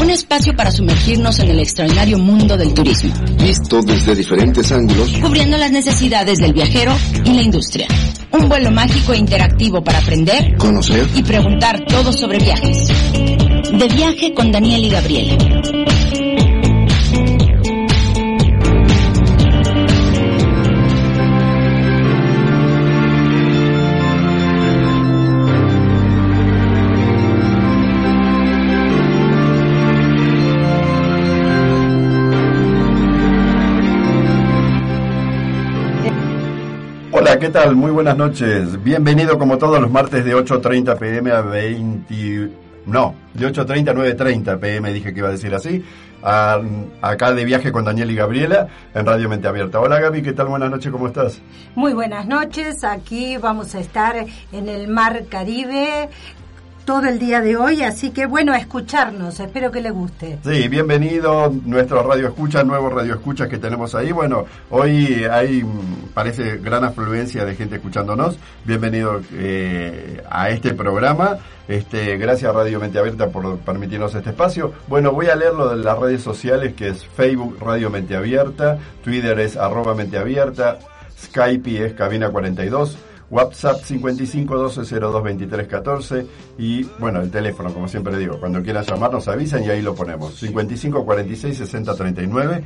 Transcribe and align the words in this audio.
Un 0.00 0.10
espacio 0.10 0.56
para 0.56 0.70
sumergirnos 0.70 1.38
en 1.40 1.50
el 1.50 1.60
extraordinario 1.60 2.18
mundo 2.18 2.56
del 2.56 2.72
turismo. 2.72 3.12
Visto 3.42 3.82
desde 3.82 4.14
diferentes 4.14 4.72
ángulos. 4.72 5.10
Cubriendo 5.20 5.58
las 5.58 5.70
necesidades 5.70 6.38
del 6.38 6.52
viajero 6.52 6.92
y 7.24 7.32
la 7.34 7.42
industria. 7.42 7.86
Un 8.32 8.48
vuelo 8.48 8.70
mágico 8.70 9.12
e 9.12 9.18
interactivo 9.18 9.82
para 9.82 9.98
aprender, 9.98 10.56
conocer 10.56 11.06
y 11.14 11.22
preguntar 11.22 11.84
todo 11.86 12.12
sobre 12.12 12.38
viajes. 12.38 12.88
De 12.88 13.88
viaje 13.94 14.32
con 14.34 14.50
Daniel 14.52 14.84
y 14.84 14.90
¿qué 37.38 37.50
tal? 37.50 37.76
Muy 37.76 37.92
buenas 37.92 38.16
noches. 38.16 38.82
Bienvenido 38.82 39.38
como 39.38 39.58
todos 39.58 39.80
los 39.80 39.90
martes 39.90 40.24
de 40.24 40.34
8.30 40.34 40.98
pm 40.98 41.30
a 41.30 41.40
20... 41.40 42.50
No, 42.86 43.14
de 43.34 43.46
8.30 43.46 43.90
a 43.90 43.94
9.30 43.94 44.58
pm 44.58 44.92
dije 44.92 45.12
que 45.12 45.20
iba 45.20 45.28
a 45.28 45.32
decir 45.32 45.54
así. 45.54 45.84
acá 46.20 47.32
de 47.32 47.44
viaje 47.44 47.70
con 47.70 47.84
Daniel 47.84 48.10
y 48.10 48.16
Gabriela 48.16 48.66
en 48.92 49.06
Radio 49.06 49.28
Mente 49.28 49.46
Abierta. 49.46 49.78
Hola 49.78 50.00
Gaby, 50.00 50.22
¿qué 50.22 50.32
tal? 50.32 50.48
Buenas 50.48 50.70
noches, 50.70 50.90
¿cómo 50.90 51.06
estás? 51.06 51.40
Muy 51.76 51.92
buenas 51.92 52.26
noches, 52.26 52.82
aquí 52.82 53.36
vamos 53.36 53.74
a 53.76 53.80
estar 53.80 54.16
en 54.50 54.68
el 54.68 54.88
Mar 54.88 55.26
Caribe 55.28 56.08
todo 56.88 57.04
el 57.04 57.18
día 57.18 57.42
de 57.42 57.54
hoy, 57.54 57.82
así 57.82 58.12
que 58.12 58.24
bueno, 58.24 58.54
escucharnos, 58.54 59.38
espero 59.40 59.70
que 59.70 59.82
les 59.82 59.92
guste. 59.92 60.38
Sí, 60.42 60.68
bienvenido 60.68 61.52
nuestro 61.66 62.02
radio 62.02 62.28
escucha, 62.28 62.64
nuevos 62.64 62.90
radio 62.90 63.12
escuchas 63.12 63.46
que 63.46 63.58
tenemos 63.58 63.94
ahí. 63.94 64.10
Bueno, 64.10 64.46
hoy 64.70 65.22
hay, 65.30 65.62
parece, 66.14 66.56
gran 66.56 66.84
afluencia 66.84 67.44
de 67.44 67.54
gente 67.56 67.76
escuchándonos. 67.76 68.38
Bienvenido 68.64 69.20
eh, 69.34 70.24
a 70.30 70.48
este 70.48 70.72
programa. 70.72 71.36
Este, 71.68 72.16
gracias 72.16 72.54
Radio 72.54 72.80
Mente 72.80 72.98
Abierta 72.98 73.28
por 73.28 73.58
permitirnos 73.58 74.14
este 74.14 74.30
espacio. 74.30 74.72
Bueno, 74.86 75.12
voy 75.12 75.26
a 75.26 75.36
leer 75.36 75.52
lo 75.52 75.68
de 75.68 75.84
las 75.84 75.98
redes 75.98 76.22
sociales 76.22 76.72
que 76.72 76.88
es 76.88 77.04
Facebook 77.04 77.58
Radio 77.60 77.90
Mente 77.90 78.16
Abierta, 78.16 78.78
Twitter 79.04 79.38
es 79.40 79.58
arroba 79.58 79.94
Mente 79.94 80.16
Abierta, 80.16 80.78
Skype 81.22 81.84
es 81.84 81.92
Cabina 81.92 82.30
42. 82.30 82.96
WhatsApp 83.30 83.82
55 83.82 84.56
12 84.56 85.00
02 85.00 85.22
23 85.22 85.66
14 85.66 86.26
y 86.58 86.84
bueno, 86.98 87.20
el 87.20 87.30
teléfono, 87.30 87.72
como 87.72 87.88
siempre 87.88 88.16
digo, 88.16 88.38
cuando 88.40 88.62
quieran 88.62 88.84
llamarnos 88.84 89.28
avisan 89.28 89.64
y 89.64 89.70
ahí 89.70 89.82
lo 89.82 89.94
ponemos. 89.94 90.34
55 90.36 91.04
46 91.04 91.56
60 91.58 91.94
39. 91.94 92.64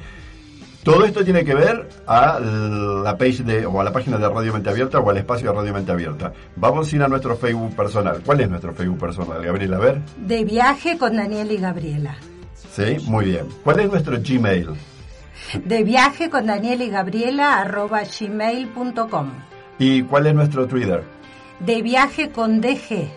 Todo 0.82 1.04
esto 1.04 1.24
tiene 1.24 1.44
que 1.44 1.54
ver 1.54 1.88
a 2.08 2.40
la 2.40 3.16
page 3.16 3.44
de, 3.44 3.64
o 3.66 3.80
a 3.80 3.84
la 3.84 3.92
página 3.92 4.18
de 4.18 4.28
Radio 4.28 4.52
Mente 4.52 4.68
Abierta 4.68 4.98
o 4.98 5.08
al 5.08 5.16
espacio 5.16 5.50
de 5.50 5.56
Radio 5.56 5.72
Mente 5.72 5.92
Abierta. 5.92 6.32
Vamos 6.56 6.92
a 6.92 6.96
ir 6.96 7.02
a 7.02 7.08
nuestro 7.08 7.36
Facebook 7.36 7.76
personal. 7.76 8.20
¿Cuál 8.24 8.40
es 8.40 8.50
nuestro 8.50 8.72
Facebook 8.72 8.98
personal, 8.98 9.44
Gabriela? 9.44 9.76
A 9.76 9.80
ver. 9.80 10.00
De 10.16 10.44
viaje 10.44 10.98
con 10.98 11.16
Daniel 11.16 11.52
y 11.52 11.58
Gabriela. 11.58 12.16
Sí, 12.72 12.96
muy 13.06 13.26
bien. 13.26 13.46
¿Cuál 13.62 13.80
es 13.80 13.90
nuestro 13.90 14.16
Gmail? 14.20 14.70
De 15.64 15.84
viaje 15.84 16.30
con 16.30 16.46
Daniel 16.46 16.82
y 16.82 16.90
Gabriela 16.90 17.58
arroba 17.58 18.02
gmail.com. 18.02 19.30
¿Y 19.82 20.04
cuál 20.04 20.28
es 20.28 20.34
nuestro 20.36 20.68
Twitter? 20.68 21.02
De 21.58 21.82
viaje 21.82 22.30
con 22.30 22.60
DG. 22.60 23.10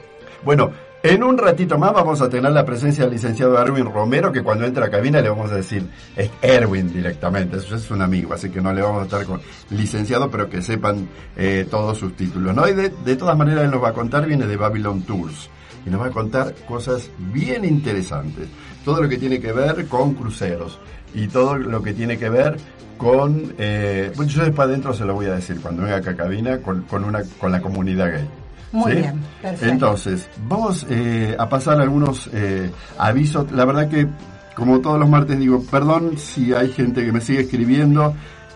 Bueno, 0.44 0.72
en 1.04 1.24
un 1.24 1.38
ratito 1.38 1.78
más 1.78 1.94
vamos 1.94 2.22
a 2.22 2.28
tener 2.28 2.52
la 2.52 2.66
presencia 2.66 3.04
del 3.04 3.14
licenciado 3.14 3.62
Erwin 3.62 3.86
Romero, 3.86 4.32
que 4.32 4.42
cuando 4.42 4.66
entre 4.66 4.84
a 4.84 4.90
cabina 4.90 5.22
le 5.22 5.30
vamos 5.30 5.52
a 5.52 5.58
decir, 5.58 5.88
es 6.16 6.32
Erwin 6.42 6.92
directamente, 6.92 7.58
eso 7.58 7.76
es 7.76 7.92
un 7.92 8.02
amigo, 8.02 8.34
así 8.34 8.50
que 8.50 8.62
no 8.62 8.74
le 8.74 8.82
vamos 8.82 9.02
a 9.02 9.06
estar 9.06 9.26
con 9.28 9.42
licenciado, 9.70 10.32
pero 10.32 10.50
que 10.50 10.64
sepan 10.64 11.08
eh, 11.38 11.68
todos 11.70 12.00
sus 12.00 12.16
títulos. 12.16 12.56
¿no? 12.56 12.68
Y 12.68 12.74
de, 12.74 12.90
de 12.90 13.16
todas 13.16 13.38
maneras 13.38 13.66
él 13.66 13.70
nos 13.70 13.84
va 13.84 13.90
a 13.90 13.94
contar, 13.94 14.26
viene 14.26 14.48
de 14.48 14.58
Babylon 14.58 15.04
Tours, 15.04 15.52
y 15.86 15.92
nos 15.92 16.02
va 16.02 16.08
a 16.08 16.10
contar 16.10 16.56
cosas 16.68 17.12
bien 17.32 17.64
interesantes. 17.64 18.48
Todo 18.84 19.04
lo 19.04 19.08
que 19.08 19.20
tiene 19.20 19.40
que 19.40 19.52
ver 19.52 19.86
con 19.86 20.16
cruceros 20.16 20.80
y 21.14 21.28
todo 21.28 21.58
lo 21.60 21.84
que 21.84 21.94
tiene 21.94 22.18
que 22.18 22.30
ver 22.30 22.58
con, 22.98 23.54
eh, 23.58 24.12
bueno, 24.16 24.32
yo 24.32 24.44
después 24.44 24.68
adentro 24.68 24.94
se 24.94 25.06
lo 25.06 25.14
voy 25.14 25.28
a 25.28 25.36
decir 25.36 25.60
cuando 25.62 25.84
venga 25.84 25.98
acá 25.98 26.12
a 26.12 26.16
cabina 26.16 26.58
con, 26.60 26.84
con, 26.84 27.04
una, 27.04 27.24
con 27.40 27.52
la 27.52 27.62
comunidad 27.62 28.12
gay. 28.12 28.30
Muy 28.72 28.94
bien, 28.94 29.22
perfecto. 29.42 29.66
Entonces, 29.72 30.30
vamos 30.48 30.86
eh, 30.90 31.36
a 31.38 31.48
pasar 31.48 31.80
algunos 31.80 32.30
eh, 32.34 32.70
avisos. 32.98 33.52
La 33.52 33.66
verdad 33.66 33.90
que, 33.90 34.08
como 34.56 34.82
todos 34.82 35.00
los 35.00 35.10
martes, 35.10 35.40
digo, 35.40 35.64
perdón 35.64 36.18
si 36.18 36.54
hay 36.54 36.72
gente 36.72 37.06
que 37.06 37.12
me 37.12 37.22
sigue 37.22 37.42
escribiendo 37.42 38.14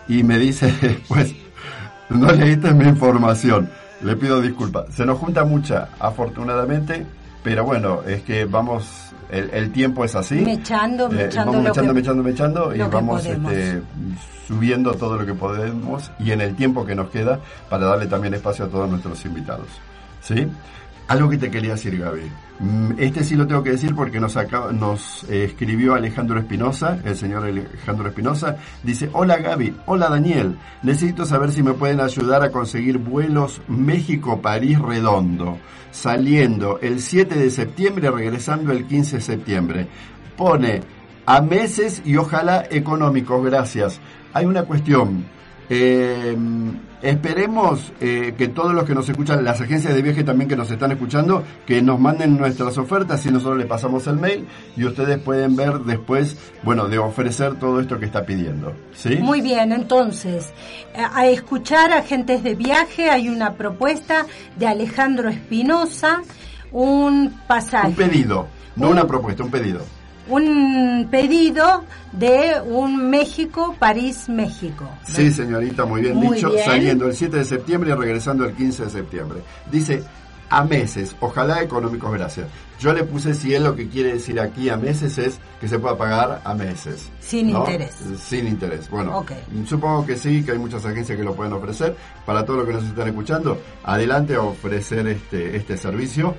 y 0.08 0.22
me 0.22 0.38
dice, 0.38 1.00
pues, 1.08 1.34
no 2.10 2.30
leíste 2.32 2.72
mi 2.74 2.84
información. 2.84 3.70
Le 4.02 4.16
pido 4.16 4.40
disculpas. 4.40 4.86
Se 4.94 5.04
nos 5.06 5.18
junta 5.18 5.44
mucha, 5.44 5.88
afortunadamente, 5.98 7.06
pero 7.42 7.64
bueno, 7.64 8.02
es 8.06 8.22
que 8.22 8.44
vamos 8.44 9.12
el, 9.30 9.72
tiempo 9.72 10.04
es 10.04 10.14
así. 10.14 10.36
Mechando, 10.36 11.06
eh, 11.06 11.14
mechando. 11.14 11.52
vamos 11.52 11.68
mechando, 11.68 11.94
mechando, 11.94 12.22
mechando 12.22 12.74
y 12.74 12.78
vamos 12.78 13.24
este, 13.24 13.82
subiendo 14.46 14.94
todo 14.94 15.16
lo 15.16 15.26
que 15.26 15.34
podemos 15.34 16.10
y 16.18 16.32
en 16.32 16.40
el 16.40 16.56
tiempo 16.56 16.84
que 16.84 16.94
nos 16.94 17.10
queda 17.10 17.38
para 17.68 17.86
darle 17.86 18.06
también 18.06 18.34
espacio 18.34 18.64
a 18.64 18.68
todos 18.68 18.90
nuestros 18.90 19.24
invitados. 19.24 19.68
¿Sí? 20.20 20.46
Algo 21.08 21.28
que 21.30 21.38
te 21.38 21.50
quería 21.50 21.72
decir, 21.72 21.98
Gaby. 21.98 22.30
Mm, 22.60 22.92
este 22.98 23.24
sí 23.24 23.36
lo 23.36 23.46
tengo 23.46 23.62
que 23.62 23.70
decir 23.70 23.94
porque 23.94 24.20
nos, 24.20 24.36
nos 24.74 25.24
eh, 25.30 25.44
escribió 25.44 25.94
Alejandro 25.94 26.38
Espinosa, 26.38 26.98
el 27.04 27.16
señor 27.16 27.44
Alejandro 27.44 28.08
Espinosa. 28.08 28.58
Dice, 28.82 29.08
hola 29.14 29.38
Gaby, 29.38 29.76
hola 29.86 30.10
Daniel, 30.10 30.58
necesito 30.82 31.24
saber 31.24 31.52
si 31.52 31.62
me 31.62 31.72
pueden 31.72 32.00
ayudar 32.00 32.42
a 32.42 32.50
conseguir 32.50 32.98
vuelos 32.98 33.62
México-París 33.66 34.78
redondo, 34.78 35.56
saliendo 35.90 36.78
el 36.82 37.00
7 37.00 37.34
de 37.34 37.50
septiembre, 37.50 38.10
regresando 38.10 38.72
el 38.72 38.86
15 38.86 39.16
de 39.16 39.22
septiembre. 39.22 39.86
Pone 40.36 40.82
a 41.24 41.40
meses 41.40 42.02
y 42.04 42.16
ojalá 42.16 42.66
económicos, 42.70 43.42
gracias. 43.42 44.00
Hay 44.34 44.44
una 44.44 44.64
cuestión. 44.64 45.24
Eh, 45.70 46.36
Esperemos 47.02 47.92
eh, 48.00 48.34
que 48.36 48.48
todos 48.48 48.74
los 48.74 48.84
que 48.84 48.94
nos 48.94 49.08
escuchan, 49.08 49.42
las 49.42 49.60
agencias 49.60 49.94
de 49.94 50.02
viaje 50.02 50.22
también 50.22 50.48
que 50.50 50.56
nos 50.56 50.70
están 50.70 50.92
escuchando, 50.92 51.42
que 51.66 51.80
nos 51.80 51.98
manden 51.98 52.36
nuestras 52.36 52.76
ofertas 52.76 53.24
y 53.24 53.30
nosotros 53.30 53.56
le 53.56 53.64
pasamos 53.64 54.06
el 54.06 54.16
mail 54.16 54.46
y 54.76 54.84
ustedes 54.84 55.18
pueden 55.18 55.56
ver 55.56 55.80
después, 55.80 56.36
bueno, 56.62 56.88
de 56.88 56.98
ofrecer 56.98 57.58
todo 57.58 57.80
esto 57.80 57.98
que 57.98 58.04
está 58.04 58.26
pidiendo. 58.26 58.74
¿sí? 58.92 59.16
Muy 59.16 59.40
bien, 59.40 59.72
entonces, 59.72 60.52
a 60.94 61.26
escuchar 61.26 61.92
agentes 61.92 62.42
de 62.42 62.54
viaje 62.54 63.08
hay 63.08 63.30
una 63.30 63.54
propuesta 63.54 64.26
de 64.56 64.66
Alejandro 64.66 65.30
Espinosa, 65.30 66.20
un 66.70 67.40
pasaje. 67.48 67.88
Un 67.88 67.94
pedido, 67.94 68.46
no 68.76 68.90
una 68.90 69.06
propuesta, 69.06 69.42
un 69.42 69.50
pedido 69.50 69.80
un 70.30 71.08
pedido 71.10 71.84
de 72.12 72.60
un 72.64 73.10
México, 73.10 73.74
París, 73.78 74.28
México. 74.28 74.88
Sí, 75.04 75.30
señorita, 75.30 75.84
muy 75.84 76.02
bien 76.02 76.20
dicho. 76.20 76.52
Saliendo 76.64 77.06
el 77.06 77.14
7 77.14 77.38
de 77.38 77.44
septiembre 77.44 77.90
y 77.90 77.94
regresando 77.94 78.44
el 78.44 78.54
15 78.54 78.84
de 78.84 78.90
septiembre. 78.90 79.40
Dice 79.70 80.02
a 80.50 80.64
meses, 80.64 81.14
ojalá 81.20 81.62
económicos, 81.62 82.12
gracias. 82.12 82.48
Yo 82.80 82.92
le 82.92 83.04
puse 83.04 83.34
si 83.34 83.54
él 83.54 83.64
lo 83.64 83.76
que 83.76 83.88
quiere 83.88 84.14
decir 84.14 84.40
aquí 84.40 84.68
a 84.68 84.76
meses 84.76 85.18
es 85.18 85.38
que 85.60 85.68
se 85.68 85.78
pueda 85.78 85.96
pagar 85.96 86.40
a 86.42 86.54
meses. 86.54 87.10
Sin 87.20 87.50
interés. 87.50 87.94
Sin 88.18 88.48
interés. 88.48 88.90
Bueno, 88.90 89.24
supongo 89.66 90.06
que 90.06 90.16
sí, 90.16 90.42
que 90.42 90.52
hay 90.52 90.58
muchas 90.58 90.84
agencias 90.84 91.16
que 91.16 91.22
lo 91.22 91.34
pueden 91.34 91.52
ofrecer. 91.52 91.94
Para 92.24 92.44
todos 92.44 92.60
los 92.60 92.66
que 92.66 92.72
nos 92.72 92.84
están 92.84 93.06
escuchando, 93.06 93.60
adelante 93.84 94.34
a 94.34 94.40
ofrecer 94.40 95.06
este, 95.06 95.56
este 95.56 95.76
servicio 95.76 96.34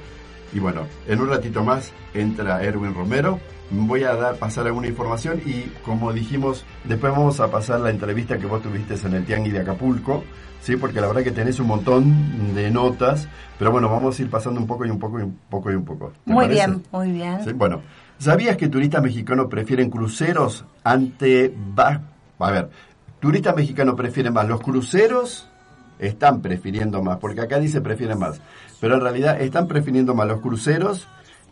Y 0.53 0.59
bueno, 0.59 0.87
en 1.07 1.21
un 1.21 1.29
ratito 1.29 1.63
más 1.63 1.91
entra 2.13 2.63
Erwin 2.63 2.93
Romero. 2.93 3.39
Voy 3.73 4.03
a 4.03 4.15
dar, 4.15 4.35
pasar 4.35 4.67
alguna 4.67 4.87
información 4.87 5.41
y 5.45 5.63
como 5.85 6.11
dijimos, 6.11 6.65
después 6.83 7.13
vamos 7.13 7.39
a 7.39 7.49
pasar 7.49 7.79
la 7.79 7.89
entrevista 7.89 8.37
que 8.37 8.45
vos 8.45 8.61
tuviste 8.61 8.95
en 9.07 9.13
el 9.13 9.25
Tianguis 9.25 9.53
de 9.53 9.59
Acapulco, 9.61 10.23
¿sí? 10.61 10.75
Porque 10.75 10.99
la 10.99 11.07
verdad 11.07 11.23
que 11.23 11.31
tenés 11.31 11.59
un 11.59 11.67
montón 11.67 12.53
de 12.53 12.69
notas, 12.69 13.29
pero 13.57 13.71
bueno, 13.71 13.89
vamos 13.89 14.19
a 14.19 14.21
ir 14.21 14.29
pasando 14.29 14.59
un 14.59 14.67
poco 14.67 14.85
y 14.85 14.89
un 14.89 14.99
poco 14.99 15.19
y 15.19 15.23
un 15.23 15.37
poco 15.49 15.71
y 15.71 15.75
un 15.75 15.85
poco. 15.85 16.11
Muy 16.25 16.47
bien, 16.47 16.83
muy 16.91 17.11
bien. 17.11 17.39
Bueno, 17.55 17.81
¿sabías 18.17 18.57
que 18.57 18.67
turistas 18.67 19.01
mexicanos 19.01 19.47
prefieren 19.49 19.89
cruceros 19.89 20.65
ante... 20.83 21.53
A 22.39 22.51
ver, 22.51 22.69
turistas 23.19 23.55
mexicanos 23.55 23.95
prefieren 23.95 24.33
más 24.33 24.47
los 24.47 24.59
cruceros 24.59 25.47
están 26.01 26.41
prefiriendo 26.41 27.01
más, 27.03 27.17
porque 27.17 27.41
acá 27.41 27.59
dice 27.59 27.79
prefieren 27.79 28.17
más, 28.19 28.41
pero 28.79 28.95
en 28.95 29.01
realidad 29.01 29.39
están 29.39 29.67
prefiriendo 29.67 30.15
más 30.15 30.27
los 30.27 30.41
cruceros 30.41 31.07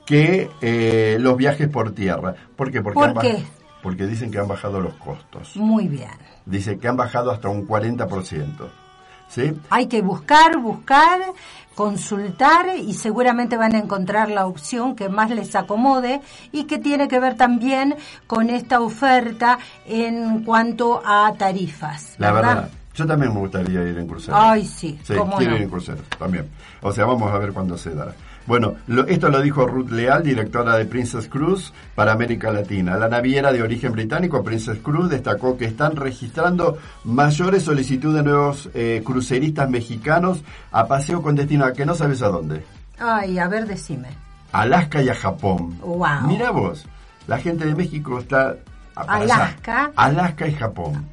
que 0.10 0.50
eh, 0.62 1.18
los 1.20 1.38
viajes 1.38 1.68
por 1.68 1.92
tierra. 1.92 2.34
¿Por 2.56 2.72
qué? 2.72 2.82
Porque, 2.82 2.96
¿Por 2.96 3.22
qué? 3.22 3.44
porque 3.84 4.08
dicen 4.08 4.32
que 4.32 4.40
han 4.40 4.48
bajado 4.48 4.82
los 4.82 4.96
costos. 4.96 5.56
Muy 5.56 5.88
bien. 5.88 6.10
Dice 6.48 6.80
que 6.80 6.88
han 6.88 6.98
bajado 6.98 7.30
hasta 7.30 7.48
un 7.48 7.68
40%. 7.68 8.68
¿Sí? 9.28 9.54
Hay 9.70 9.86
que 9.86 10.02
buscar, 10.02 10.58
buscar, 10.58 11.20
consultar 11.76 12.76
y 12.76 12.96
seguramente 12.96 13.56
van 13.56 13.76
a 13.76 13.78
encontrar 13.78 14.32
la 14.32 14.48
opción 14.48 14.96
que 14.96 15.10
más 15.10 15.30
les 15.30 15.56
acomode 15.56 16.22
y 16.52 16.64
que 16.64 16.80
tiene 16.80 17.08
que 17.08 17.20
ver 17.20 17.36
también 17.36 17.96
con 18.26 18.50
esta 18.50 18.82
oferta 18.82 19.60
en 19.86 20.44
cuanto 20.44 21.04
a 21.06 21.32
tarifas. 21.38 22.16
La 22.18 22.32
verdad, 22.32 22.72
yo 22.96 23.06
también 23.06 23.32
me 23.32 23.42
gustaría 23.42 23.84
ir 23.84 24.00
en 24.00 24.08
crucero. 24.08 24.36
Ay, 24.36 24.66
sí. 24.66 25.00
Sí, 25.04 25.14
quiero 25.38 25.56
ir 25.56 25.62
en 25.62 25.70
crucero 25.70 26.02
también. 26.18 26.50
O 26.82 26.92
sea, 26.92 27.06
vamos 27.06 27.32
a 27.32 27.38
ver 27.38 27.54
cuándo 27.54 27.78
se 27.78 27.94
da. 27.94 28.16
Bueno, 28.50 28.78
esto 29.08 29.30
lo 29.30 29.42
dijo 29.42 29.68
Ruth 29.68 29.92
Leal, 29.92 30.24
directora 30.24 30.76
de 30.76 30.86
Princess 30.86 31.28
Cruise 31.28 31.72
para 31.94 32.14
América 32.14 32.52
Latina. 32.52 32.98
La 32.98 33.08
naviera 33.08 33.52
de 33.52 33.62
origen 33.62 33.92
británico, 33.92 34.44
Princess 34.44 34.80
Cruise, 34.80 35.08
destacó 35.08 35.56
que 35.56 35.66
están 35.66 35.96
registrando 35.96 36.80
mayores 37.04 37.62
solicitudes 37.62 38.16
de 38.16 38.24
nuevos 38.24 38.68
eh, 38.74 39.04
cruceristas 39.06 39.70
mexicanos 39.70 40.44
a 40.72 40.88
paseo 40.88 41.22
con 41.22 41.36
destino 41.36 41.64
a 41.64 41.74
que 41.74 41.86
no 41.86 41.94
sabes 41.94 42.24
a 42.24 42.30
dónde. 42.30 42.66
Ay, 42.98 43.38
a 43.38 43.48
ver, 43.48 43.68
decime. 43.68 44.08
Alaska 44.52 45.04
y 45.04 45.10
a 45.10 45.16
Japón. 45.16 45.78
Wow. 45.82 46.26
Mira 46.26 46.50
vos, 46.50 46.88
la 47.28 47.38
gente 47.38 47.68
de 47.68 47.76
México 47.76 48.18
está 48.18 48.56
Alaska. 48.96 49.92
Alaska 49.96 50.48
y 50.48 50.54
Japón. 50.54 51.08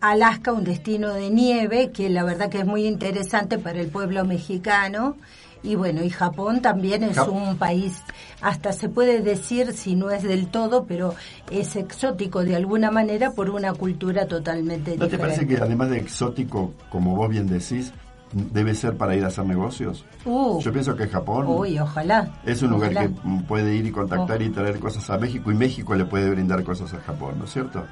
Alaska, 0.00 0.52
un 0.52 0.64
destino 0.64 1.14
de 1.14 1.30
nieve 1.30 1.92
que 1.92 2.10
la 2.10 2.24
verdad 2.24 2.50
que 2.50 2.58
es 2.58 2.66
muy 2.66 2.86
interesante 2.86 3.58
para 3.58 3.78
el 3.78 3.86
pueblo 3.86 4.24
mexicano. 4.24 5.16
Y 5.62 5.76
bueno, 5.76 6.02
y 6.02 6.10
Japón 6.10 6.60
también 6.60 7.04
es 7.04 7.18
un 7.18 7.56
país, 7.56 8.02
hasta 8.40 8.72
se 8.72 8.88
puede 8.88 9.20
decir, 9.20 9.72
si 9.72 9.94
no 9.94 10.10
es 10.10 10.24
del 10.24 10.48
todo, 10.48 10.84
pero 10.84 11.14
es 11.50 11.76
exótico 11.76 12.42
de 12.42 12.56
alguna 12.56 12.90
manera 12.90 13.30
por 13.30 13.48
una 13.48 13.72
cultura 13.72 14.26
totalmente 14.26 14.92
diferente. 14.92 15.04
¿No 15.04 15.08
te 15.08 15.18
parece 15.18 15.46
que 15.46 15.56
además 15.56 15.90
de 15.90 15.98
exótico, 15.98 16.72
como 16.90 17.14
vos 17.14 17.28
bien 17.28 17.46
decís, 17.46 17.92
debe 18.32 18.74
ser 18.74 18.96
para 18.96 19.14
ir 19.14 19.24
a 19.24 19.28
hacer 19.28 19.44
negocios. 19.44 20.04
Uh. 20.24 20.60
Yo 20.60 20.72
pienso 20.72 20.96
que 20.96 21.06
Japón 21.06 21.46
uy, 21.48 21.78
ojalá, 21.78 22.30
es 22.44 22.62
un 22.62 22.70
lugar 22.70 22.92
que 22.92 23.10
puede 23.46 23.74
ir 23.74 23.86
y 23.86 23.90
contactar 23.90 24.40
y 24.42 24.50
traer 24.50 24.78
cosas 24.78 25.08
a 25.10 25.18
México 25.18 25.50
y 25.50 25.54
México 25.54 25.94
le 25.94 26.04
puede 26.04 26.30
brindar 26.30 26.64
cosas 26.64 26.92
a 26.94 27.00
Japón, 27.00 27.34
¿no 27.38 27.44
es 27.44 27.52
cierto? 27.52 27.84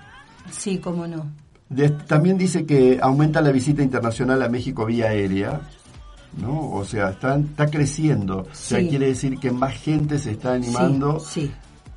Sí, 0.51 0.79
cómo 0.79 1.07
no. 1.07 1.27
también 2.07 2.39
dice 2.39 2.65
que 2.65 2.99
aumenta 3.03 3.41
la 3.41 3.53
visita 3.53 3.83
internacional 3.83 4.43
a 4.43 4.49
México 4.49 4.87
vía 4.87 5.09
aérea, 5.09 5.61
¿no? 6.37 6.71
O 6.71 6.85
sea, 6.85 7.11
está, 7.11 7.37
está 7.37 7.67
creciendo. 7.67 8.47
O 8.51 8.55
sea, 8.55 8.79
quiere 8.81 9.07
decir 9.07 9.39
que 9.39 9.51
más 9.51 9.75
gente 9.75 10.19
se 10.19 10.33
está 10.33 10.55
animando 10.55 11.21
sí, 11.21 11.51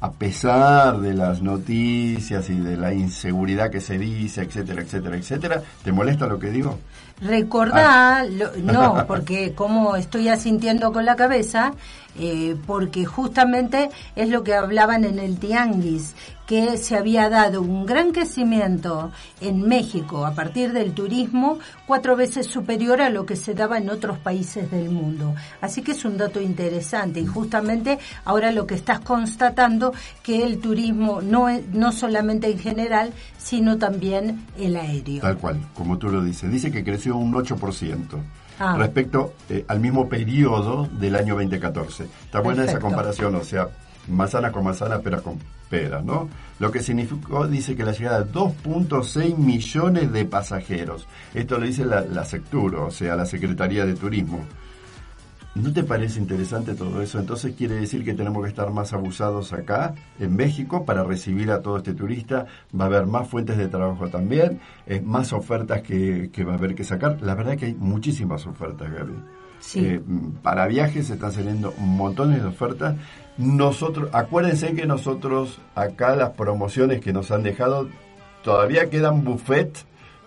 a 0.03 0.11
pesar 0.11 0.99
de 0.99 1.13
las 1.13 1.41
noticias 1.41 2.49
y 2.49 2.55
de 2.55 2.75
la 2.75 2.93
inseguridad 2.93 3.71
que 3.71 3.79
se 3.79 3.97
dice, 3.97 4.41
etcétera, 4.41 4.81
etcétera, 4.81 5.15
etcétera. 5.15 5.63
¿Te 5.81 5.93
molesta 5.93 6.27
lo 6.27 6.37
que 6.37 6.49
digo? 6.49 6.77
Recordá, 7.21 8.17
ah. 8.19 8.25
no, 8.61 9.03
porque 9.07 9.53
como 9.53 9.95
estoy 9.95 10.27
asintiendo 10.27 10.91
con 10.91 11.05
la 11.05 11.15
cabeza, 11.15 11.71
eh, 12.19 12.57
porque 12.67 13.05
justamente 13.05 13.91
es 14.17 14.27
lo 14.27 14.43
que 14.43 14.55
hablaban 14.55 15.05
en 15.05 15.19
el 15.19 15.39
Tianguis, 15.39 16.15
que 16.53 16.77
se 16.77 16.95
había 16.95 17.31
dado 17.31 17.63
un 17.63 17.83
gran 17.83 18.11
crecimiento 18.11 19.11
en 19.41 19.67
México 19.67 20.23
a 20.23 20.35
partir 20.35 20.71
del 20.71 20.93
turismo, 20.93 21.57
cuatro 21.87 22.15
veces 22.15 22.45
superior 22.45 23.01
a 23.01 23.09
lo 23.09 23.25
que 23.25 23.35
se 23.35 23.55
daba 23.55 23.79
en 23.79 23.89
otros 23.89 24.19
países 24.19 24.69
del 24.69 24.91
mundo. 24.91 25.33
Así 25.61 25.81
que 25.81 25.93
es 25.93 26.05
un 26.05 26.15
dato 26.15 26.39
interesante 26.39 27.21
y 27.21 27.25
justamente 27.25 27.97
ahora 28.23 28.51
lo 28.51 28.67
que 28.67 28.75
estás 28.75 28.99
constatando 28.99 29.95
que 30.21 30.43
el 30.43 30.59
turismo 30.59 31.23
no 31.23 31.47
no 31.71 31.91
solamente 31.91 32.51
en 32.51 32.59
general, 32.59 33.13
sino 33.39 33.79
también 33.79 34.45
el 34.55 34.75
aéreo. 34.75 35.21
Tal 35.21 35.39
cual, 35.39 35.59
como 35.73 35.97
tú 35.97 36.09
lo 36.09 36.23
dices. 36.23 36.51
Dice 36.51 36.71
que 36.71 36.83
creció 36.83 37.17
un 37.17 37.33
8%. 37.33 38.21
Ah. 38.59 38.75
respecto 38.77 39.33
eh, 39.49 39.65
al 39.67 39.79
mismo 39.79 40.07
periodo 40.07 40.87
del 40.99 41.15
año 41.15 41.33
2014. 41.33 42.03
Está 42.03 42.39
buena 42.41 42.65
esa 42.65 42.79
comparación, 42.79 43.33
o 43.33 43.43
sea, 43.43 43.69
manzana 44.07 44.51
con 44.51 44.63
manzana, 44.63 44.99
pera 44.99 45.21
con 45.21 45.39
¿no? 46.03 46.29
Lo 46.59 46.71
que 46.71 46.81
significó, 46.81 47.47
dice 47.47 47.75
que 47.75 47.83
la 47.83 47.91
llegada 47.91 48.21
de 48.21 48.31
2.6 48.31 49.37
millones 49.37 50.11
de 50.11 50.25
pasajeros. 50.25 51.07
Esto 51.33 51.57
lo 51.57 51.65
dice 51.65 51.83
la, 51.85 52.01
la 52.01 52.25
o 52.85 52.91
sea, 52.91 53.15
la 53.15 53.25
Secretaría 53.25 53.85
de 53.85 53.95
Turismo. 53.95 54.45
¿No 55.55 55.71
te 55.71 55.83
parece 55.83 56.19
interesante 56.19 56.73
todo 56.73 56.99
eso? 57.01 57.19
Entonces 57.19 57.53
quiere 57.55 57.75
decir 57.75 58.03
que 58.03 58.15
tenemos 58.15 58.41
que 58.43 58.49
estar 58.49 58.71
más 58.71 58.91
abusados 58.91 59.53
acá, 59.53 59.93
en 60.19 60.35
México, 60.35 60.83
para 60.83 61.03
recibir 61.03 61.51
a 61.51 61.61
todo 61.61 61.77
este 61.77 61.93
turista. 61.93 62.47
Va 62.77 62.85
a 62.85 62.87
haber 62.87 63.05
más 63.05 63.27
fuentes 63.27 63.57
de 63.57 63.67
trabajo 63.67 64.07
también, 64.09 64.59
más 65.03 65.31
ofertas 65.31 65.83
que, 65.83 66.29
va 66.43 66.53
a 66.53 66.55
haber 66.55 66.73
que 66.73 66.83
sacar. 66.83 67.21
La 67.21 67.35
verdad 67.35 67.55
que 67.55 67.67
hay 67.67 67.75
muchísimas 67.75 68.47
ofertas, 68.47 68.91
Gaby. 68.91 69.13
Eh, 69.75 70.01
para 70.41 70.67
viajes 70.67 71.07
se 71.07 71.13
están 71.13 71.31
saliendo 71.31 71.73
montones 71.77 72.41
de 72.41 72.47
ofertas. 72.47 72.95
Nosotros, 73.37 74.09
acuérdense 74.11 74.73
que 74.73 74.87
nosotros 74.87 75.59
acá 75.75 76.15
las 76.15 76.31
promociones 76.31 76.99
que 76.99 77.13
nos 77.13 77.29
han 77.31 77.43
dejado, 77.43 77.89
todavía 78.43 78.89
quedan 78.89 79.23
buffet 79.23 79.85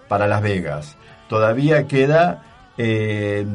para 0.09 0.29
Las 0.29 0.43
Vegas. 0.43 0.97
Todavía 1.29 1.87
queda 1.89 2.43
eh, 2.79 3.47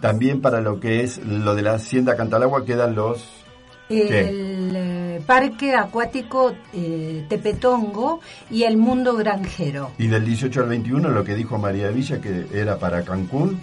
también 0.00 0.40
para 0.40 0.60
lo 0.60 0.80
que 0.80 1.02
es 1.02 1.18
lo 1.18 1.54
de 1.54 1.62
la 1.62 1.74
Hacienda 1.74 2.16
Cantalagua 2.16 2.64
quedan 2.64 2.94
los... 2.94 3.24
El 3.88 4.72
eh, 4.74 5.22
Parque 5.24 5.74
Acuático 5.76 6.52
eh, 6.74 7.24
Tepetongo 7.28 8.20
y 8.50 8.64
el 8.64 8.76
Mundo 8.76 9.14
Granjero. 9.14 9.92
Y 9.96 10.08
del 10.08 10.24
18 10.24 10.60
al 10.60 10.68
21 10.68 11.08
lo 11.08 11.22
que 11.22 11.36
dijo 11.36 11.56
María 11.56 11.88
Villa 11.90 12.20
que 12.20 12.46
era 12.52 12.78
para 12.78 13.02
Cancún, 13.02 13.60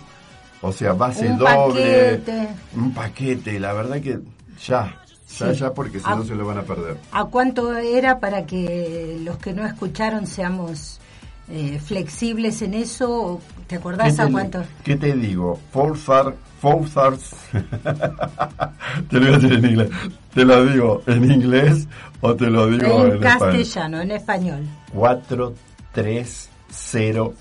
o 0.62 0.72
sea, 0.72 0.94
base 0.94 1.28
un 1.28 1.38
doble. 1.38 2.18
Paquete. 2.18 2.48
Un 2.74 2.94
paquete, 2.94 3.60
la 3.60 3.74
verdad 3.74 4.00
que 4.00 4.20
ya. 4.66 4.98
Ya, 5.38 5.52
ya, 5.52 5.74
porque 5.74 6.00
si 6.00 6.08
no 6.08 6.24
se 6.24 6.36
lo 6.36 6.46
van 6.46 6.60
a 6.60 6.62
perder. 6.62 6.98
¿A 7.12 7.26
cuánto 7.26 7.76
era 7.76 8.20
para 8.20 8.46
que 8.46 9.20
los 9.24 9.38
que 9.40 9.52
no 9.52 9.66
escucharon 9.66 10.28
seamos 10.28 11.02
eh, 11.50 11.80
flexibles 11.80 12.62
en 12.62 12.74
eso? 12.74 13.42
¿Te 13.68 13.76
acordás 13.76 14.20
a 14.20 14.30
cuánto? 14.30 14.64
¿Qué 14.84 14.96
te 14.96 15.16
digo? 15.16 15.60
Forzar, 15.72 16.34
te 19.10 19.20
lo 19.20 19.20
voy 19.20 19.30
a 19.30 19.38
decir 19.38 19.54
en 19.54 19.66
inglés. 19.66 19.90
¿Te 20.34 20.46
lo 20.46 20.66
digo 20.66 21.04
en 21.08 21.30
inglés 21.30 21.90
o 22.22 22.34
te 22.36 22.50
lo 22.50 22.68
digo 22.68 23.06
en, 23.06 23.12
en 23.14 23.20
castellano, 23.20 24.00
en 24.00 24.12
español? 24.12 24.66
4300, 24.94 27.34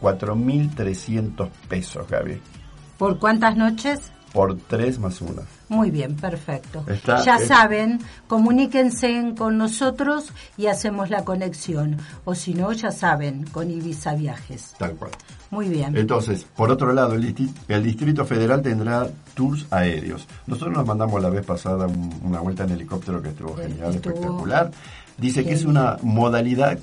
4.300 0.00 1.48
pesos, 1.68 2.08
Gaby. 2.08 2.40
¿Por 2.96 3.18
cuántas 3.18 3.56
noches? 3.56 4.12
Por 4.32 4.56
tres 4.56 5.00
más 5.00 5.20
una. 5.20 5.42
Muy 5.68 5.90
bien, 5.90 6.16
perfecto. 6.16 6.84
ya 7.06 7.38
saben, 7.38 8.00
comuníquense 8.26 9.34
con 9.36 9.58
nosotros 9.58 10.32
y 10.56 10.66
hacemos 10.66 11.10
la 11.10 11.24
conexión. 11.24 11.98
O 12.24 12.34
si 12.34 12.54
no, 12.54 12.72
ya 12.72 12.90
saben, 12.90 13.44
con 13.44 13.70
Ibiza 13.70 14.14
Viajes. 14.14 14.74
Tal 14.78 14.94
cual. 14.94 15.10
Muy 15.50 15.68
bien. 15.68 15.96
Entonces, 15.96 16.44
por 16.56 16.70
otro 16.70 16.92
lado, 16.92 17.14
el, 17.14 17.34
Distrito 17.82 18.24
Federal 18.24 18.62
tendrá 18.62 19.08
tours 19.34 19.66
aéreos. 19.70 20.26
Nosotros 20.46 20.76
nos 20.76 20.86
mandamos 20.86 21.22
la 21.22 21.30
vez 21.30 21.44
pasada 21.44 21.86
una 22.22 22.40
vuelta 22.40 22.64
en 22.64 22.70
helicóptero 22.70 23.22
que 23.22 23.30
estuvo 23.30 23.56
genial, 23.56 23.94
espectacular. 23.94 24.70
Dice 25.16 25.44
que 25.44 25.52
es 25.52 25.64
una 25.64 25.96
modalidad 26.02 26.78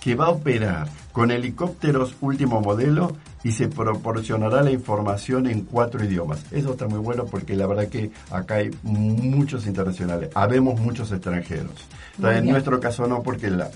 que 0.00 0.14
va 0.14 0.26
a 0.26 0.30
operar 0.30 0.88
con 1.12 1.30
helicópteros 1.30 2.14
último 2.20 2.60
modelo 2.60 3.16
y 3.44 3.52
se 3.52 3.68
proporcionará 3.68 4.62
la 4.62 4.70
información 4.70 5.46
en 5.46 5.62
cuatro 5.62 6.04
idiomas. 6.04 6.44
Eso 6.50 6.72
está 6.72 6.86
muy 6.86 6.98
bueno 6.98 7.24
porque 7.26 7.54
la 7.54 7.66
verdad 7.66 7.88
que 7.88 8.10
acá 8.30 8.56
hay 8.56 8.70
muchos 8.82 9.66
internacionales, 9.66 10.30
habemos 10.34 10.80
muchos 10.80 11.10
extranjeros. 11.12 11.86
en 12.22 12.46
nuestro 12.46 12.80
caso 12.80 13.06
no 13.06 13.22
porque 13.22 13.50
la, 13.50 13.70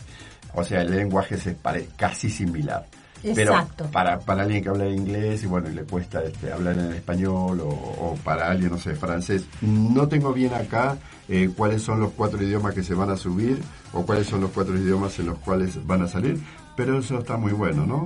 o 0.54 0.64
sea, 0.64 0.83
el 0.83 0.90
lenguaje 0.90 1.37
se 1.37 1.52
parece 1.52 1.88
casi 1.97 2.31
similar. 2.31 2.87
Exacto. 3.25 3.75
Pero 3.76 3.90
para, 3.90 4.19
para 4.19 4.42
alguien 4.42 4.62
que 4.62 4.69
habla 4.69 4.88
inglés 4.88 5.45
y 5.45 5.47
bueno, 5.47 5.71
y 5.71 5.75
le 5.75 5.85
cuesta 5.85 6.23
este, 6.25 6.52
hablar 6.52 6.76
en 6.76 6.92
español 6.92 7.61
o, 7.62 8.16
para 8.25 8.50
alguien, 8.50 8.73
no 8.73 8.78
sé, 8.78 8.95
francés, 8.95 9.45
no 9.61 10.09
tengo 10.09 10.33
bien 10.33 10.52
acá 10.54 10.97
eh, 11.28 11.50
cuáles 11.57 11.83
son 11.83 12.00
los 12.00 12.11
cuatro 12.12 12.42
idiomas 12.42 12.75
que 12.75 12.83
se 12.83 12.95
van 12.95 13.11
a 13.11 13.16
subir 13.16 13.62
o 13.92 14.04
cuáles 14.04 14.26
son 14.26 14.40
los 14.40 14.50
cuatro 14.50 14.76
idiomas 14.76 15.16
en 15.21 15.26
los 15.26 15.38
cuales 15.38 15.85
van 15.87 16.02
a 16.02 16.09
salir, 16.09 16.40
pero 16.76 16.99
eso 16.99 17.19
está 17.21 17.37
muy 17.37 17.52
bueno, 17.52 17.87
¿no? 17.87 18.04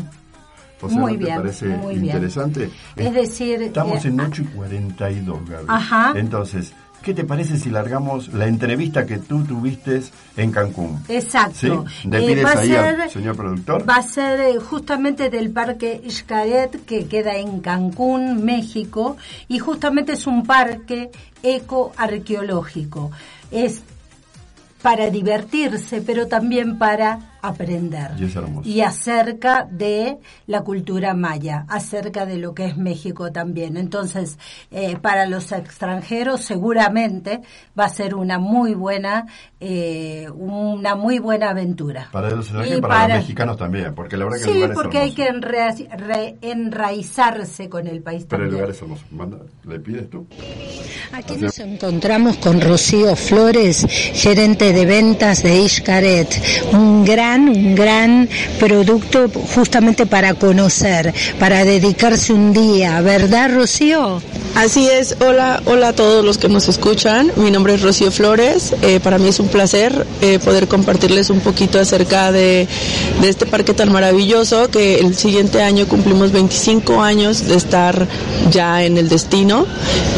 Muy 0.83 1.17
¿no 1.17 1.27
te 1.27 1.35
parece 1.35 1.67
interesante? 1.93 2.71
Es 2.97 3.15
decir... 3.15 3.63
Estamos 3.63 4.05
eh, 4.05 4.09
en 4.09 4.21
8 4.21 4.43
y 4.43 4.45
42, 4.47 5.49
Gaby. 5.49 5.65
Ajá. 5.69 6.13
Entonces, 6.15 6.73
¿Qué 7.07 7.15
te 7.15 7.23
parece 7.23 7.57
si 7.57 7.71
largamos 7.71 8.35
la 8.35 8.49
entrevista 8.49 9.07
que 9.07 9.19
tú 9.19 9.45
tuviste 9.45 10.03
en 10.37 10.51
Cancún? 10.51 11.05
Exacto. 11.09 11.55
¿Sí? 11.57 11.69
Eh, 12.11 12.43
va 12.43 12.51
ahí 12.51 12.69
ser, 12.69 13.11
señor 13.11 13.37
productor? 13.37 13.89
Va 13.89 13.99
a 13.99 14.03
ser 14.03 14.41
eh, 14.41 14.59
justamente 14.59 15.31
del 15.31 15.51
Parque 15.51 16.03
Xcaret, 16.11 16.85
que 16.85 17.07
queda 17.07 17.37
en 17.37 17.61
Cancún, 17.61 18.45
México, 18.45 19.17
y 19.47 19.61
justamente 19.61 20.15
es 20.15 20.27
un 20.27 20.45
parque 20.45 21.13
ecoarqueológico. 21.45 23.13
Es 23.53 23.83
para 24.83 25.09
divertirse, 25.09 26.03
pero 26.03 26.27
también 26.27 26.77
para 26.77 27.36
aprender. 27.49 28.11
Y, 28.65 28.81
acerca 28.81 29.67
de 29.71 30.19
la 30.47 30.63
cultura 30.63 31.15
maya, 31.15 31.65
acerca 31.69 32.27
de 32.27 32.39
lo 32.39 32.55
que 32.55 32.67
es 32.67 32.77
México 32.77 33.33
también. 33.33 33.77
Entonces, 33.77 34.39
eh, 34.71 34.97
para 34.97 35.27
los 35.27 35.53
extranjeros 35.53 36.43
seguramente 36.43 37.41
va 37.79 37.85
a 37.85 37.89
ser 37.89 38.15
una 38.15 38.39
muy 38.39 38.75
buena, 38.75 39.27
eh, 39.61 40.29
una 40.35 40.95
muy 40.95 41.19
buena 41.19 41.51
aventura. 41.51 42.09
Para 42.13 42.31
los 42.31 42.47
extranjeros 42.47 42.79
y 42.79 42.81
para, 42.81 43.09
los 43.09 43.19
mexicanos 43.19 43.57
también, 43.57 43.95
porque 43.95 44.17
la 44.17 44.25
verdad 44.25 44.39
que 44.39 44.53
sí, 44.53 44.63
porque 44.75 44.99
hay 44.99 45.13
que 45.13 45.29
enraizarse 46.43 47.69
con 47.69 47.87
el 47.87 48.03
país 48.03 48.27
Pero 48.29 48.43
también. 48.43 48.49
el 48.49 48.53
lugar 48.55 48.71
es 48.71 48.83
hermoso. 48.83 49.05
¿Le 49.65 49.81
pides 49.81 50.11
tú? 50.11 50.27
Aquí 51.13 51.37
nos 51.37 51.59
encontramos 51.59 52.37
con 52.39 52.61
Rocío 52.61 53.15
Flores, 53.17 53.87
gerente 54.15 54.73
de 54.73 54.87
ventas 54.87 55.43
de 55.43 55.61
Ishkaret, 55.61 56.29
un 56.73 57.05
gran 57.05 57.36
un 57.41 57.75
gran 57.75 58.29
producto 58.59 59.29
justamente 59.55 60.07
para 60.07 60.35
conocer, 60.35 61.15
para 61.39 61.65
dedicarse 61.65 62.33
un 62.33 62.53
día, 62.53 63.01
¿verdad, 63.01 63.51
Rocío? 63.55 64.21
Así 64.57 64.89
es, 64.89 65.17
hola, 65.21 65.63
hola 65.67 65.89
a 65.89 65.93
todos 65.93 66.25
los 66.25 66.39
que 66.39 66.49
nos 66.49 66.67
escuchan. 66.69 67.31
Mi 67.37 67.51
nombre 67.51 67.75
es 67.75 67.83
Rocío 67.83 68.11
Flores. 68.11 68.75
Eh, 68.81 69.01
para 69.01 69.19
mí 69.19 69.29
es 69.29 69.39
un 69.39 69.49
placer 69.49 70.07
eh, 70.23 70.39
poder 70.39 70.67
compartirles 70.67 71.29
un 71.29 71.41
poquito 71.41 71.79
acerca 71.79 72.33
de, 72.33 72.67
de, 73.21 73.29
este 73.29 73.45
parque 73.45 73.75
tan 73.75 73.93
maravilloso 73.93 74.71
que 74.71 74.99
el 74.99 75.15
siguiente 75.15 75.61
año 75.61 75.87
cumplimos 75.87 76.33
25 76.33 77.03
años 77.03 77.47
de 77.47 77.55
estar 77.55 78.09
ya 78.51 78.83
en 78.83 78.97
el 78.97 79.11
destino 79.11 79.67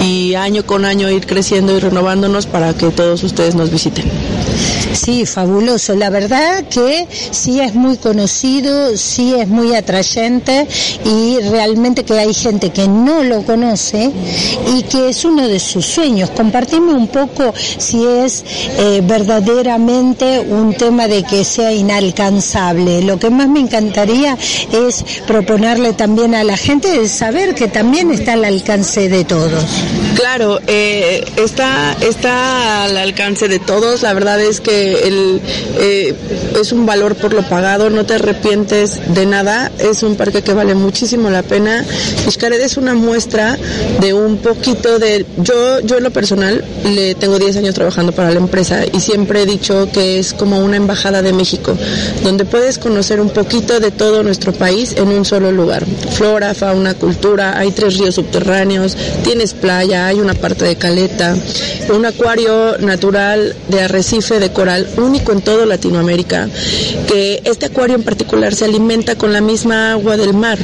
y 0.04 0.34
año 0.34 0.64
con 0.64 0.84
año 0.84 1.10
ir 1.10 1.26
creciendo 1.26 1.76
y 1.76 1.80
renovándonos 1.80 2.46
para 2.46 2.74
que 2.74 2.90
todos 2.90 3.24
ustedes 3.24 3.56
nos 3.56 3.72
visiten. 3.72 4.04
Sí, 4.92 5.26
fabuloso. 5.26 5.96
La 5.96 6.10
verdad 6.10 6.64
que 6.68 7.07
sí 7.10 7.60
es 7.60 7.74
muy 7.74 7.96
conocido, 7.96 8.96
sí 8.96 9.34
es 9.34 9.48
muy 9.48 9.74
atrayente 9.74 10.66
y 11.04 11.38
realmente 11.50 12.04
que 12.04 12.18
hay 12.18 12.34
gente 12.34 12.70
que 12.70 12.88
no 12.88 13.22
lo 13.22 13.42
conoce 13.42 14.10
y 14.76 14.82
que 14.82 15.08
es 15.08 15.24
uno 15.24 15.46
de 15.46 15.58
sus 15.58 15.86
sueños. 15.86 16.30
Compartime 16.30 16.92
un 16.92 17.08
poco 17.08 17.52
si 17.78 18.04
es 18.04 18.44
eh, 18.78 19.00
verdaderamente 19.04 20.40
un 20.40 20.74
tema 20.74 21.08
de 21.08 21.22
que 21.22 21.44
sea 21.44 21.72
inalcanzable. 21.72 23.02
Lo 23.02 23.18
que 23.18 23.30
más 23.30 23.48
me 23.48 23.60
encantaría 23.60 24.36
es 24.72 25.04
proponerle 25.26 25.92
también 25.92 26.34
a 26.34 26.44
la 26.44 26.56
gente 26.56 26.90
de 26.90 27.08
saber 27.08 27.54
que 27.54 27.68
también 27.68 28.10
está 28.10 28.34
al 28.34 28.44
alcance 28.44 29.08
de 29.08 29.24
todos. 29.24 29.64
Claro, 30.14 30.60
eh, 30.66 31.24
está, 31.36 31.96
está 32.00 32.84
al 32.84 32.96
alcance 32.96 33.48
de 33.48 33.58
todos. 33.58 34.02
La 34.02 34.14
verdad 34.14 34.40
es 34.40 34.60
que 34.60 34.96
eh, 35.80 36.14
es 36.60 36.72
un 36.72 36.86
valor 36.88 37.16
por 37.16 37.34
lo 37.34 37.42
pagado, 37.42 37.90
no 37.90 38.06
te 38.06 38.14
arrepientes 38.14 38.98
de 39.14 39.26
nada. 39.26 39.70
Es 39.78 40.02
un 40.02 40.16
parque 40.16 40.40
que 40.40 40.54
vale 40.54 40.74
muchísimo 40.74 41.28
la 41.28 41.42
pena. 41.42 41.84
Xcaret 42.30 42.62
es 42.62 42.78
una 42.78 42.94
muestra 42.94 43.58
de 44.00 44.14
un 44.14 44.38
poquito 44.38 44.98
de... 44.98 45.26
Yo, 45.36 45.80
yo 45.80 45.98
en 45.98 46.04
lo 46.04 46.10
personal 46.10 46.64
le 46.94 47.14
tengo 47.14 47.38
10 47.38 47.58
años 47.58 47.74
trabajando 47.74 48.12
para 48.12 48.30
la 48.30 48.38
empresa 48.38 48.86
y 48.90 49.00
siempre 49.00 49.42
he 49.42 49.46
dicho 49.46 49.90
que 49.92 50.18
es 50.18 50.32
como 50.32 50.60
una 50.60 50.76
embajada 50.76 51.20
de 51.20 51.34
México, 51.34 51.76
donde 52.22 52.46
puedes 52.46 52.78
conocer 52.78 53.20
un 53.20 53.28
poquito 53.28 53.80
de 53.80 53.90
todo 53.90 54.22
nuestro 54.22 54.54
país 54.54 54.94
en 54.96 55.08
un 55.08 55.26
solo 55.26 55.52
lugar. 55.52 55.84
Flora, 56.12 56.54
fauna, 56.54 56.94
cultura, 56.94 57.58
hay 57.58 57.70
tres 57.72 57.98
ríos 57.98 58.14
subterráneos, 58.14 58.96
tienes 59.24 59.52
playa, 59.52 60.06
hay 60.06 60.20
una 60.20 60.32
parte 60.32 60.64
de 60.64 60.76
caleta, 60.76 61.36
un 61.94 62.06
acuario 62.06 62.78
natural 62.78 63.54
de 63.68 63.82
arrecife 63.82 64.40
de 64.40 64.52
coral 64.52 64.88
único 64.96 65.32
en 65.32 65.42
todo 65.42 65.66
Latinoamérica, 65.66 66.48
que 67.06 67.42
este 67.44 67.66
acuario 67.66 67.96
en 67.96 68.02
particular 68.02 68.54
se 68.54 68.64
alimenta 68.64 69.16
con 69.16 69.32
la 69.32 69.40
misma 69.40 69.92
agua 69.92 70.16
del 70.16 70.34
mar. 70.34 70.58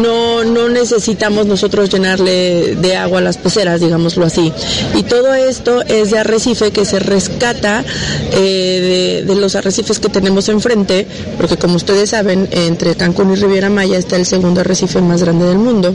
No, 0.00 0.44
no 0.44 0.68
necesitamos 0.68 1.46
nosotros 1.46 1.90
llenarle 1.90 2.76
de 2.76 2.96
agua 2.96 3.18
a 3.18 3.22
las 3.22 3.38
peceras, 3.38 3.80
digámoslo 3.80 4.26
así. 4.26 4.52
Y 4.94 5.02
todo 5.02 5.34
esto 5.34 5.82
es 5.82 6.10
de 6.10 6.18
arrecife 6.18 6.70
que 6.70 6.84
se 6.84 6.98
rescata 6.98 7.84
eh, 8.32 9.22
de, 9.24 9.34
de 9.34 9.40
los 9.40 9.54
arrecifes 9.54 9.98
que 9.98 10.08
tenemos 10.08 10.48
enfrente, 10.48 11.06
porque 11.36 11.56
como 11.56 11.76
ustedes 11.76 12.10
saben, 12.10 12.48
entre 12.52 12.94
Cancún 12.94 13.32
y 13.32 13.36
Riviera 13.36 13.70
Maya 13.70 13.98
está 13.98 14.16
el 14.16 14.26
segundo 14.26 14.60
arrecife 14.60 15.00
más 15.00 15.22
grande 15.22 15.46
del 15.46 15.58
mundo. 15.58 15.94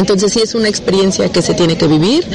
Entonces 0.00 0.32
sí 0.32 0.40
es 0.42 0.54
una 0.54 0.68
experiencia 0.68 1.28
que 1.28 1.42
se 1.42 1.52
tiene 1.52 1.76
que 1.76 1.86
vivir, 1.86 2.26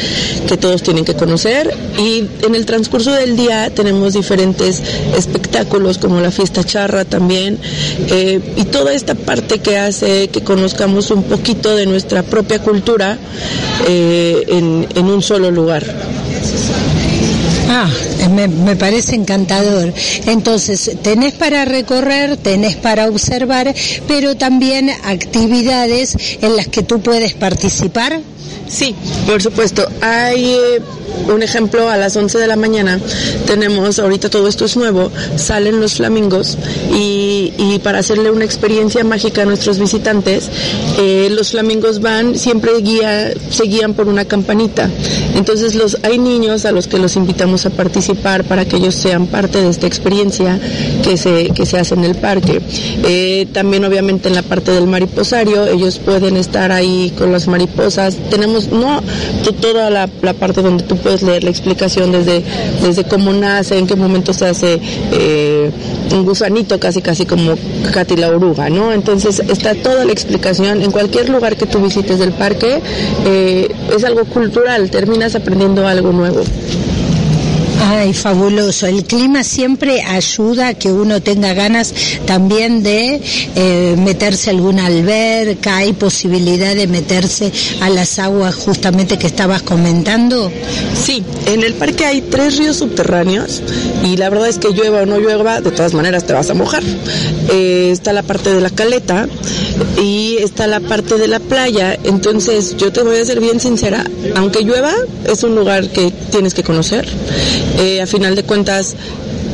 que 0.48 0.56
todos 0.56 0.84
tienen 0.84 1.04
que 1.04 1.16
conocer 1.16 1.76
y 1.98 2.24
en 2.46 2.54
el 2.54 2.66
transcurso 2.68 3.12
del 3.12 3.36
día 3.36 3.72
tenemos 3.74 4.14
diferentes 4.14 4.84
espectáculos 5.18 5.98
como 5.98 6.22
la 6.22 6.30
fiesta 6.30 6.64
charra 6.64 7.06
también 7.06 7.58
eh, 8.12 8.40
y 8.56 8.66
toda 8.66 8.94
esta 8.94 9.16
parte 9.16 9.60
que 9.60 9.78
hace 9.78 10.28
que 10.28 10.42
conozcamos 10.42 11.10
un 11.10 11.24
poquito 11.24 11.76
de 11.76 11.88
nuestra 11.88 12.22
propia 12.22 12.60
cultura 12.60 13.18
eh, 13.88 14.44
en, 14.48 14.88
en 14.96 15.06
un 15.08 15.24
solo 15.24 15.50
lugar. 15.50 15.84
Ah, 17.68 17.90
me, 18.30 18.48
me, 18.48 18.76
parece 18.76 19.16
encantador. 19.16 19.94
Entonces, 20.28 20.92
tenés 21.02 21.34
para 21.34 21.66
recorrer, 21.66 22.38
tenés 22.38 22.76
para 22.76 23.08
observar, 23.08 23.74
pero 24.08 24.36
también 24.36 24.90
actividades 25.04 26.16
en 26.42 26.56
las 26.56 26.68
que 26.68 26.84
tú 26.84 27.02
puedes 27.02 27.34
participar. 27.34 28.22
Sí, 28.68 28.96
por 29.28 29.42
supuesto. 29.42 29.88
Hay 30.02 30.54
eh, 30.54 30.82
un 31.34 31.44
ejemplo, 31.44 31.90
a 31.90 31.98
las 31.98 32.16
11 32.16 32.38
de 32.38 32.48
la 32.48 32.56
mañana 32.56 33.00
tenemos, 33.46 34.00
ahorita 34.00 34.30
todo 34.30 34.48
esto 34.48 34.66
es 34.66 34.78
nuevo, 34.78 35.12
salen 35.36 35.80
los 35.80 35.96
flamingos 35.96 36.58
y, 36.94 37.54
y 37.58 37.80
para 37.84 38.00
hacerle 38.00 38.32
una 38.32 38.46
experiencia 38.46 39.04
mágica 39.04 39.44
a 39.44 39.46
nuestros 39.46 39.80
visitantes, 39.80 40.50
eh, 41.00 41.30
los 41.32 41.52
flamingos 41.52 42.00
van, 42.00 42.38
siempre 42.38 42.72
guía, 42.82 43.34
se 43.50 43.64
guían 43.64 43.94
por 43.94 44.08
una 44.08 44.26
campanita. 44.26 44.90
Entonces 45.36 45.76
los, 45.76 45.98
hay 46.04 46.18
niños 46.18 46.66
a 46.66 46.72
los 46.72 46.88
que 46.88 46.98
los 46.98 47.16
invitamos 47.16 47.66
a 47.66 47.70
participar 47.70 48.44
para 48.44 48.66
que 48.66 48.78
ellos 48.78 48.96
sean 48.96 49.28
parte 49.28 49.62
de 49.62 49.70
esta 49.70 49.88
experiencia 49.88 50.60
que 51.04 51.18
se, 51.18 51.50
que 51.52 51.66
se 51.66 51.78
hace 51.78 51.96
en 51.96 52.04
el 52.04 52.16
parque. 52.16 52.62
Eh, 53.04 53.48
también 53.52 53.86
obviamente 53.86 54.28
en 54.30 54.36
la 54.36 54.44
parte 54.44 54.72
del 54.72 54.88
mariposario, 54.88 55.66
ellos 55.66 56.00
pueden 56.00 56.38
estar 56.38 56.72
ahí 56.72 57.14
con 57.18 57.32
las 57.32 57.48
mariposas. 57.48 58.16
Tenemos 58.30 58.55
no 58.72 59.02
toda 59.62 59.90
la, 59.90 60.10
la 60.22 60.34
parte 60.34 60.62
donde 60.62 60.84
tú 60.84 60.98
puedes 60.98 61.22
leer 61.22 61.44
la 61.44 61.50
explicación 61.50 62.12
desde, 62.12 62.44
desde 62.82 63.04
cómo 63.06 63.34
nace, 63.34 63.78
en 63.78 63.88
qué 63.88 63.96
momento 63.96 64.34
se 64.34 64.46
hace 64.48 64.80
eh, 65.12 65.72
un 66.12 66.26
gusanito, 66.26 66.80
casi 66.80 67.02
casi 67.02 67.26
como 67.26 67.56
Katy 67.92 68.18
la 68.18 68.30
oruga, 68.30 68.70
¿no? 68.70 68.92
Entonces 68.92 69.40
está 69.40 69.76
toda 69.76 70.06
la 70.06 70.12
explicación 70.12 70.82
en 70.82 70.92
cualquier 70.92 71.30
lugar 71.30 71.56
que 71.56 71.66
tú 71.66 71.80
visites 71.80 72.20
del 72.20 72.32
parque, 72.32 72.82
eh, 73.26 73.74
es 73.96 74.04
algo 74.04 74.26
cultural, 74.26 74.90
terminas 74.90 75.36
aprendiendo 75.36 75.88
algo 75.88 76.12
nuevo. 76.12 76.42
Ay, 77.88 78.14
fabuloso. 78.14 78.88
El 78.88 79.04
clima 79.04 79.44
siempre 79.44 80.02
ayuda 80.02 80.70
a 80.70 80.74
que 80.74 80.92
uno 80.92 81.22
tenga 81.22 81.54
ganas 81.54 81.94
también 82.26 82.82
de 82.82 83.22
eh, 83.56 83.96
meterse 83.96 84.50
a 84.50 84.54
alguna 84.54 84.88
alberca. 84.88 85.78
Hay 85.78 85.94
posibilidad 85.94 86.76
de 86.76 86.88
meterse 86.88 87.52
a 87.82 87.92
las 87.92 88.18
aguas 88.18 88.56
justamente 88.56 89.20
que 89.20 89.28
estabas 89.28 89.62
comentando. 89.62 90.52
Sí, 90.96 91.24
en 91.46 91.64
el 91.64 91.76
parque 91.76 92.06
hay 92.06 92.22
tres 92.22 92.58
ríos 92.58 92.78
subterráneos 92.78 93.62
y 94.04 94.18
la 94.18 94.32
verdad 94.32 94.50
es 94.50 94.58
que 94.58 94.70
llueva 94.70 95.04
o 95.04 95.06
no 95.06 95.20
llueva, 95.20 95.62
de 95.62 95.70
todas 95.70 95.94
maneras 95.94 96.26
te 96.26 96.34
vas 96.34 96.50
a 96.50 96.56
mojar. 96.56 96.82
Eh, 97.52 97.90
está 97.92 98.14
la 98.14 98.24
parte 98.24 98.52
de 98.52 98.62
la 98.62 98.72
caleta 98.72 99.28
y 100.02 100.38
está 100.40 100.66
la 100.66 100.80
parte 100.80 101.20
de 101.20 101.28
la 101.28 101.40
playa. 101.40 102.00
Entonces 102.04 102.78
yo 102.78 102.92
te 102.92 103.04
voy 103.04 103.18
a 103.18 103.26
ser 103.26 103.40
bien 103.40 103.60
sincera, 103.60 104.04
aunque 104.36 104.64
llueva, 104.64 104.92
es 105.32 105.44
un 105.44 105.54
lugar 105.54 105.88
que 105.90 106.12
tienes 106.32 106.56
que 106.56 106.64
conocer 106.64 107.08
Eh, 107.78 108.02
a 108.02 108.08
final 108.08 108.36
de 108.36 108.44
cuentas, 108.44 108.96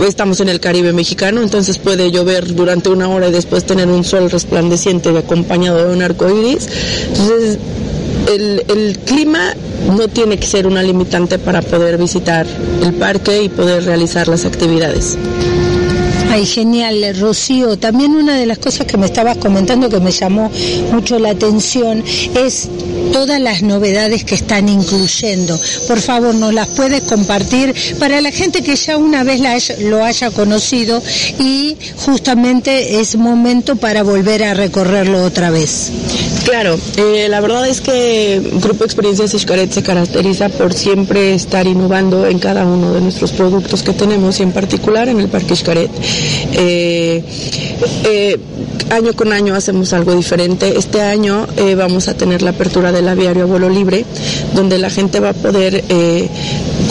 estamos 0.06 0.40
en 0.40 0.50
el 0.50 0.60
Caribe 0.60 0.94
mexicano, 0.94 1.42
entonces 1.42 1.78
puede 1.78 2.12
llover 2.12 2.54
durante 2.54 2.90
una 2.90 3.10
hora 3.10 3.30
y 3.30 3.32
después 3.32 3.66
tener 3.66 3.88
un 3.88 4.04
sol 4.04 4.30
resplandeciente 4.30 5.10
acompañado 5.18 5.88
de 5.88 5.94
un 5.94 6.02
arco 6.02 6.30
iris. 6.30 6.68
Entonces, 7.08 7.58
el, 8.32 8.64
el 8.68 9.00
clima 9.00 9.56
no 9.96 10.08
tiene 10.08 10.38
que 10.38 10.46
ser 10.46 10.68
una 10.68 10.84
limitante 10.84 11.40
para 11.40 11.62
poder 11.62 11.98
visitar 11.98 12.46
el 12.84 12.94
parque 12.94 13.44
y 13.44 13.50
poder 13.50 13.86
realizar 13.86 14.28
las 14.28 14.46
actividades. 14.46 15.18
Ay, 16.32 16.46
genial, 16.46 17.04
Rocío. 17.20 17.78
También 17.78 18.12
una 18.12 18.38
de 18.38 18.46
las 18.46 18.58
cosas 18.58 18.88
que 18.88 18.98
me 18.98 19.06
estabas 19.06 19.38
comentando 19.38 19.90
que 19.90 20.00
me 20.00 20.12
llamó 20.12 20.50
mucho 20.90 21.20
la 21.20 21.32
atención 21.32 22.02
es 22.36 22.70
todas 23.12 23.40
las 23.40 23.62
novedades 23.62 24.24
que 24.24 24.36
están 24.36 24.70
incluyendo. 24.70 25.60
Por 25.88 26.00
favor, 26.00 26.34
nos 26.36 26.54
las 26.54 26.68
puedes 26.70 27.02
compartir 27.02 27.74
para 28.00 28.22
la 28.22 28.32
gente 28.32 28.64
que 28.64 28.76
ya 28.76 28.98
una 28.98 29.24
vez 29.24 29.42
lo 29.80 30.04
haya 30.04 30.32
conocido 30.32 31.02
y 31.40 31.78
justamente 31.98 33.00
es 33.00 33.16
momento 33.16 33.76
para 33.76 34.04
volver 34.04 34.44
a 34.44 34.54
recorrerlo 34.54 35.24
otra 35.24 35.50
vez. 35.50 35.92
Claro, 36.46 36.78
eh, 36.98 37.28
la 37.30 37.40
verdad 37.40 37.68
es 37.68 37.82
que 37.82 38.42
Grupo 38.62 38.84
Experiencias 38.84 39.32
Xcaret 39.32 39.72
se 39.72 39.84
caracteriza 39.84 40.50
por 40.50 40.74
siempre 40.74 41.36
estar 41.36 41.68
innovando 41.68 42.26
en 42.26 42.40
cada 42.40 42.66
uno 42.66 42.94
de 42.94 43.02
nuestros 43.02 43.32
productos 43.32 43.84
que 43.84 43.94
tenemos 43.94 44.40
y 44.40 44.44
en 44.44 44.52
particular 44.52 45.08
en 45.08 45.20
el 45.20 45.28
Parque 45.28 45.56
Xcaret. 45.56 45.92
Eh, 46.54 47.24
eh, 48.06 48.40
año 48.92 49.14
con 49.14 49.34
año 49.34 49.56
hacemos 49.56 49.94
algo 49.94 50.14
diferente. 50.16 50.78
Este 50.78 51.02
año 51.02 51.48
vamos 51.78 52.08
a 52.08 52.14
tener 52.16 52.42
la 52.42 52.52
apertura 52.52 52.92
del 52.92 53.08
aviario 53.08 53.44
a 53.44 53.46
vuelo 53.48 53.70
libre, 53.70 54.06
donde 54.54 54.78
la 54.78 54.90
gente 54.90 55.20
va 55.20 55.30
a 55.30 55.34
poder 55.34 55.84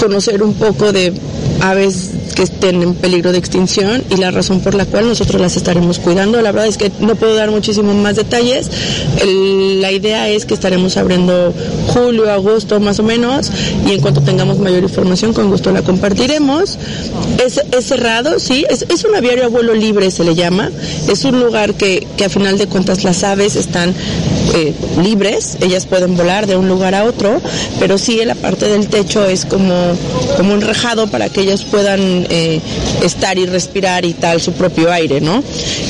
conocer 0.01 0.43
un 0.43 0.55
poco 0.55 0.93
de 0.93 1.13
aves 1.61 2.11
que 2.35 2.43
estén 2.43 2.83
en 2.83 2.95
peligro 2.95 3.33
de 3.33 3.39
extinción 3.39 4.03
y 4.11 4.17
la 4.17 4.31
razón 4.31 4.61
por 4.61 4.75
la 4.75 4.87
cual 4.87 5.09
nosotros 5.09 5.41
las 5.41 5.57
estaremos 5.57 5.99
cuidando. 5.99 6.41
La 6.43 6.53
verdad 6.53 6.69
es 6.69 6.77
que 6.77 6.91
no 7.01 7.15
puedo 7.15 7.35
dar 7.35 7.51
muchísimos 7.51 7.95
más 7.97 8.17
detalles. 8.17 8.71
la 9.81 9.93
idea 9.93 10.29
es 10.29 10.45
que 10.45 10.55
estaremos 10.55 10.97
abriendo 10.97 11.53
julio, 11.89 12.31
agosto 12.31 12.81
más 12.81 12.99
o 12.99 13.03
menos 13.03 13.51
y 13.87 13.93
en 13.93 14.01
cuanto 14.01 14.21
tengamos 14.21 14.59
mayor 14.59 14.83
información 14.83 15.33
con 15.33 15.51
gusto 15.51 15.73
la 15.73 15.83
compartiremos. 15.83 16.79
Es, 17.45 17.61
cerrado, 17.85 18.39
sí, 18.39 18.65
es, 18.69 18.85
es, 18.89 19.05
un 19.05 19.15
aviario 19.15 19.45
a 19.45 19.49
vuelo 19.49 19.75
libre 19.75 20.11
se 20.11 20.25
le 20.25 20.35
llama. 20.35 20.71
Es 21.09 21.25
un 21.25 21.41
lugar 21.41 21.75
que, 21.75 22.07
que 22.17 22.25
a 22.27 22.29
final 22.29 22.59
de 22.59 22.67
cuentas 22.67 23.05
las 23.05 23.25
aves 23.25 23.57
están 23.57 23.95
eh, 24.55 24.75
libres, 25.03 25.59
ellas 25.61 25.87
pueden 25.87 26.17
volar 26.17 26.47
de 26.47 26.57
un 26.57 26.69
lugar 26.69 26.95
a 26.95 27.05
otro, 27.05 27.41
pero 27.79 27.99
sí 27.99 28.21
en 28.21 28.29
la 28.29 28.35
parte 28.35 28.69
del 28.69 28.89
techo 28.89 29.25
es 29.25 29.45
como, 29.45 29.75
como 30.37 30.55
un 30.55 30.61
rejado 30.61 31.07
para 31.07 31.29
que 31.29 31.43
ellas 31.43 31.63
puedan 31.63 32.20
eh, 32.29 32.61
estar 33.03 33.39
y 33.39 33.47
respirar 33.47 34.05
y 34.05 34.15
tal 34.15 34.41
su 34.41 34.53
propio 34.53 34.93
aire, 34.93 35.21
¿no? 35.21 35.43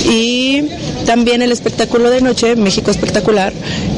Y 0.05 0.65
también 1.07 1.43
el 1.43 1.53
espectáculo 1.53 2.11
de 2.11 2.21
noche, 2.21 2.57
México 2.57 2.91
Espectacular, 2.91 3.53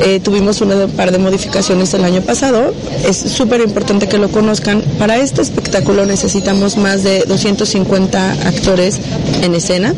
eh, 0.05 0.21
tuvimos 0.21 0.61
un 0.61 0.91
par 0.97 1.13
de 1.13 1.19
modificaciones 1.19 1.93
el 1.95 2.05
año 2.05 2.23
pasado, 2.23 2.73
es 3.07 3.17
súper 3.17 3.61
importante 3.61 4.09
que 4.09 4.19
lo 4.19 4.31
conozcan. 4.31 4.83
Para 4.99 5.19
este 5.19 5.43
espectáculo 5.43 6.07
necesitamos 6.07 6.77
más 6.77 7.03
de 7.03 7.25
250 7.27 8.33
actores 8.47 8.99
en 9.43 9.55
escena, 9.55 9.95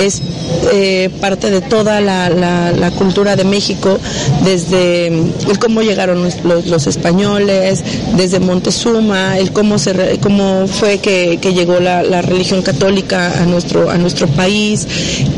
es 0.00 0.22
parte 1.20 1.50
de 1.50 1.60
toda 1.60 2.00
la, 2.00 2.28
la 2.28 2.90
cultura 2.92 3.36
de 3.36 3.44
México 3.44 3.98
desde 4.44 5.06
el 5.06 5.58
cómo 5.58 5.82
llegaron 5.82 6.22
los, 6.22 6.86
españoles, 6.86 7.82
desde 8.16 8.40
Montezuma, 8.40 9.38
el 9.38 9.52
cómo, 9.52 9.78
se, 9.78 10.18
cómo 10.20 10.66
fue 10.66 10.98
que, 10.98 11.38
llegó 11.54 11.80
la, 11.80 12.22
religión 12.22 12.62
católica 12.62 13.42
a 13.42 13.46
nuestro, 13.46 13.90
a 13.90 13.98
nuestro 13.98 14.26
país 14.28 14.86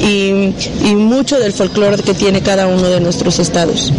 y, 0.01 0.53
y 0.85 0.95
mucho 0.95 1.39
del 1.39 1.53
folclore 1.53 2.03
que 2.03 2.15
tiene 2.15 2.43
cada 2.43 2.67
uno 2.67 2.89
de 2.89 3.01
nuestros 3.01 3.39
estados. 3.39 3.93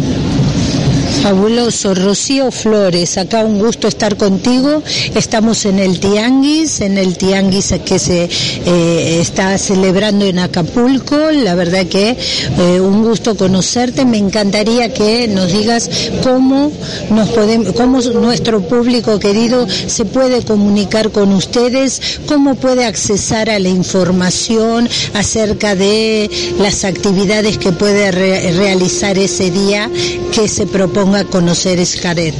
Fabuloso. 1.22 1.94
Rocío 1.94 2.50
Flores, 2.50 3.18
acá 3.18 3.44
un 3.44 3.58
gusto 3.58 3.88
estar 3.88 4.16
contigo. 4.16 4.82
Estamos 5.14 5.64
en 5.64 5.78
el 5.78 5.98
Tianguis, 5.98 6.80
en 6.80 6.98
el 6.98 7.16
Tianguis 7.16 7.74
que 7.84 7.98
se 7.98 8.28
eh, 8.66 9.20
está 9.20 9.58
celebrando 9.58 10.24
en 10.24 10.38
Acapulco. 10.38 11.16
La 11.32 11.54
verdad 11.54 11.86
que 11.86 12.10
eh, 12.10 12.80
un 12.80 13.02
gusto 13.02 13.36
conocerte. 13.36 14.04
Me 14.04 14.18
encantaría 14.18 14.92
que 14.92 15.26
nos 15.28 15.52
digas 15.52 15.90
cómo 16.22 16.70
nos 17.10 17.28
podemos, 17.30 17.72
cómo 17.72 18.00
nuestro 18.00 18.60
público 18.60 19.18
querido 19.18 19.66
se 19.68 20.04
puede 20.04 20.44
comunicar 20.44 21.10
con 21.10 21.32
ustedes, 21.32 22.20
cómo 22.26 22.54
puede 22.54 22.84
accesar 22.84 23.50
a 23.50 23.58
la 23.58 23.68
información 23.68 24.88
acerca 25.14 25.74
de 25.74 26.30
las 26.58 26.84
actividades 26.84 27.58
que 27.58 27.72
puede 27.72 28.10
realizar 28.12 29.18
ese 29.18 29.50
día 29.50 29.90
que 30.32 30.48
se 30.48 30.66
propone 30.66 31.07
a 31.14 31.24
conocer 31.24 31.78
Escaret. 31.78 32.34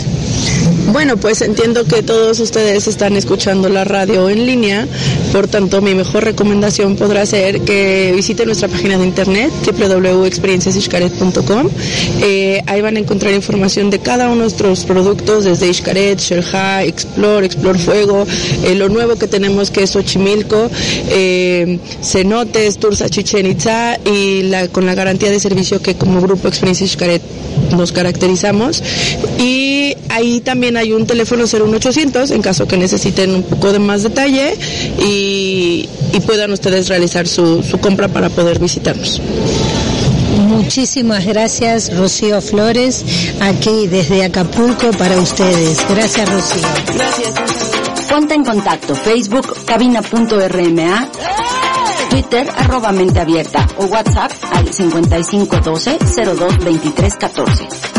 Bueno, 0.92 1.18
pues 1.18 1.42
entiendo 1.42 1.84
que 1.84 2.02
todos 2.02 2.40
ustedes 2.40 2.86
están 2.86 3.14
escuchando 3.16 3.68
la 3.68 3.84
radio 3.84 4.30
en 4.30 4.46
línea, 4.46 4.88
por 5.32 5.46
tanto 5.46 5.82
mi 5.82 5.94
mejor 5.94 6.24
recomendación 6.24 6.96
podrá 6.96 7.26
ser 7.26 7.60
que 7.60 8.10
visiten 8.16 8.46
nuestra 8.46 8.68
página 8.68 8.96
de 8.96 9.04
internet 9.04 9.52
www.experienciasishkaret.com. 9.66 11.68
Eh, 12.22 12.62
ahí 12.66 12.80
van 12.80 12.96
a 12.96 13.00
encontrar 13.00 13.34
información 13.34 13.90
de 13.90 13.98
cada 13.98 14.28
uno 14.28 14.36
de 14.36 14.42
nuestros 14.42 14.86
productos, 14.86 15.44
desde 15.44 15.68
Ishkaret, 15.68 16.20
Sherja, 16.20 16.82
Explore, 16.84 17.44
Explore 17.44 17.78
Fuego, 17.78 18.26
eh, 18.64 18.74
lo 18.74 18.88
nuevo 18.88 19.16
que 19.16 19.28
tenemos 19.28 19.70
que 19.70 19.82
es 19.82 19.94
Ochimilco, 19.94 20.70
eh, 21.10 21.78
Cenotes, 22.02 22.78
Tursa 22.78 23.10
Chichen 23.10 23.44
Itza 23.44 23.98
y 24.06 24.44
la, 24.44 24.68
con 24.68 24.86
la 24.86 24.94
garantía 24.94 25.30
de 25.30 25.38
servicio 25.38 25.82
que 25.82 25.96
como 25.96 26.22
grupo 26.22 26.48
Experiencia 26.48 26.86
Ishkaret 26.86 27.20
nos 27.76 27.92
caracterizamos. 27.92 28.82
Y 29.38 29.96
ahí 30.08 30.40
también 30.40 30.76
hay 30.76 30.92
un 30.92 31.06
teléfono 31.06 31.44
01800 31.44 32.30
en 32.30 32.42
caso 32.42 32.66
que 32.66 32.76
necesiten 32.76 33.34
un 33.34 33.42
poco 33.42 33.72
de 33.72 33.78
más 33.78 34.02
detalle 34.02 34.54
y, 34.98 35.88
puedan 36.26 36.52
ustedes 36.52 36.88
realizar 36.88 37.26
su, 37.26 37.62
su 37.62 37.78
compra 37.78 38.08
para 38.08 38.28
poder 38.28 38.58
visitarnos. 38.58 39.22
Muchísimas 40.46 41.24
gracias, 41.24 41.96
Rocío 41.96 42.42
Flores, 42.42 43.04
aquí 43.40 43.86
desde 43.86 44.24
Acapulco 44.24 44.90
para 44.90 45.18
ustedes. 45.18 45.78
Gracias, 45.88 46.28
Rocío. 46.28 46.68
Gracias. 46.94 47.78
Ponte 48.08 48.34
en 48.34 48.44
contacto, 48.44 48.94
Facebook, 48.94 49.64
cabina.rma, 49.66 51.08
Twitter, 52.10 52.48
arroba 52.56 52.92
mente 52.92 53.20
abierta 53.20 53.66
o 53.78 53.84
WhatsApp 53.86 54.32
al 54.52 54.72
5512 54.72 55.98
02 56.36 57.97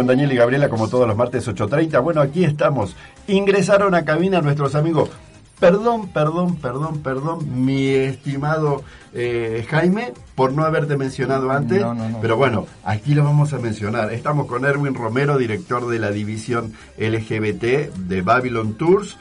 con 0.00 0.06
Daniel 0.06 0.32
y 0.32 0.36
Gabriela 0.36 0.70
como 0.70 0.88
todos 0.88 1.06
los 1.06 1.14
martes 1.14 1.46
8.30. 1.46 2.02
Bueno, 2.02 2.22
aquí 2.22 2.42
estamos. 2.42 2.96
Ingresaron 3.26 3.94
a 3.94 4.02
cabina 4.02 4.40
nuestros 4.40 4.74
amigos. 4.74 5.10
Perdón, 5.58 6.08
perdón, 6.08 6.56
perdón, 6.56 7.02
perdón, 7.02 7.66
mi 7.66 7.88
estimado 7.88 8.82
eh, 9.12 9.66
Jaime, 9.68 10.14
por 10.34 10.54
no 10.54 10.64
haberte 10.64 10.96
mencionado 10.96 11.50
antes. 11.50 11.84
Pero 12.22 12.38
bueno, 12.38 12.66
aquí 12.82 13.14
lo 13.14 13.24
vamos 13.24 13.52
a 13.52 13.58
mencionar. 13.58 14.10
Estamos 14.10 14.46
con 14.46 14.64
Erwin 14.64 14.94
Romero, 14.94 15.36
director 15.36 15.86
de 15.86 15.98
la 15.98 16.10
división 16.12 16.72
LGBT 16.96 17.94
de 17.94 18.22
Babylon 18.22 18.72
Tours 18.78 19.18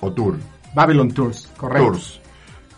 o 0.00 0.10
Tour. 0.10 0.38
Babylon 0.74 1.12
Tours, 1.12 1.52
correcto. 1.56 1.92
Tours 1.92 2.23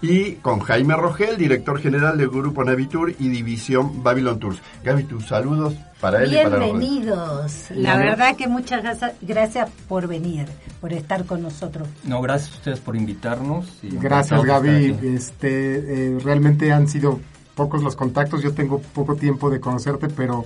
y 0.02 0.32
con 0.36 0.60
Jaime 0.60 0.94
Rogel, 0.94 1.36
director 1.36 1.80
general 1.80 2.18
del 2.18 2.28
Grupo 2.28 2.64
Navitur 2.64 3.14
y 3.18 3.28
División 3.28 4.02
Babylon 4.02 4.38
Tours. 4.38 4.60
Gaby, 4.84 5.04
tus 5.04 5.26
saludos 5.26 5.74
para 6.00 6.22
él 6.22 6.32
y 6.32 6.36
para 6.36 6.58
Bienvenidos. 6.58 7.70
La 7.70 7.96
verdad 7.96 8.36
que 8.36 8.46
muchas 8.46 8.82
gracias, 9.22 9.70
por 9.88 10.06
venir, 10.06 10.46
por 10.80 10.92
estar 10.92 11.24
con 11.24 11.42
nosotros. 11.42 11.88
No, 12.04 12.20
gracias 12.20 12.52
a 12.52 12.56
ustedes 12.56 12.80
por 12.80 12.96
invitarnos. 12.96 13.78
gracias 13.82 14.44
Gaby. 14.44 14.98
Este, 15.02 16.10
eh, 16.14 16.18
realmente 16.22 16.72
han 16.72 16.88
sido 16.88 17.20
pocos 17.54 17.82
los 17.82 17.96
contactos, 17.96 18.42
yo 18.42 18.52
tengo 18.52 18.80
poco 18.80 19.16
tiempo 19.16 19.48
de 19.48 19.60
conocerte, 19.60 20.08
pero 20.08 20.44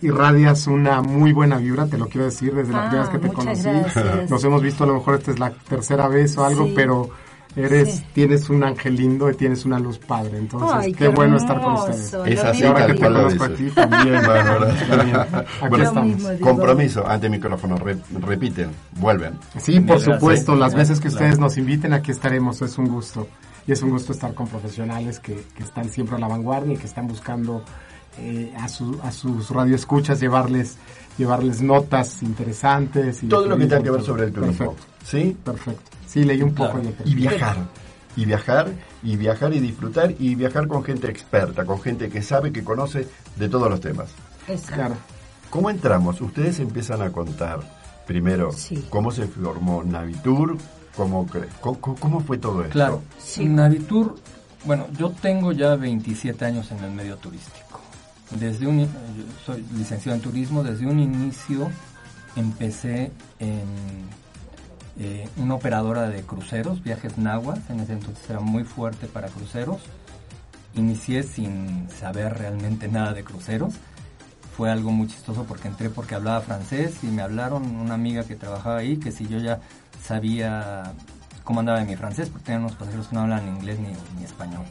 irradias 0.00 0.66
una 0.66 1.02
muy 1.02 1.32
buena 1.32 1.58
vibra, 1.58 1.86
te 1.86 1.98
lo 1.98 2.08
quiero 2.08 2.24
decir, 2.24 2.54
desde 2.54 2.72
la 2.72 2.88
primera 2.88 3.02
vez 3.02 3.10
que 3.10 3.18
te 3.18 3.32
conocí. 3.32 3.68
Nos 4.28 4.44
hemos 4.44 4.62
visto, 4.62 4.84
a 4.84 4.86
lo 4.86 4.94
mejor 4.94 5.16
esta 5.16 5.30
es 5.30 5.38
la 5.38 5.50
tercera 5.50 6.08
vez 6.08 6.36
o 6.38 6.44
algo, 6.44 6.70
pero 6.74 7.10
Eres, 7.56 8.04
tienes 8.12 8.48
un 8.50 8.62
ángel 8.62 8.96
lindo 8.96 9.30
y 9.30 9.34
tienes 9.34 9.64
una 9.64 9.78
luz 9.78 9.98
padre, 9.98 10.38
entonces 10.38 10.94
qué, 10.96 11.08
bueno 11.08 11.36
estar 11.36 11.60
con 11.60 11.74
ustedes. 11.74 12.14
Es 12.26 12.44
así, 12.44 12.64
ahora 12.64 12.86
que 12.86 12.94
te 12.94 13.00
conozco 13.00 13.44
a 13.44 13.48
ti 13.48 13.70
también, 13.70 14.16
Aquí 15.62 15.80
estamos. 15.80 16.22
Compromiso 16.40 17.06
ante 17.06 17.28
micrófono, 17.28 17.76
repiten, 18.20 18.70
vuelven. 19.00 19.34
Sí, 19.58 19.80
por 19.80 20.00
supuesto, 20.00 20.54
las 20.54 20.74
veces 20.74 21.00
que 21.00 21.08
ustedes 21.08 21.38
nos 21.38 21.56
inviten, 21.56 21.92
aquí 21.92 22.10
estaremos, 22.10 22.62
es 22.62 22.78
un 22.78 22.88
gusto. 22.88 23.28
Y 23.66 23.72
es 23.72 23.82
un 23.82 23.90
gusto 23.90 24.12
estar 24.12 24.32
con 24.32 24.46
profesionales 24.46 25.20
que, 25.20 25.44
que 25.54 25.62
están 25.62 25.90
siempre 25.90 26.16
a 26.16 26.18
la 26.18 26.26
vanguardia 26.26 26.72
y 26.72 26.76
que 26.78 26.86
están 26.86 27.06
buscando 27.06 27.62
eh, 28.18 28.50
a, 28.58 28.66
su, 28.66 28.98
a 29.02 29.12
sus 29.12 29.50
radioescuchas 29.50 30.20
llevarles 30.20 30.78
llevarles 31.18 31.60
notas 31.60 32.22
interesantes. 32.22 33.22
Y 33.22 33.26
Todo 33.26 33.46
lo 33.46 33.58
que 33.58 33.66
tenga 33.66 33.82
que 33.82 33.90
ver 33.90 34.02
sobre 34.02 34.24
el 34.24 34.32
turismo. 34.32 34.72
Perfecto. 34.72 34.86
¿Sí? 35.04 35.36
Perfecto. 35.44 35.97
Sí, 36.08 36.24
leí 36.24 36.42
un 36.42 36.54
poco. 36.54 36.80
Y 37.04 37.14
viajar. 37.14 37.56
Y 38.16 38.24
viajar, 38.24 38.72
y 39.02 39.16
viajar 39.16 39.52
y 39.52 39.60
disfrutar, 39.60 40.12
y 40.18 40.34
viajar 40.34 40.66
con 40.66 40.82
gente 40.82 41.08
experta, 41.08 41.64
con 41.64 41.80
gente 41.80 42.08
que 42.08 42.20
sabe, 42.20 42.50
que 42.50 42.64
conoce 42.64 43.06
de 43.36 43.48
todos 43.48 43.70
los 43.70 43.80
temas. 43.80 44.08
Claro. 44.66 44.96
¿Cómo 45.50 45.70
entramos? 45.70 46.20
Ustedes 46.20 46.58
empiezan 46.58 47.02
a 47.02 47.10
contar 47.10 47.60
primero 48.06 48.50
cómo 48.88 49.10
se 49.12 49.26
formó 49.26 49.84
Navitur, 49.84 50.56
cómo, 50.96 51.26
cómo, 51.60 52.20
fue 52.20 52.38
todo 52.38 52.62
esto. 52.62 52.72
Claro, 52.72 53.02
Navitur, 53.38 54.16
bueno, 54.64 54.86
yo 54.98 55.10
tengo 55.10 55.52
ya 55.52 55.76
27 55.76 56.44
años 56.44 56.70
en 56.72 56.82
el 56.82 56.90
medio 56.90 57.16
turístico. 57.18 57.80
Desde 58.30 58.66
un, 58.66 58.88
soy 59.44 59.64
licenciado 59.76 60.16
en 60.16 60.22
turismo, 60.22 60.62
desde 60.62 60.86
un 60.86 60.98
inicio 60.98 61.70
empecé 62.36 63.10
en 63.38 63.62
eh, 64.98 65.28
una 65.36 65.54
operadora 65.54 66.08
de 66.08 66.22
cruceros, 66.22 66.82
Viajes 66.82 67.18
Nahuas, 67.18 67.60
en 67.70 67.80
ese 67.80 67.92
entonces 67.92 68.28
era 68.28 68.40
muy 68.40 68.64
fuerte 68.64 69.06
para 69.06 69.28
cruceros. 69.28 69.80
Inicié 70.74 71.22
sin 71.22 71.88
saber 71.90 72.36
realmente 72.36 72.88
nada 72.88 73.12
de 73.12 73.22
cruceros. 73.22 73.74
Fue 74.56 74.70
algo 74.70 74.90
muy 74.90 75.06
chistoso 75.06 75.44
porque 75.44 75.68
entré 75.68 75.88
porque 75.88 76.16
hablaba 76.16 76.40
francés 76.40 77.04
y 77.04 77.06
me 77.06 77.22
hablaron 77.22 77.64
una 77.76 77.94
amiga 77.94 78.24
que 78.24 78.34
trabajaba 78.34 78.78
ahí 78.78 78.96
que 78.96 79.12
si 79.12 79.28
yo 79.28 79.38
ya 79.38 79.60
sabía 80.02 80.92
cómo 81.44 81.60
andaba 81.60 81.78
de 81.78 81.86
mi 81.86 81.96
francés, 81.96 82.28
porque 82.28 82.46
tenía 82.46 82.60
unos 82.60 82.74
pasajeros 82.74 83.06
que 83.06 83.14
no 83.14 83.22
hablan 83.22 83.46
inglés 83.46 83.78
ni, 83.78 83.88
ni 84.18 84.24
español. 84.24 84.64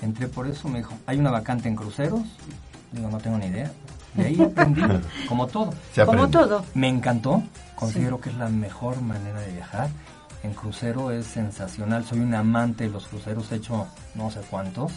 Entré 0.00 0.26
por 0.26 0.46
eso, 0.46 0.68
me 0.68 0.78
dijo, 0.78 0.94
hay 1.06 1.18
una 1.18 1.30
vacante 1.30 1.68
en 1.68 1.76
cruceros. 1.76 2.22
Digo, 2.92 3.10
no 3.10 3.18
tengo 3.18 3.36
ni 3.38 3.46
idea. 3.46 3.70
Y 4.16 4.20
ahí 4.22 4.42
aprendí, 4.42 4.82
como 5.28 5.46
todo. 5.46 5.74
Como 6.06 6.28
todo. 6.28 6.64
Me 6.74 6.88
encantó, 6.88 7.42
considero 7.76 8.20
que 8.20 8.30
es 8.30 8.36
la 8.36 8.48
mejor 8.48 9.00
manera 9.00 9.40
de 9.40 9.52
viajar. 9.52 9.88
En 10.42 10.52
crucero 10.52 11.12
es 11.12 11.26
sensacional, 11.26 12.04
soy 12.04 12.20
un 12.20 12.34
amante 12.34 12.84
de 12.84 12.90
los 12.90 13.06
cruceros, 13.06 13.50
he 13.52 13.56
hecho 13.56 13.86
no 14.14 14.30
sé 14.30 14.40
cuántos. 14.50 14.92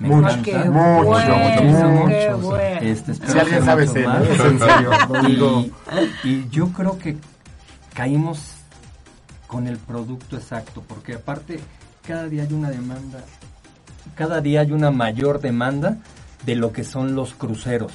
Me 0.00 0.08
encanta. 0.08 0.64
Mucho, 0.70 1.36
mucho, 1.36 2.38
mucho. 2.38 2.58
Este, 2.58 3.14
si 3.14 3.38
alguien 3.38 3.64
sabe 3.64 3.86
ser, 3.86 4.04
en 4.04 4.58
serio. 4.58 5.70
Y, 6.24 6.28
y 6.28 6.48
yo 6.50 6.68
creo 6.68 6.98
que 6.98 7.16
caímos 7.94 8.58
con 9.48 9.66
el 9.66 9.78
producto 9.78 10.36
exacto, 10.36 10.84
porque 10.86 11.14
aparte 11.14 11.58
cada 12.06 12.28
día 12.28 12.44
hay 12.44 12.52
una 12.52 12.70
demanda, 12.70 13.24
cada 14.14 14.40
día 14.40 14.60
hay 14.60 14.72
una 14.72 14.90
mayor 14.92 15.40
demanda 15.40 15.98
de 16.46 16.54
lo 16.54 16.72
que 16.72 16.84
son 16.84 17.16
los 17.16 17.34
cruceros. 17.34 17.92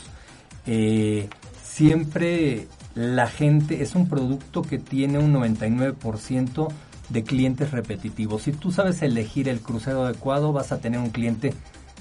Eh, 0.66 1.30
siempre 1.64 2.68
la 2.96 3.28
gente 3.28 3.82
es 3.82 3.96
un 3.96 4.08
producto 4.08 4.62
que 4.62 4.78
tiene 4.78 5.18
un 5.18 5.34
99% 5.34 6.68
de 7.10 7.24
clientes 7.24 7.72
repetitivos. 7.72 8.44
Si 8.44 8.52
tú 8.52 8.72
sabes 8.72 9.02
elegir 9.02 9.50
el 9.50 9.60
crucero 9.60 10.06
adecuado, 10.06 10.54
vas 10.54 10.72
a 10.72 10.80
tener 10.80 11.00
un 11.00 11.10
cliente 11.10 11.54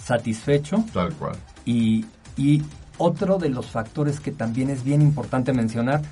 satisfecho. 0.03 0.85
Tal 0.93 1.13
cual. 1.15 1.37
Y, 1.65 2.05
y 2.37 2.63
otro 2.99 3.39
de 3.39 3.49
los 3.49 3.67
factores 3.67 4.21
que 4.21 4.33
también 4.33 4.71
es 4.71 4.85
bien 4.85 5.03
importante 5.03 5.53
mencionar 5.53 6.03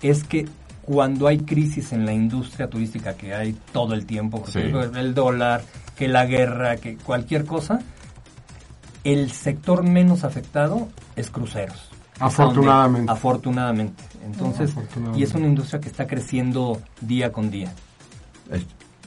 es 0.00 0.24
que 0.24 0.46
cuando 0.82 1.28
hay 1.28 1.38
crisis 1.38 1.92
en 1.92 2.04
la 2.04 2.12
industria 2.12 2.68
turística, 2.68 3.14
que 3.14 3.34
hay 3.34 3.56
todo 3.72 3.94
el 3.94 4.04
tiempo, 4.04 4.44
el 4.54 5.14
dólar, 5.14 5.62
que 5.96 6.08
la 6.08 6.26
guerra, 6.26 6.76
que 6.76 6.96
cualquier 6.96 7.44
cosa, 7.44 7.80
el 9.04 9.30
sector 9.30 9.84
menos 9.84 10.24
afectado 10.24 10.88
es 11.14 11.30
cruceros. 11.30 11.90
Afortunadamente. 12.22 13.12
afortunadamente. 13.12 14.04
Entonces, 14.24 14.72
y 15.16 15.22
es 15.22 15.34
una 15.34 15.46
industria 15.46 15.80
que 15.80 15.88
está 15.88 16.06
creciendo 16.06 16.80
día 17.00 17.32
con 17.32 17.50
día. 17.50 17.72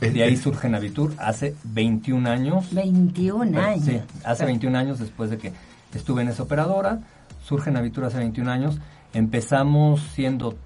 de 0.01 0.23
ahí 0.23 0.35
surge 0.35 0.67
Navitur 0.69 1.13
hace 1.17 1.55
21 1.63 2.29
años. 2.29 2.73
21 2.73 3.59
años. 3.59 3.85
Sí, 3.85 4.01
hace 4.23 4.45
21 4.45 4.77
años 4.77 4.99
después 4.99 5.29
de 5.29 5.37
que 5.37 5.53
estuve 5.93 6.21
en 6.21 6.27
esa 6.27 6.43
operadora, 6.43 6.99
surge 7.43 7.71
Navitur 7.71 8.05
hace 8.05 8.17
21 8.17 8.51
años. 8.51 8.79
Empezamos 9.13 10.01
siendo 10.13 10.57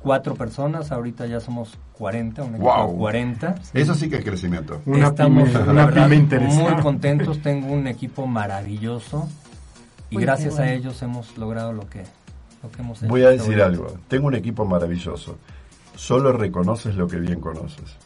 cuatro 0.00 0.34
personas, 0.34 0.90
ahorita 0.90 1.26
ya 1.26 1.38
somos 1.38 1.78
40, 1.92 2.42
un 2.42 2.54
equipo 2.56 2.86
de 2.88 2.98
40. 2.98 3.54
Eso 3.74 3.94
sí 3.94 4.08
que 4.10 4.16
es 4.16 4.24
crecimiento. 4.24 4.82
Estamos 4.84 5.48
muy 5.48 6.82
contentos, 6.82 7.40
tengo 7.40 7.72
un 7.72 7.86
equipo 7.86 8.26
maravilloso 8.26 9.28
y 10.12 10.22
gracias 10.22 10.58
a 10.58 10.72
ellos 10.72 11.00
hemos 11.02 11.36
logrado 11.38 11.72
lo 11.72 11.88
que, 11.88 12.04
lo 12.62 12.70
que 12.70 12.82
hemos 12.82 12.98
hecho. 12.98 13.08
Voy 13.08 13.22
a 13.22 13.30
decir 13.30 13.60
algo, 13.62 13.86
tengo 14.08 14.26
un 14.28 14.34
equipo 14.34 14.64
maravilloso, 14.64 15.38
solo 15.96 16.32
reconoces 16.32 16.94
lo 16.94 17.06
que 17.08 17.18
bien 17.18 17.40
conoces. 17.40 17.96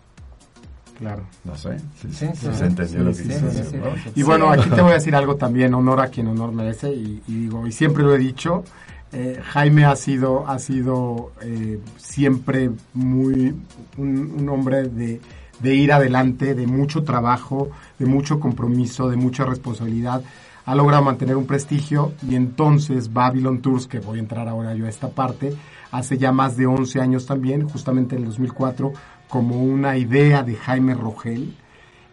Claro. 0.98 1.24
No 1.44 1.54
sé 1.56 1.76
si, 2.00 2.10
se 2.10 2.64
entendió 2.64 3.00
lo 3.00 3.12
que 3.12 3.22
dice. 3.22 3.82
Y 4.14 4.22
bueno, 4.22 4.50
aquí 4.50 4.70
te 4.70 4.80
voy 4.80 4.92
a 4.92 4.94
decir 4.94 5.14
algo 5.14 5.36
también, 5.36 5.74
honor 5.74 6.00
a 6.00 6.08
quien 6.08 6.26
honor 6.28 6.52
merece, 6.52 6.90
y, 6.90 7.22
y 7.28 7.34
digo, 7.34 7.66
y 7.66 7.72
siempre 7.72 8.02
lo 8.02 8.14
he 8.14 8.18
dicho, 8.18 8.64
eh, 9.12 9.40
Jaime 9.52 9.84
ha 9.84 9.94
sido, 9.94 10.48
ha 10.48 10.58
sido 10.58 11.32
eh, 11.40 11.78
siempre 11.96 12.70
muy 12.92 13.54
un, 13.96 14.48
hombre 14.48 14.88
de, 14.88 15.20
de, 15.60 15.74
ir 15.74 15.92
adelante, 15.92 16.54
de 16.54 16.66
mucho 16.66 17.04
trabajo, 17.04 17.70
de 17.98 18.06
mucho 18.06 18.40
compromiso, 18.40 19.08
de 19.08 19.16
mucha 19.16 19.44
responsabilidad. 19.44 20.22
Ha 20.66 20.74
logrado 20.74 21.02
mantener 21.02 21.36
un 21.36 21.46
prestigio 21.46 22.12
y 22.28 22.34
entonces 22.34 23.12
Babylon 23.12 23.62
Tours, 23.62 23.86
que 23.86 24.00
voy 24.00 24.18
a 24.18 24.22
entrar 24.22 24.48
ahora 24.48 24.74
yo 24.74 24.86
a 24.86 24.88
esta 24.88 25.08
parte, 25.08 25.54
hace 25.92 26.18
ya 26.18 26.32
más 26.32 26.56
de 26.56 26.66
11 26.66 27.00
años 27.00 27.24
también, 27.24 27.68
justamente 27.68 28.16
en 28.16 28.22
el 28.22 28.28
2004, 28.28 28.92
como 29.28 29.62
una 29.62 29.96
idea 29.96 30.42
de 30.42 30.56
Jaime 30.56 30.94
Rogel, 30.94 31.56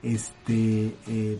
este, 0.03 0.95
eh, 1.07 1.39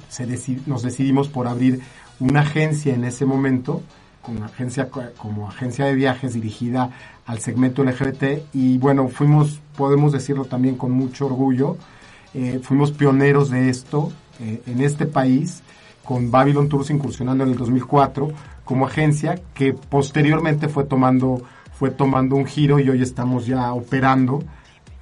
nos 0.66 0.82
decidimos 0.82 1.28
por 1.28 1.48
abrir 1.48 1.82
una 2.20 2.42
agencia 2.42 2.94
en 2.94 3.04
ese 3.04 3.26
momento 3.26 3.84
como 4.24 4.46
agencia, 4.46 4.90
como 5.18 5.50
agencia 5.50 5.86
de 5.86 5.94
viajes 5.94 6.34
dirigida 6.34 6.92
al 7.26 7.40
segmento 7.40 7.84
LGBT 7.84 8.54
y 8.54 8.78
bueno, 8.78 9.10
fuimos, 9.10 9.60
podemos 9.78 10.14
decirlo 10.14 10.46
también 10.46 10.78
con 10.78 10.92
mucho 10.92 11.26
orgullo, 11.26 11.78
eh, 12.34 12.60
fuimos 12.64 12.92
pioneros 12.92 13.50
de 13.50 13.70
esto 13.70 14.12
eh, 14.40 14.64
en 14.66 14.82
este 14.82 15.06
país 15.06 15.62
con 16.04 16.32
Babylon 16.32 16.70
Tours 16.70 16.90
incursionando 16.90 17.44
en 17.44 17.52
el 17.52 17.58
2004 17.58 18.30
como 18.64 18.86
agencia 18.86 19.40
que 19.54 19.74
posteriormente 19.74 20.68
fue 20.68 20.86
tomando, 20.86 21.42
fue 21.74 21.92
tomando 21.92 22.36
un 22.36 22.46
giro 22.46 22.80
y 22.80 22.90
hoy 22.90 23.02
estamos 23.02 23.46
ya 23.46 23.74
operando. 23.74 24.44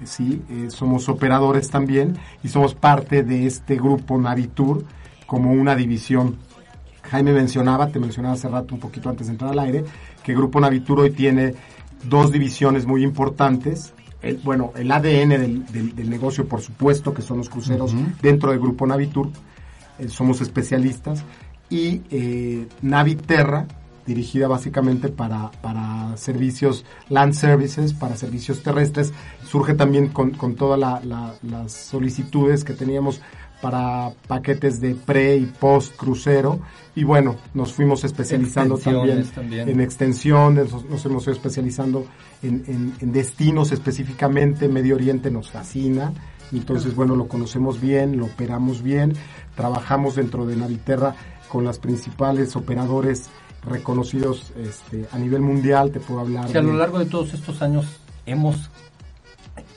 Sí, 0.04 0.42
eh, 0.50 0.66
somos 0.68 1.08
operadores 1.08 1.70
también 1.70 2.18
y 2.42 2.48
somos 2.48 2.74
parte 2.74 3.22
de 3.22 3.46
este 3.46 3.76
grupo 3.76 4.18
Navitur 4.18 4.84
como 5.26 5.52
una 5.52 5.76
división 5.76 6.38
Jaime 7.12 7.32
mencionaba, 7.32 7.88
te 7.88 7.98
mencionaba 7.98 8.34
hace 8.34 8.48
rato 8.48 8.74
un 8.74 8.80
poquito 8.80 9.10
antes 9.10 9.26
de 9.26 9.32
entrar 9.32 9.50
al 9.50 9.58
aire, 9.58 9.84
que 10.22 10.34
Grupo 10.34 10.60
Navitur 10.60 11.00
hoy 11.00 11.10
tiene 11.10 11.54
dos 12.04 12.32
divisiones 12.32 12.86
muy 12.86 13.02
importantes. 13.02 13.92
El, 14.22 14.36
bueno, 14.38 14.72
el 14.76 14.90
ADN 14.90 15.64
del, 15.70 16.08
negocio, 16.10 16.46
por 16.46 16.60
supuesto, 16.60 17.12
que 17.12 17.22
son 17.22 17.38
los 17.38 17.48
cruceros 17.48 17.92
dentro 18.20 18.50
del 18.50 18.60
Grupo 18.60 18.86
Navitur, 18.86 19.30
somos 20.08 20.40
especialistas, 20.40 21.24
y 21.70 22.02
eh, 22.10 22.66
Naviterra, 22.82 23.66
dirigida 24.06 24.48
básicamente 24.48 25.08
para, 25.08 25.50
para 25.62 26.16
servicios 26.16 26.84
land 27.08 27.34
services, 27.34 27.92
para 27.92 28.16
servicios 28.16 28.62
terrestres. 28.62 29.12
Surge 29.44 29.74
también 29.74 30.08
con, 30.08 30.32
con 30.32 30.54
todas 30.54 30.78
las 30.78 31.72
solicitudes 31.72 32.64
que 32.64 32.72
teníamos 32.74 33.20
para 33.62 34.12
paquetes 34.26 34.80
de 34.80 34.96
pre 34.96 35.36
y 35.36 35.46
post 35.46 35.94
crucero 35.96 36.58
y 36.96 37.04
bueno, 37.04 37.36
nos 37.54 37.72
fuimos 37.72 38.02
especializando 38.02 38.76
también, 38.76 39.24
en 39.50 39.80
extensiones, 39.80 40.72
nos, 40.72 41.06
hemos 41.06 41.22
ido 41.22 41.32
especializando 41.32 42.04
en, 42.42 42.92
en, 43.00 43.12
destinos 43.12 43.70
específicamente, 43.70 44.68
Medio 44.68 44.96
Oriente 44.96 45.30
nos 45.30 45.48
fascina, 45.48 46.12
entonces 46.50 46.96
bueno, 46.96 47.14
lo 47.14 47.28
conocemos 47.28 47.80
bien, 47.80 48.18
lo 48.18 48.26
operamos 48.26 48.82
bien, 48.82 49.14
trabajamos 49.54 50.16
dentro 50.16 50.46
de 50.46 50.56
Naviterra 50.56 51.14
con 51.48 51.64
las 51.64 51.78
principales 51.78 52.56
operadores 52.56 53.28
reconocidos 53.62 54.52
este, 54.56 55.06
a 55.12 55.18
nivel 55.18 55.40
mundial, 55.40 55.92
te 55.92 56.00
puedo 56.00 56.20
hablar. 56.20 56.56
a 56.56 56.62
lo 56.62 56.74
largo 56.74 56.98
de 56.98 57.06
todos 57.06 57.34
estos 57.34 57.62
años 57.62 57.86
hemos 58.26 58.70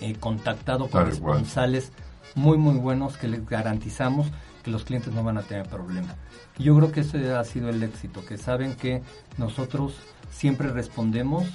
eh, 0.02 0.16
contactado 0.20 0.88
con 0.88 1.06
responsales 1.06 1.92
muy, 2.34 2.58
muy 2.58 2.76
buenos 2.76 3.18
que 3.18 3.28
les 3.28 3.46
garantizamos 3.46 4.28
que 4.64 4.72
los 4.72 4.84
clientes 4.84 5.14
no 5.14 5.24
van 5.24 5.38
a 5.38 5.44
tener 5.44 5.68
problema. 5.68 6.16
Y 6.58 6.64
yo 6.64 6.76
creo 6.76 6.92
que 6.92 7.02
ese 7.02 7.34
ha 7.34 7.44
sido 7.44 7.70
el 7.70 7.82
éxito, 7.84 8.26
que 8.26 8.38
saben 8.38 8.76
que 8.76 9.04
nosotros 9.38 9.96
siempre 10.32 10.70
respondemos 10.70 11.46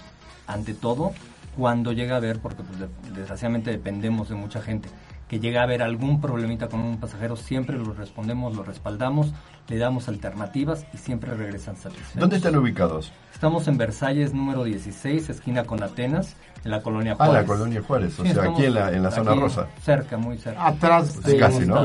ante 0.46 0.74
todo 0.74 1.12
cuando 1.56 1.92
llega 1.92 2.14
a 2.14 2.18
haber, 2.18 2.38
porque 2.40 2.62
pues, 2.62 2.90
desgraciadamente 3.14 3.70
dependemos 3.70 4.28
de 4.28 4.36
mucha 4.36 4.62
gente, 4.62 4.88
que 5.30 5.38
llega 5.38 5.60
a 5.60 5.62
haber 5.62 5.80
algún 5.80 6.20
problemita 6.20 6.66
con 6.66 6.80
un 6.80 6.98
pasajero, 6.98 7.36
siempre 7.36 7.78
lo 7.78 7.92
respondemos, 7.92 8.56
lo 8.56 8.64
respaldamos, 8.64 9.32
le 9.68 9.78
damos 9.78 10.08
alternativas 10.08 10.84
y 10.92 10.96
siempre 10.96 11.32
regresan 11.32 11.76
satisfechos. 11.76 12.16
¿Dónde 12.16 12.38
están 12.38 12.56
ubicados? 12.56 13.12
Estamos 13.32 13.68
en 13.68 13.78
Versalles 13.78 14.34
número 14.34 14.64
16, 14.64 15.30
esquina 15.30 15.62
con 15.62 15.84
Atenas, 15.84 16.34
en 16.64 16.72
la 16.72 16.82
colonia 16.82 17.14
Juárez. 17.14 17.36
Ah, 17.36 17.40
la 17.42 17.46
colonia 17.46 17.80
Juárez, 17.80 18.18
o 18.18 18.24
sea, 18.24 18.42
aquí 18.42 18.64
en 18.64 18.74
la, 18.74 18.90
en 18.90 19.04
la 19.04 19.12
zona 19.12 19.36
rosa. 19.36 19.68
Cerca, 19.84 20.16
muy 20.16 20.36
cerca. 20.36 20.66
Atrás 20.66 21.12
pues 21.14 21.26
de, 21.26 21.38
casi, 21.38 21.64
¿no? 21.64 21.78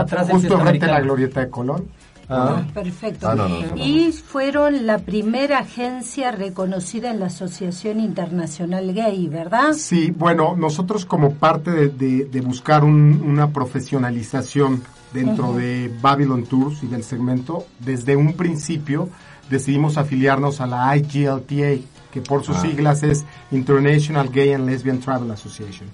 Atrás 0.00 0.30
justo 0.30 0.58
frente 0.58 0.86
a 0.86 0.92
la 0.92 1.00
glorieta 1.02 1.40
de 1.40 1.50
Colón. 1.50 1.88
Ah. 2.32 2.64
Perfecto. 2.72 3.28
Ah, 3.28 3.48
y 3.76 4.12
fueron 4.12 4.86
la 4.86 4.98
primera 4.98 5.58
agencia 5.58 6.30
reconocida 6.32 7.10
en 7.10 7.20
la 7.20 7.26
Asociación 7.26 8.00
Internacional 8.00 8.92
Gay, 8.92 9.28
¿verdad? 9.28 9.72
Sí, 9.74 10.12
bueno, 10.16 10.56
nosotros 10.56 11.04
como 11.04 11.34
parte 11.34 11.88
de, 11.88 12.40
buscar 12.42 12.84
una 12.84 13.50
profesionalización 13.50 14.82
dentro 15.12 15.52
de 15.52 15.94
Babylon 16.00 16.44
Tours 16.44 16.82
y 16.82 16.86
del 16.86 17.04
segmento, 17.04 17.66
desde 17.78 18.16
un 18.16 18.32
principio 18.34 19.08
decidimos 19.50 19.98
afiliarnos 19.98 20.60
a 20.60 20.66
la 20.66 20.96
IGLTA, 20.96 21.82
que 22.10 22.20
por 22.20 22.42
sus 22.44 22.56
ah. 22.56 22.62
siglas 22.62 23.02
es 23.02 23.24
International 23.50 24.28
Gay 24.30 24.52
and 24.52 24.66
Lesbian 24.68 24.98
Travel 24.98 25.30
Association 25.30 25.88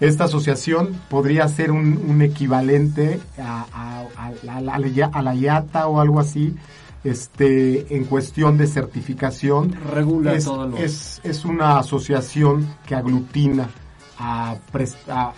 esta 0.00 0.24
asociación 0.24 0.98
podría 1.08 1.46
ser 1.48 1.70
un, 1.70 2.22
equivalente 2.22 3.20
a, 3.38 4.06
la 5.20 5.34
IATA 5.34 5.86
o 5.86 6.00
algo 6.00 6.20
así, 6.20 6.54
este, 7.04 7.96
en 7.96 8.04
cuestión 8.04 8.58
de 8.58 8.66
certificación. 8.66 9.74
Regula 9.90 10.34
es, 10.34 10.44
todo 10.44 10.68
lo... 10.68 10.76
es, 10.76 11.20
es 11.24 11.44
una 11.44 11.78
asociación 11.78 12.66
que 12.86 12.94
aglutina 12.94 13.68
a, 14.20 14.56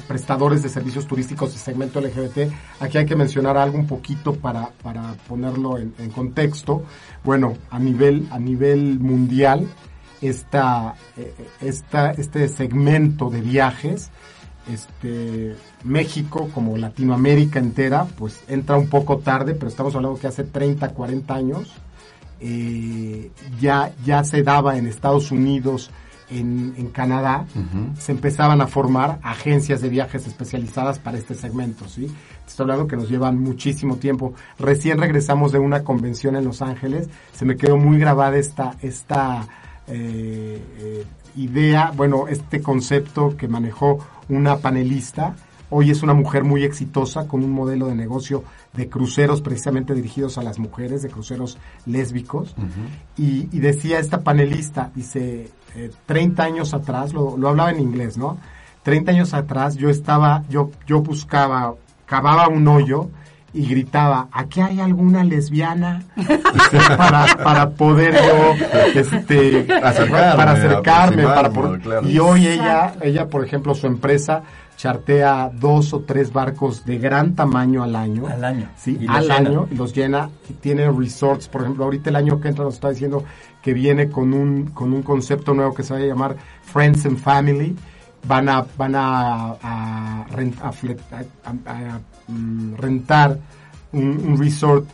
prestadores 0.08 0.62
de 0.62 0.68
servicios 0.68 1.06
turísticos 1.06 1.52
de 1.52 1.58
segmento 1.58 2.00
LGBT. 2.00 2.52
Aquí 2.80 2.98
hay 2.98 3.06
que 3.06 3.16
mencionar 3.16 3.56
algo 3.56 3.78
un 3.78 3.86
poquito 3.86 4.34
para, 4.34 4.70
para 4.82 5.14
ponerlo 5.28 5.78
en, 5.78 5.92
contexto. 6.10 6.82
Bueno, 7.24 7.54
a 7.70 7.78
nivel, 7.78 8.28
a 8.30 8.38
nivel 8.38 8.98
mundial, 8.98 9.68
esta, 10.20 10.94
eh, 11.16 11.34
esta, 11.60 12.10
este 12.12 12.48
segmento 12.48 13.30
de 13.30 13.40
viajes 13.40 14.10
este 14.70 15.56
México 15.84 16.48
como 16.54 16.76
Latinoamérica 16.76 17.58
entera, 17.58 18.06
pues 18.18 18.40
entra 18.48 18.76
un 18.76 18.88
poco 18.88 19.18
tarde, 19.18 19.54
pero 19.54 19.68
estamos 19.68 19.94
hablando 19.94 20.18
que 20.18 20.26
hace 20.26 20.44
30, 20.44 20.90
40 20.90 21.34
años 21.34 21.72
eh, 22.44 23.30
ya, 23.60 23.92
ya 24.04 24.24
se 24.24 24.42
daba 24.42 24.76
en 24.76 24.88
Estados 24.88 25.30
Unidos, 25.30 25.90
en, 26.28 26.74
en 26.76 26.88
Canadá, 26.88 27.46
se 27.98 28.10
empezaban 28.10 28.60
a 28.60 28.66
formar 28.66 29.20
agencias 29.22 29.80
de 29.80 29.88
viajes 29.88 30.26
especializadas 30.26 30.98
para 30.98 31.18
este 31.18 31.34
segmento, 31.34 31.86
¿sí? 31.88 32.10
Estoy 32.46 32.64
hablando 32.64 32.88
que 32.88 32.96
nos 32.96 33.10
llevan 33.10 33.38
muchísimo 33.38 33.96
tiempo. 33.96 34.34
Recién 34.58 34.98
regresamos 34.98 35.52
de 35.52 35.58
una 35.58 35.84
convención 35.84 36.34
en 36.34 36.44
Los 36.44 36.62
Ángeles, 36.62 37.08
se 37.32 37.44
me 37.44 37.56
quedó 37.56 37.76
muy 37.76 37.98
grabada 37.98 38.38
esta, 38.38 38.76
esta 38.80 39.46
eh, 39.86 40.60
eh, 40.78 41.04
idea, 41.36 41.92
bueno, 41.94 42.26
este 42.28 42.60
concepto 42.60 43.36
que 43.36 43.46
manejó 43.46 43.98
una 44.32 44.58
panelista. 44.58 45.36
Hoy 45.70 45.90
es 45.90 46.02
una 46.02 46.14
mujer 46.14 46.44
muy 46.44 46.64
exitosa 46.64 47.26
con 47.26 47.44
un 47.44 47.50
modelo 47.50 47.86
de 47.86 47.94
negocio 47.94 48.44
de 48.74 48.88
cruceros 48.88 49.40
precisamente 49.40 49.94
dirigidos 49.94 50.36
a 50.38 50.42
las 50.42 50.58
mujeres, 50.58 51.02
de 51.02 51.08
cruceros 51.08 51.58
lésbicos. 51.86 52.54
y, 53.16 53.46
decía 53.58 53.98
esta 53.98 54.20
panelista, 54.20 54.90
dice, 54.94 55.50
30 56.06 56.42
eh, 56.42 56.46
años 56.46 56.74
atrás, 56.74 57.12
lo, 57.12 57.32
hablaba 57.48 57.70
en 57.70 57.80
inglés, 57.80 58.16
¿no? 58.18 58.38
30 58.82 59.12
años 59.12 59.32
atrás 59.32 59.76
yo 59.76 59.88
estaba, 59.88 60.44
yo, 60.48 60.70
yo 60.86 61.00
buscaba, 61.02 61.74
cavaba 62.04 62.48
un 62.48 62.66
hoyo 62.66 63.10
y 63.54 63.66
gritaba, 63.66 64.28
¿aquí 64.32 64.60
hay 64.60 64.80
alguna 64.80 65.24
lesbiana? 65.24 66.02
para, 66.96 67.26
para 67.42 67.70
poder 67.70 68.14
yo, 68.14 69.00
este, 69.00 69.64
para 69.64 70.52
acercarme, 70.52 71.24
para 71.24 71.50
y 72.04 72.18
hoy 72.18 72.46
ella, 72.46 72.94
ella, 73.02 73.28
por 73.28 73.44
ejemplo, 73.44 73.74
su 73.74 73.86
empresa 73.86 74.42
chartea 74.76 75.50
dos 75.54 75.92
o 75.92 76.00
tres 76.00 76.32
barcos 76.32 76.84
de 76.84 76.98
gran 76.98 77.34
tamaño 77.34 77.82
al 77.82 77.94
año. 77.94 78.26
Al 78.26 78.42
año. 78.42 78.68
Sí, 78.76 78.98
al 79.08 79.30
año, 79.30 79.68
y 79.70 79.76
los 79.76 79.94
llena, 79.94 80.30
y 80.48 80.54
tiene 80.54 80.90
resorts, 80.90 81.48
por 81.48 81.62
ejemplo, 81.62 81.84
ahorita 81.84 82.10
el 82.10 82.16
año 82.16 82.40
que 82.40 82.48
entra 82.48 82.64
nos 82.64 82.74
está 82.74 82.90
diciendo 82.90 83.22
que 83.60 83.74
viene 83.74 84.08
con 84.08 84.32
un, 84.32 84.70
con 84.70 84.92
un 84.92 85.02
concepto 85.02 85.54
nuevo 85.54 85.74
que 85.74 85.82
se 85.82 85.94
va 85.94 86.00
a 86.00 86.02
llamar 86.02 86.36
Friends 86.62 87.06
and 87.06 87.18
Family, 87.18 87.76
van 88.24 88.48
a, 88.48 88.64
van 88.76 88.94
a, 88.94 89.56
a, 89.62 90.26
mm, 92.28 92.74
rentar 92.76 93.38
un, 93.92 94.36
resort. 94.38 94.86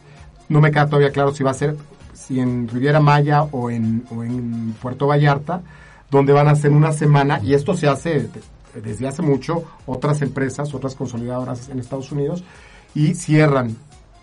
No 0.49 0.61
me 0.61 0.71
queda 0.71 0.87
todavía 0.87 1.11
claro 1.11 1.35
si 1.35 1.45
va 1.45 1.51
a 1.51 1.55
ser 1.55 1.77
si 2.13 2.41
en 2.41 2.69
Riviera 2.69 3.01
Maya 3.01 3.43
o 3.45 3.71
en, 3.71 4.05
o 4.11 4.23
en 4.23 4.75
Puerto 4.81 5.07
Vallarta, 5.07 5.63
donde 6.11 6.33
van 6.33 6.49
a 6.49 6.53
hacer 6.53 6.73
una 6.73 6.93
semana, 6.93 7.41
y 7.43 7.55
esto 7.55 7.75
se 7.75 7.89
hace 7.89 8.29
desde 8.75 9.09
hace 9.09 9.23
mucho, 9.23 9.65
otras 9.87 10.21
empresas, 10.23 10.75
otras 10.75 10.95
consolidadoras 10.95 11.69
en 11.69 11.79
Estados 11.79 12.13
Unidos, 12.13 12.45
y 12.95 13.15
cierran 13.15 13.77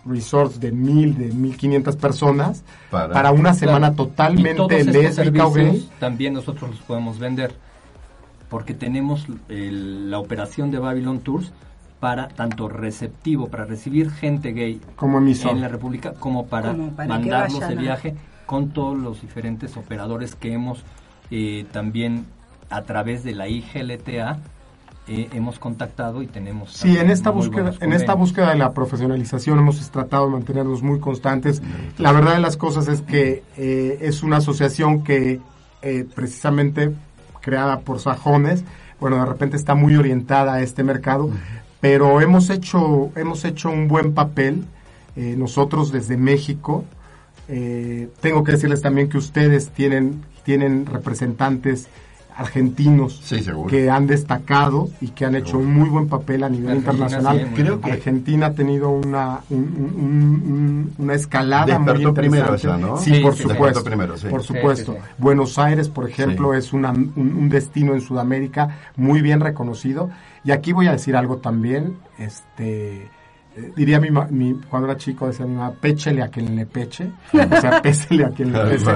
resorts 0.04 0.60
de 0.60 0.70
mil, 0.72 1.18
de 1.18 1.32
mil 1.32 1.56
quinientas 1.56 1.96
personas 1.96 2.62
para, 2.90 3.32
una 3.32 3.54
semana 3.54 3.94
totalmente 3.94 4.84
gay. 4.84 5.88
También 5.98 6.34
nosotros 6.34 6.70
los 6.70 6.80
podemos 6.80 7.18
vender 7.18 7.54
porque 8.48 8.74
tenemos 8.74 9.26
la 9.48 10.18
operación 10.18 10.70
de 10.70 10.78
Babylon 10.78 11.20
Tours 11.20 11.52
para 12.00 12.28
tanto 12.28 12.68
receptivo, 12.68 13.48
para 13.48 13.64
recibir 13.64 14.10
gente 14.10 14.52
gay 14.52 14.80
como 14.96 15.18
en 15.18 15.60
la 15.60 15.68
República, 15.68 16.12
como 16.12 16.46
para, 16.46 16.72
mandarlos 16.72 17.66
de 17.68 17.74
viaje 17.74 18.14
con 18.44 18.70
todos 18.70 18.96
los 18.96 19.22
diferentes 19.22 19.76
operadores 19.76 20.34
que 20.34 20.52
hemos 20.52 20.84
eh, 21.30 21.66
también 21.72 22.26
a 22.70 22.82
través 22.82 23.24
de 23.24 23.34
la 23.34 23.48
IGLTA 23.48 24.38
eh, 25.08 25.28
hemos 25.32 25.58
contactado 25.58 26.22
y 26.22 26.26
tenemos 26.26 26.72
sí 26.72 26.96
en 26.96 27.10
esta 27.10 27.30
búsqueda 27.30 27.74
en 27.80 27.92
esta 27.92 28.14
búsqueda 28.14 28.50
de 28.50 28.56
la 28.56 28.72
profesionalización 28.72 29.58
hemos 29.58 29.90
tratado 29.90 30.26
de 30.26 30.32
mantenernos 30.32 30.82
muy 30.82 30.98
constantes. 30.98 31.62
La 31.98 32.12
verdad 32.12 32.34
de 32.34 32.40
las 32.40 32.56
cosas 32.56 32.88
es 32.88 33.02
que 33.02 33.42
eh, 33.56 33.98
es 34.00 34.22
una 34.22 34.38
asociación 34.38 35.02
que 35.02 35.40
precisamente 36.16 36.92
creada 37.46 37.78
por 37.78 38.00
sajones, 38.00 38.64
bueno, 38.98 39.20
de 39.20 39.26
repente 39.26 39.56
está 39.56 39.76
muy 39.76 39.94
orientada 39.94 40.54
a 40.54 40.62
este 40.62 40.82
mercado, 40.82 41.30
pero 41.80 42.20
hemos 42.20 42.50
hecho, 42.50 43.12
hemos 43.14 43.44
hecho 43.44 43.70
un 43.70 43.86
buen 43.86 44.14
papel 44.14 44.64
eh, 45.14 45.36
nosotros 45.38 45.92
desde 45.92 46.16
México. 46.16 46.84
Eh, 47.46 48.08
tengo 48.20 48.42
que 48.42 48.52
decirles 48.52 48.82
también 48.82 49.08
que 49.08 49.16
ustedes 49.16 49.68
tienen, 49.68 50.24
tienen 50.44 50.86
representantes 50.86 51.86
argentinos 52.36 53.22
que 53.68 53.90
han 53.90 54.06
destacado 54.06 54.88
y 55.00 55.08
que 55.08 55.24
han 55.24 55.34
hecho 55.34 55.58
un 55.58 55.72
muy 55.72 55.88
buen 55.88 56.06
papel 56.06 56.44
a 56.44 56.48
nivel 56.48 56.76
internacional. 56.76 57.50
Creo 57.54 57.80
que 57.80 57.92
Argentina 57.92 58.46
ha 58.46 58.52
tenido 58.52 58.90
una 58.90 59.40
una 59.48 61.14
escalada 61.14 61.78
muy 61.78 62.04
interesante. 62.04 62.66
¿no? 62.78 62.98
Sí, 62.98 63.20
por 63.20 63.34
supuesto. 63.34 63.84
Por 64.28 64.42
supuesto. 64.42 64.96
Buenos 65.18 65.58
Aires, 65.58 65.88
por 65.88 66.08
ejemplo, 66.08 66.54
es 66.54 66.72
un, 66.72 66.84
un, 66.84 67.48
destino 67.48 67.94
en 67.94 68.00
Sudamérica 68.00 68.76
muy 68.96 69.22
bien 69.22 69.40
reconocido. 69.40 70.10
Y 70.44 70.50
aquí 70.50 70.72
voy 70.72 70.86
a 70.86 70.92
decir 70.92 71.16
algo 71.16 71.38
también, 71.38 71.96
este 72.18 73.10
eh, 73.56 73.72
diría 73.74 73.98
mi, 73.98 74.10
mi, 74.30 74.60
cuando 74.68 74.88
era 74.88 74.98
chico 74.98 75.26
decía 75.26 75.46
mi 75.46 75.54
mamá, 75.54 75.72
péchele 75.72 76.22
a 76.22 76.28
quien 76.28 76.54
le 76.54 76.66
peche, 76.66 77.10
o 77.32 77.60
sea, 77.60 77.80
pésele 77.80 78.24
a 78.26 78.30
quien 78.30 78.52
le 78.52 78.60
pese. 78.60 78.90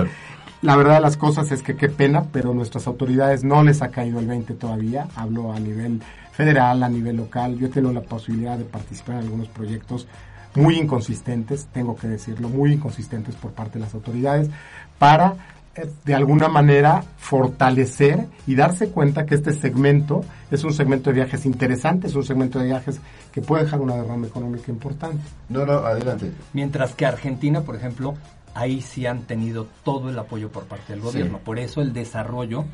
La 0.62 0.76
verdad 0.76 0.96
de 0.96 1.00
las 1.00 1.16
cosas 1.16 1.50
es 1.52 1.62
que 1.62 1.74
qué 1.74 1.88
pena, 1.88 2.24
pero 2.32 2.52
nuestras 2.52 2.86
autoridades 2.86 3.44
no 3.44 3.62
les 3.62 3.80
ha 3.80 3.88
caído 3.88 4.20
el 4.20 4.26
20 4.26 4.54
todavía. 4.54 5.08
Hablo 5.16 5.52
a 5.52 5.58
nivel 5.58 6.02
federal, 6.32 6.82
a 6.82 6.88
nivel 6.88 7.16
local. 7.16 7.56
Yo 7.56 7.66
he 7.66 7.70
tenido 7.70 7.92
la 7.94 8.02
posibilidad 8.02 8.58
de 8.58 8.64
participar 8.64 9.16
en 9.16 9.22
algunos 9.22 9.48
proyectos 9.48 10.06
muy 10.54 10.76
inconsistentes, 10.76 11.66
tengo 11.72 11.96
que 11.96 12.08
decirlo, 12.08 12.48
muy 12.48 12.74
inconsistentes 12.74 13.36
por 13.36 13.52
parte 13.52 13.78
de 13.78 13.84
las 13.84 13.94
autoridades, 13.94 14.50
para 14.98 15.34
eh, 15.76 15.88
de 16.04 16.14
alguna 16.14 16.48
manera 16.48 17.04
fortalecer 17.16 18.26
y 18.46 18.56
darse 18.56 18.88
cuenta 18.88 19.24
que 19.24 19.36
este 19.36 19.52
segmento 19.52 20.24
es 20.50 20.64
un 20.64 20.72
segmento 20.72 21.10
de 21.10 21.14
viajes 21.14 21.46
interesante, 21.46 22.08
es 22.08 22.14
un 22.16 22.24
segmento 22.24 22.58
de 22.58 22.66
viajes 22.66 23.00
que 23.32 23.40
puede 23.40 23.64
dejar 23.64 23.80
una 23.80 23.94
derrama 23.94 24.26
económica 24.26 24.70
importante. 24.70 25.22
No, 25.48 25.64
no, 25.64 25.74
adelante. 25.74 26.32
Mientras 26.52 26.94
que 26.94 27.06
Argentina, 27.06 27.60
por 27.60 27.76
ejemplo, 27.76 28.14
ahí 28.54 28.80
sí 28.80 29.06
han 29.06 29.22
tenido 29.22 29.66
todo 29.84 30.10
el 30.10 30.18
apoyo 30.18 30.50
por 30.50 30.64
parte 30.64 30.92
del 30.92 31.02
gobierno. 31.02 31.38
Por 31.38 31.58
eso 31.58 31.80
el 31.80 31.92
desarrollo 31.92 32.64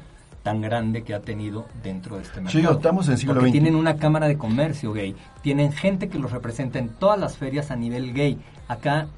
tan 0.43 0.61
grande 0.61 1.03
que 1.03 1.12
ha 1.12 1.21
tenido 1.21 1.67
dentro 1.83 2.17
de 2.17 2.23
este 2.23 2.41
mercado. 2.41 2.69
Sí, 2.69 2.77
estamos 2.77 3.09
en 3.09 3.19
siglo 3.19 3.35
Porque 3.35 3.51
tienen 3.51 3.75
una 3.75 3.97
cámara 3.97 4.29
de 4.29 4.39
comercio 4.39 4.93
gay, 4.93 5.17
tienen 5.43 5.73
gente 5.73 6.09
que 6.09 6.21
los 6.21 6.31
representa 6.31 6.79
en 6.79 6.89
todas 6.89 7.19
las 7.19 7.37
ferias 7.37 7.73
a 7.73 7.77
nivel 7.77 8.15
gay. 8.15 8.39
Acá 8.69 9.09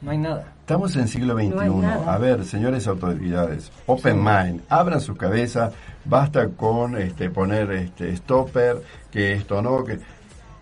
no 0.00 0.10
hay 0.10 0.18
nada. 0.18 0.52
Estamos 0.60 0.96
en 0.96 1.06
siglo 1.06 1.34
XXI. 1.36 1.86
a 2.06 2.18
ver, 2.18 2.44
señores 2.44 2.88
autoridades, 2.88 3.70
open 3.86 4.16
mind, 4.16 4.62
abran 4.68 5.00
su 5.00 5.14
cabeza, 5.14 5.70
basta 6.04 6.48
con 6.48 6.96
este 6.96 7.30
poner 7.30 7.70
este 7.70 8.16
stopper, 8.16 8.82
que 9.12 9.34
esto 9.34 9.62
no, 9.62 9.84
que 9.84 10.00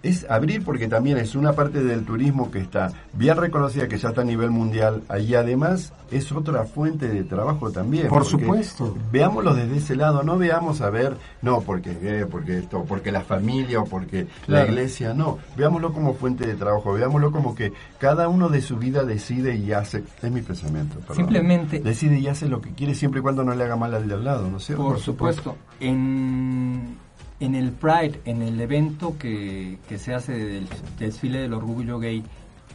es 0.02 0.28
abrir 0.28 0.64
porque 0.64 0.88
también 0.88 1.18
es 1.18 1.34
una 1.34 1.52
parte 1.52 1.82
del 1.82 2.04
turismo 2.04 2.50
que 2.50 2.58
está 2.58 2.92
bien 3.12 3.36
reconocida, 3.36 3.88
que 3.88 3.98
ya 3.98 4.08
está 4.08 4.22
a 4.22 4.24
nivel 4.24 4.50
mundial, 4.50 5.02
y 5.20 5.34
además 5.34 5.92
es 6.10 6.30
otra 6.32 6.64
fuente 6.64 7.08
de 7.08 7.24
trabajo 7.24 7.70
también. 7.70 8.08
Por 8.08 8.24
supuesto. 8.24 8.96
Veámoslo 9.10 9.54
desde 9.54 9.76
ese 9.76 9.96
lado, 9.96 10.22
no 10.22 10.36
veamos 10.38 10.80
a 10.80 10.90
ver, 10.90 11.16
no, 11.40 11.60
porque, 11.60 12.26
porque 12.30 12.58
esto, 12.58 12.84
porque 12.86 13.12
la 13.12 13.22
familia 13.22 13.80
o 13.80 13.84
porque 13.84 14.26
la 14.46 14.64
iglesia, 14.64 15.14
no, 15.14 15.38
veámoslo 15.56 15.92
como 15.92 16.14
fuente 16.14 16.46
de 16.46 16.54
trabajo, 16.54 16.92
veámoslo 16.92 17.32
como 17.32 17.54
que 17.54 17.72
cada 17.98 18.28
uno 18.28 18.48
de 18.48 18.60
su 18.60 18.76
vida 18.76 19.04
decide 19.04 19.56
y 19.56 19.72
hace, 19.72 20.04
es 20.22 20.30
mi 20.30 20.42
pensamiento, 20.42 20.98
Simplemente. 21.14 21.80
Decide 21.80 22.18
y 22.18 22.26
hace 22.26 22.48
lo 22.48 22.60
que 22.60 22.70
quiere 22.70 22.94
siempre 22.94 23.20
y 23.20 23.22
cuando 23.22 23.44
no 23.44 23.54
le 23.54 23.64
haga 23.64 23.76
mal 23.76 23.94
al 23.94 24.08
de 24.08 24.14
al 24.14 24.24
lado, 24.24 24.50
¿no 24.50 24.58
sé? 24.58 24.74
Por, 24.74 24.98
supuesto. 24.98 25.56
En 25.80 26.96
en 27.42 27.56
el 27.56 27.72
Pride, 27.72 28.20
en 28.24 28.40
el 28.40 28.60
evento 28.60 29.16
que, 29.18 29.78
se 29.98 30.14
hace 30.14 30.32
del 30.32 30.68
desfile 30.98 31.40
del 31.40 31.54
orgullo 31.54 31.98
gay 31.98 32.22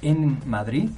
en 0.02 0.40
Madrid, 0.46 0.90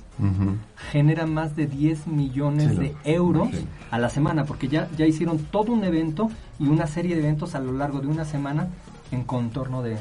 genera 0.91 1.27
más 1.27 1.55
de 1.55 1.67
10 1.67 2.08
millones 2.08 2.77
de 2.77 2.95
euros 3.03 3.49
a 3.91 3.99
la 3.99 4.10
semana, 4.10 4.43
porque 4.45 4.67
ya, 4.67 4.89
ya 4.97 5.05
hicieron 5.05 5.38
todo 5.38 5.71
un 5.71 5.84
evento 5.84 6.29
y 6.58 6.67
una 6.67 6.88
serie 6.88 7.15
de 7.15 7.21
eventos 7.21 7.53
a 7.53 7.60
lo 7.60 7.71
largo 7.71 8.01
de 8.01 8.08
una 8.08 8.25
semana 8.25 8.67
en 9.12 9.23
contorno 9.23 9.84
de, 9.84 9.97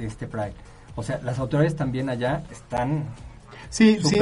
este 0.00 0.26
Pride. 0.26 0.54
O 0.96 1.02
sea, 1.04 1.20
las 1.22 1.38
autoridades 1.38 1.76
también 1.76 2.10
allá 2.10 2.42
están... 2.50 3.04
Sí, 3.70 3.98
sí, 4.02 4.18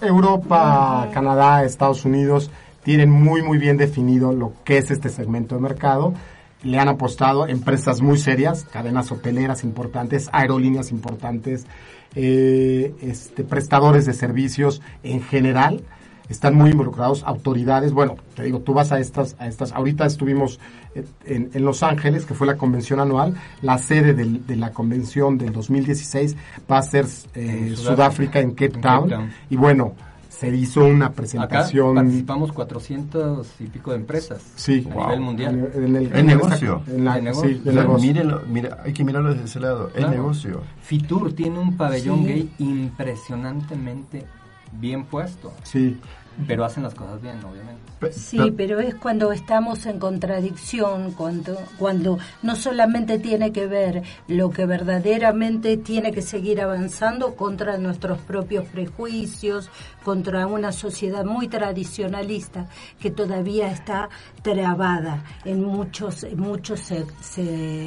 Europa, 0.00 1.10
Canadá, 1.12 1.62
Estados 1.62 2.06
Unidos 2.06 2.50
tienen 2.82 3.10
muy, 3.10 3.42
muy 3.42 3.58
bien 3.58 3.76
definido 3.76 4.32
lo 4.32 4.54
que 4.64 4.78
es 4.78 4.90
este 4.90 5.10
segmento 5.10 5.54
de 5.54 5.60
mercado 5.60 6.14
le 6.62 6.78
han 6.78 6.88
apostado 6.88 7.46
empresas 7.46 8.00
muy 8.02 8.18
serias, 8.18 8.64
cadenas 8.64 9.10
hoteleras 9.12 9.64
importantes, 9.64 10.28
aerolíneas 10.32 10.90
importantes, 10.90 11.66
eh, 12.14 12.94
este, 13.00 13.44
prestadores 13.44 14.06
de 14.06 14.12
servicios 14.12 14.82
en 15.02 15.22
general, 15.22 15.82
están 16.28 16.54
muy 16.54 16.70
involucrados, 16.70 17.24
autoridades, 17.24 17.92
bueno, 17.92 18.14
te 18.36 18.44
digo, 18.44 18.60
tú 18.60 18.72
vas 18.72 18.92
a 18.92 19.00
estas, 19.00 19.34
a 19.40 19.48
estas, 19.48 19.72
ahorita 19.72 20.06
estuvimos 20.06 20.60
eh, 20.94 21.04
en, 21.24 21.64
Los 21.64 21.82
Ángeles, 21.82 22.24
que 22.24 22.34
fue 22.34 22.46
la 22.46 22.56
convención 22.56 23.00
anual, 23.00 23.34
la 23.62 23.78
sede 23.78 24.14
de 24.14 24.56
la 24.56 24.70
convención 24.70 25.38
del 25.38 25.52
2016 25.52 26.36
va 26.70 26.78
a 26.78 26.82
ser 26.82 27.06
eh, 27.34 27.74
Sudáfrica, 27.76 28.38
en 28.38 28.52
Cape 28.52 28.78
Town, 28.80 29.30
y 29.50 29.56
bueno, 29.56 29.94
se 30.40 30.56
hizo 30.56 30.86
una 30.86 31.12
presentación. 31.12 31.90
Acá 31.90 32.02
participamos 32.02 32.52
400 32.52 33.46
y 33.60 33.64
pico 33.64 33.90
de 33.90 33.98
empresas 33.98 34.42
sí, 34.54 34.88
a 34.90 35.02
nivel 35.02 35.20
mundial. 35.20 35.70
En, 35.74 35.96
el, 35.96 36.26
negocio. 36.26 36.82
En 36.86 37.04
la, 37.04 37.20
negocio. 37.20 38.42
mira, 38.48 38.78
hay 38.82 38.94
que 38.94 39.04
mirarlo 39.04 39.34
desde 39.34 39.44
ese 39.44 39.60
lado. 39.60 39.90
El 39.94 40.08
negocio. 40.08 40.62
Fitur 40.80 41.34
tiene 41.34 41.58
un 41.58 41.76
pabellón 41.76 42.24
gay 42.24 42.50
impresionantemente 42.58 44.24
bien 44.72 45.04
puesto. 45.04 45.52
Sí. 45.62 45.98
Pero 46.46 46.64
hacen 46.64 46.82
las 46.82 46.94
cosas 46.94 47.20
bien, 47.20 47.36
obviamente. 47.44 47.80
Sí, 48.12 48.54
pero 48.56 48.80
es 48.80 48.94
cuando 48.94 49.30
estamos 49.30 49.84
en 49.84 49.98
contradicción, 49.98 51.12
cuando, 51.12 51.58
cuando 51.78 52.18
no 52.42 52.56
solamente 52.56 53.18
tiene 53.18 53.52
que 53.52 53.66
ver 53.66 54.02
lo 54.26 54.50
que 54.50 54.64
verdaderamente 54.64 55.76
tiene 55.76 56.10
que 56.10 56.22
seguir 56.22 56.62
avanzando 56.62 57.34
contra 57.36 57.76
nuestros 57.76 58.18
propios 58.20 58.66
prejuicios, 58.68 59.68
contra 60.02 60.46
una 60.46 60.72
sociedad 60.72 61.26
muy 61.26 61.48
tradicionalista 61.48 62.68
que 62.98 63.10
todavía 63.10 63.70
está 63.70 64.08
trabada 64.42 65.22
en 65.44 65.62
muchos, 65.62 66.26
muchos 66.36 66.90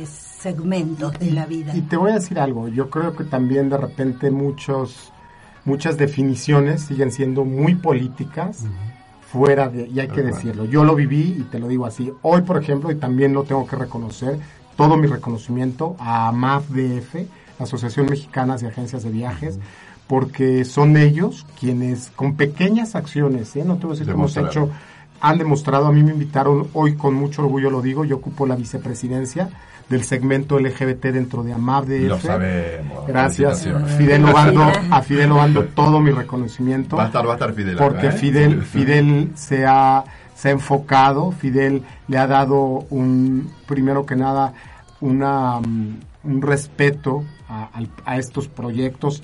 segmentos 0.06 1.20
de 1.20 1.32
la 1.32 1.47
vida. 1.47 1.76
Y 1.76 1.82
te 1.82 1.97
voy 1.97 2.12
a 2.12 2.16
decir 2.16 2.39
algo, 2.39 2.68
yo 2.68 2.89
creo 2.89 3.16
que 3.16 3.24
también 3.24 3.70
de 3.70 3.78
repente 3.78 4.30
muchos 4.30 5.12
muchas 5.66 5.97
definiciones 5.97 6.82
siguen 6.82 7.11
siendo 7.11 7.45
muy 7.45 7.76
políticas. 7.76 8.66
fuera 9.32 9.68
de, 9.68 9.88
y 9.88 9.99
hay 9.99 10.09
que 10.09 10.22
decirlo, 10.22 10.66
yo 10.66 10.84
lo 10.84 10.93
viví 10.93 11.38
y 11.39 11.43
te 11.49 11.57
lo 11.57 11.68
digo 11.68 11.88
así, 11.88 12.11
hoy 12.22 12.43
por 12.43 12.61
ejemplo, 12.61 12.91
y 12.91 12.95
también 12.95 13.34
lo 13.34 13.41
tengo 13.45 13.66
que 13.66 13.76
reconocer, 13.76 14.38
todo 14.76 14.95
mi 14.95 15.07
reconocimiento 15.07 15.95
a 15.97 16.28
AMAFDF, 16.28 17.16
Asociación 17.57 18.05
Mexicana 18.11 18.57
de 18.57 18.68
Agencias 18.68 19.01
de 19.01 19.09
Viajes, 19.09 19.57
porque 20.05 20.66
son 20.66 20.97
ellos 20.97 21.47
quienes 21.59 22.11
con 22.16 22.36
pequeñas 22.36 22.95
acciones, 22.95 23.55
¿eh? 23.55 23.64
no 23.66 23.78
te 23.78 23.88
voy 23.88 23.95
a 23.95 23.99
decir 23.99 24.05
que 24.05 24.14
hemos 24.14 24.38
hecho, 24.38 24.70
han 25.20 25.38
demostrado, 25.39 25.88
a 25.88 25.91
mí 25.91 26.03
me 26.03 26.11
invitaron 26.11 26.68
hoy 26.74 26.95
con 26.95 27.16
mucho 27.16 27.41
orgullo 27.41 27.72
lo 27.72 27.82
digo, 27.82 28.05
yo 28.05 28.18
ocupo 28.18 28.45
la 28.45 28.55
vicepresidencia, 28.55 29.49
del 29.90 30.04
segmento 30.04 30.60
LGBT 30.60 31.06
dentro 31.08 31.44
de 31.44 31.54
AMADF. 31.54 31.90
Lo 32.08 32.20
sabemos. 32.20 33.08
Gracias. 33.08 33.68
Fidel 33.98 34.26
Obando, 34.26 34.64
a 34.90 35.02
Fidel 35.02 35.32
Obando 35.32 35.66
todo 35.66 36.00
mi 36.00 36.12
reconocimiento. 36.12 36.96
Va 36.96 37.04
a 37.04 37.06
estar, 37.08 37.26
va 37.26 37.32
a 37.32 37.36
estar 37.36 37.54
Fidel. 37.54 37.78
Porque 37.78 38.08
¿eh? 38.08 38.12
Fidel, 38.12 38.64
Fidel 38.64 39.32
se 39.36 39.66
ha, 39.66 40.04
se 40.36 40.50
ha 40.50 40.52
enfocado, 40.52 41.32
Fidel 41.32 41.84
le 42.08 42.18
ha 42.18 42.28
dado 42.28 42.86
un, 42.90 43.52
primero 43.68 44.06
que 44.06 44.16
nada, 44.16 44.54
una, 45.02 45.60
mm, 45.60 46.00
un 46.24 46.42
respeto 46.42 47.24
a, 47.50 47.70
a 48.06 48.18
estos 48.18 48.48
proyectos, 48.48 49.24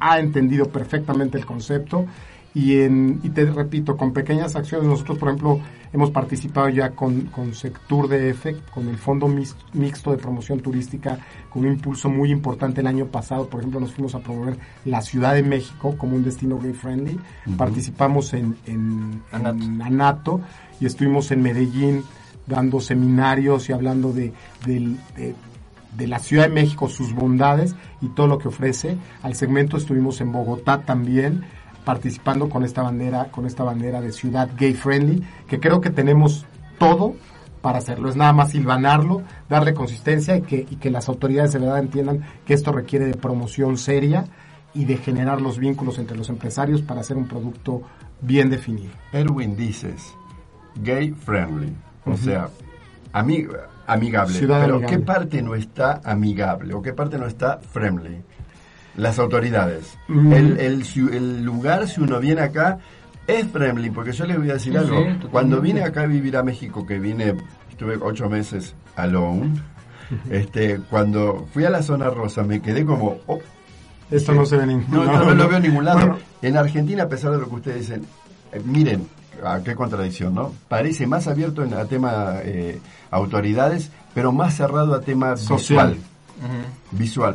ha 0.00 0.18
entendido 0.18 0.68
perfectamente 0.68 1.38
el 1.38 1.46
concepto 1.46 2.06
y, 2.54 2.80
en, 2.80 3.20
y 3.22 3.30
te 3.30 3.44
repito, 3.46 3.96
con 3.96 4.12
pequeñas 4.12 4.56
acciones, 4.56 4.86
nosotros 4.86 5.18
por 5.18 5.28
ejemplo 5.28 5.60
hemos 5.92 6.10
participado 6.10 6.68
ya 6.68 6.90
con, 6.90 7.22
con 7.26 7.54
Sectur 7.54 8.08
DF, 8.08 8.70
con 8.72 8.88
el 8.88 8.96
Fondo 8.96 9.28
Mixto 9.28 10.10
de 10.10 10.18
Promoción 10.18 10.60
Turística, 10.60 11.18
con 11.50 11.64
un 11.64 11.72
impulso 11.72 12.08
muy 12.08 12.30
importante 12.30 12.80
el 12.80 12.86
año 12.86 13.06
pasado, 13.06 13.48
por 13.48 13.60
ejemplo 13.60 13.80
nos 13.80 13.92
fuimos 13.92 14.14
a 14.14 14.20
promover 14.20 14.56
la 14.84 15.02
Ciudad 15.02 15.34
de 15.34 15.42
México 15.42 15.96
como 15.98 16.16
un 16.16 16.24
destino 16.24 16.58
gay 16.58 16.72
friendly, 16.72 17.18
participamos 17.56 18.32
en, 18.34 18.56
en, 18.66 19.22
Anato. 19.32 20.40
y 20.80 20.86
estuvimos 20.86 21.30
en 21.30 21.42
Medellín 21.42 22.04
dando 22.46 22.80
seminarios 22.80 23.68
y 23.68 23.72
hablando 23.72 24.12
de, 24.12 24.32
de, 24.66 24.96
de 25.96 26.06
la 26.06 26.18
Ciudad 26.18 26.44
de 26.44 26.54
México, 26.54 26.88
sus 26.88 27.14
bondades 27.14 27.74
y 28.00 28.08
todo 28.08 28.26
lo 28.26 28.38
que 28.38 28.48
ofrece. 28.48 28.96
Al 29.22 29.34
segmento 29.34 29.76
estuvimos 29.76 30.20
en 30.20 30.32
Bogotá 30.32 30.82
también, 30.82 31.44
participando 31.84 32.48
con 32.48 32.64
esta 32.64 32.82
bandera, 32.82 33.30
con 33.30 33.46
esta 33.46 33.64
bandera 33.64 34.00
de 34.00 34.12
ciudad 34.12 34.48
gay 34.56 34.74
friendly, 34.74 35.22
que 35.48 35.60
creo 35.60 35.80
que 35.80 35.90
tenemos 35.90 36.46
todo 36.78 37.14
para 37.60 37.78
hacerlo. 37.78 38.08
Es 38.08 38.16
nada 38.16 38.32
más 38.32 38.50
silvanarlo, 38.50 39.22
darle 39.48 39.74
consistencia 39.74 40.36
y 40.36 40.42
que, 40.42 40.66
y 40.68 40.76
que 40.76 40.90
las 40.90 41.08
autoridades 41.08 41.52
de 41.52 41.60
verdad 41.60 41.78
entiendan 41.78 42.22
que 42.44 42.54
esto 42.54 42.72
requiere 42.72 43.06
de 43.06 43.14
promoción 43.14 43.78
seria 43.78 44.26
y 44.74 44.84
de 44.84 44.96
generar 44.96 45.40
los 45.40 45.58
vínculos 45.58 45.98
entre 45.98 46.16
los 46.16 46.28
empresarios 46.28 46.82
para 46.82 47.00
hacer 47.00 47.16
un 47.16 47.28
producto 47.28 47.82
bien 48.20 48.50
definido. 48.50 48.92
Erwin 49.12 49.56
dices, 49.56 50.14
gay 50.76 51.12
friendly, 51.12 51.74
o 52.04 52.16
sea, 52.16 52.48
amigable. 53.12 53.66
pero 54.46 54.80
¿qué 54.80 54.98
parte 54.98 55.42
no 55.42 55.54
está 55.54 56.00
amigable 56.04 56.74
o 56.74 56.82
qué 56.82 56.92
parte 56.92 57.18
no 57.18 57.26
está 57.26 57.58
friendly? 57.58 58.22
Las 58.96 59.18
autoridades. 59.18 59.98
Mm. 60.08 60.32
El, 60.32 60.58
el, 60.58 61.44
lugar, 61.44 61.88
si 61.88 62.00
uno 62.00 62.20
viene 62.20 62.42
acá, 62.42 62.78
es 63.26 63.46
friendly, 63.48 63.90
porque 63.90 64.12
yo 64.12 64.26
les 64.26 64.36
voy 64.36 64.50
a 64.50 64.54
decir 64.54 64.76
algo. 64.76 65.04
Cuando 65.30 65.60
vine 65.60 65.82
acá 65.82 66.02
a 66.02 66.06
vivir 66.06 66.36
a 66.36 66.42
México, 66.42 66.86
que 66.86 66.98
vine, 66.98 67.34
estuve 67.70 67.96
ocho 68.00 68.28
meses 68.28 68.74
alone, 68.96 69.54
este, 70.30 70.80
cuando 70.90 71.46
fui 71.52 71.64
a 71.64 71.70
la 71.70 71.82
zona 71.82 72.10
rosa 72.10 72.42
me 72.42 72.60
quedé 72.60 72.84
como... 72.84 73.18
Oh, 73.26 73.38
Esto 74.10 74.32
no 74.32 74.44
se 74.44 74.56
ve 74.56 74.64
en 74.64 74.68
ningún 74.70 75.06
lado. 75.06 75.18
No, 75.18 75.24
no, 75.26 75.34
lo 75.34 75.48
veo 75.48 75.56
en 75.56 75.62
ningún 75.62 75.84
lado. 75.84 76.18
En 76.42 76.56
Argentina, 76.56 77.04
a 77.04 77.08
pesar 77.08 77.32
de 77.32 77.38
lo 77.38 77.48
que 77.48 77.54
ustedes 77.54 77.80
dicen, 77.80 78.04
eh, 78.52 78.60
miren, 78.64 79.06
a 79.44 79.62
qué 79.62 79.74
contradicción, 79.74 80.34
¿no? 80.34 80.52
Parece 80.68 81.06
más 81.06 81.26
abierto 81.26 81.64
en, 81.64 81.74
a 81.74 81.84
tema 81.86 82.36
eh, 82.42 82.78
autoridades, 83.10 83.90
pero 84.14 84.32
más 84.32 84.54
cerrado 84.54 84.94
a 84.94 85.00
tema 85.00 85.36
social. 85.36 85.94
Visual, 85.94 86.11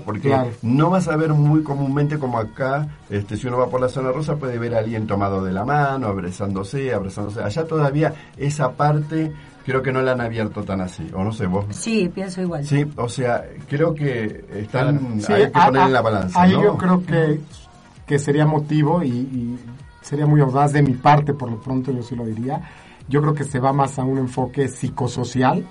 porque 0.03 0.35
no 0.61 0.89
vas 0.89 1.07
a 1.07 1.15
ver 1.15 1.33
muy 1.33 1.63
comúnmente 1.63 2.19
como 2.19 2.37
acá, 2.37 2.87
este, 3.09 3.37
si 3.37 3.47
uno 3.47 3.57
va 3.57 3.69
por 3.69 3.81
la 3.81 3.89
zona 3.89 4.11
rosa 4.11 4.35
puede 4.35 4.57
ver 4.59 4.75
a 4.75 4.79
alguien 4.79 5.07
tomado 5.07 5.43
de 5.43 5.51
la 5.51 5.65
mano, 5.65 6.07
abrazándose, 6.07 6.93
abrazándose. 6.93 7.43
Allá 7.43 7.65
todavía 7.65 8.13
esa 8.37 8.71
parte 8.71 9.31
creo 9.65 9.81
que 9.81 9.91
no 9.91 10.01
la 10.01 10.13
han 10.13 10.21
abierto 10.21 10.63
tan 10.63 10.81
así, 10.81 11.09
o 11.13 11.23
no 11.23 11.31
sé 11.31 11.45
vos. 11.45 11.65
Sí, 11.71 12.09
pienso 12.13 12.41
igual. 12.41 12.65
Sí, 12.65 12.85
o 12.95 13.09
sea, 13.09 13.43
creo 13.67 13.93
que 13.93 14.45
están, 14.53 15.19
hay 15.27 15.45
que 15.45 15.49
poner 15.49 15.83
en 15.83 15.93
la 15.93 16.01
balanza. 16.01 16.41
Ahí 16.41 16.51
yo 16.51 16.77
creo 16.77 17.05
que, 17.05 17.39
que 18.05 18.19
sería 18.19 18.45
motivo 18.45 19.03
y 19.03 19.57
sería 20.07 20.25
muy 20.25 20.39
audaz 20.39 20.71
de 20.71 20.81
mi 20.81 20.93
parte, 20.93 21.33
por 21.33 21.51
lo 21.51 21.59
pronto 21.59 21.91
yo 21.91 22.01
sí 22.01 22.15
lo 22.15 22.25
diría. 22.25 22.61
Yo 23.09 23.21
creo 23.21 23.33
que 23.33 23.43
se 23.43 23.59
va 23.59 23.73
más 23.73 23.99
a 23.99 24.03
un 24.03 24.17
enfoque 24.17 24.67
psicosocial 24.67 25.65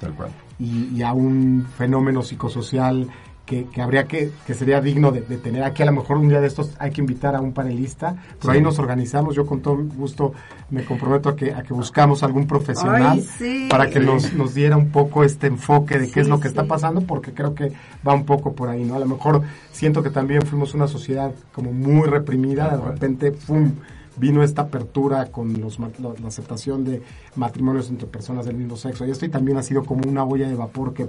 Y, 0.59 1.03
a 1.03 1.12
un 1.12 1.66
fenómeno 1.76 2.22
psicosocial 2.22 3.09
que, 3.47 3.81
habría 3.81 4.05
que, 4.07 4.33
que 4.45 4.55
sería 4.55 4.81
digno 4.81 5.13
de, 5.13 5.21
tener 5.21 5.63
aquí. 5.63 5.83
A 5.83 5.87
lo 5.87 5.93
mejor 5.93 6.19
un 6.19 6.29
día 6.29 6.41
de 6.41 6.49
estos 6.49 6.73
hay 6.79 6.91
que 6.91 7.01
invitar 7.01 7.37
a 7.37 7.41
un 7.41 7.53
panelista, 7.53 8.17
pero 8.41 8.53
ahí 8.53 8.61
nos 8.61 8.79
organizamos. 8.79 9.37
Yo 9.37 9.47
con 9.47 9.61
todo 9.63 9.77
gusto 9.77 10.35
me 10.69 10.85
comprometo 10.85 11.29
a 11.29 11.37
que, 11.37 11.55
a 11.55 11.63
que 11.63 11.73
buscamos 11.73 12.25
algún 12.25 12.47
profesional 12.47 13.23
para 13.71 13.89
que 13.89 14.01
nos, 14.01 14.33
nos 14.35 14.55
diera 14.55 14.77
un 14.77 14.91
poco 14.91 15.23
este 15.23 15.47
enfoque 15.47 15.99
de 15.99 16.11
qué 16.11 16.21
es 16.21 16.29
lo 16.29 16.41
que 16.41 16.49
está 16.49 16.65
pasando, 16.65 17.03
porque 17.03 17.33
creo 17.33 17.55
que 17.55 17.73
va 18.07 18.13
un 18.15 18.27
poco 18.27 18.53
por 18.53 18.69
ahí, 18.69 18.85
¿no? 18.85 18.97
A 18.97 18.99
lo 18.99 19.07
mejor 19.07 19.43
siento 19.71 20.03
que 20.03 20.11
también 20.11 20.43
fuimos 20.43 20.75
una 20.75 20.89
sociedad 20.89 21.33
como 21.53 21.73
muy 21.73 22.09
reprimida, 22.09 22.77
de 22.77 22.85
repente, 22.85 23.31
¡pum! 23.31 23.73
Vino 24.17 24.43
esta 24.43 24.62
apertura 24.62 25.27
con 25.27 25.61
los, 25.61 25.79
la, 25.79 25.89
aceptación 26.27 26.85
de 26.85 27.03
matrimonios 27.37 27.91
entre 27.91 28.07
personas 28.07 28.47
del 28.47 28.57
mismo 28.57 28.77
sexo. 28.77 29.07
Y 29.07 29.11
esto 29.11 29.29
también 29.31 29.59
ha 29.59 29.62
sido 29.62 29.85
como 29.85 30.09
una 30.09 30.25
olla 30.25 30.49
de 30.49 30.55
vapor 30.55 30.95
que 30.95 31.07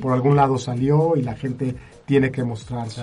por 0.00 0.12
algún 0.12 0.36
lado 0.36 0.58
salió 0.58 1.16
y 1.16 1.22
la 1.22 1.34
gente 1.34 1.74
tiene 2.06 2.30
que 2.30 2.44
mostrar 2.44 2.90
su... 2.90 3.02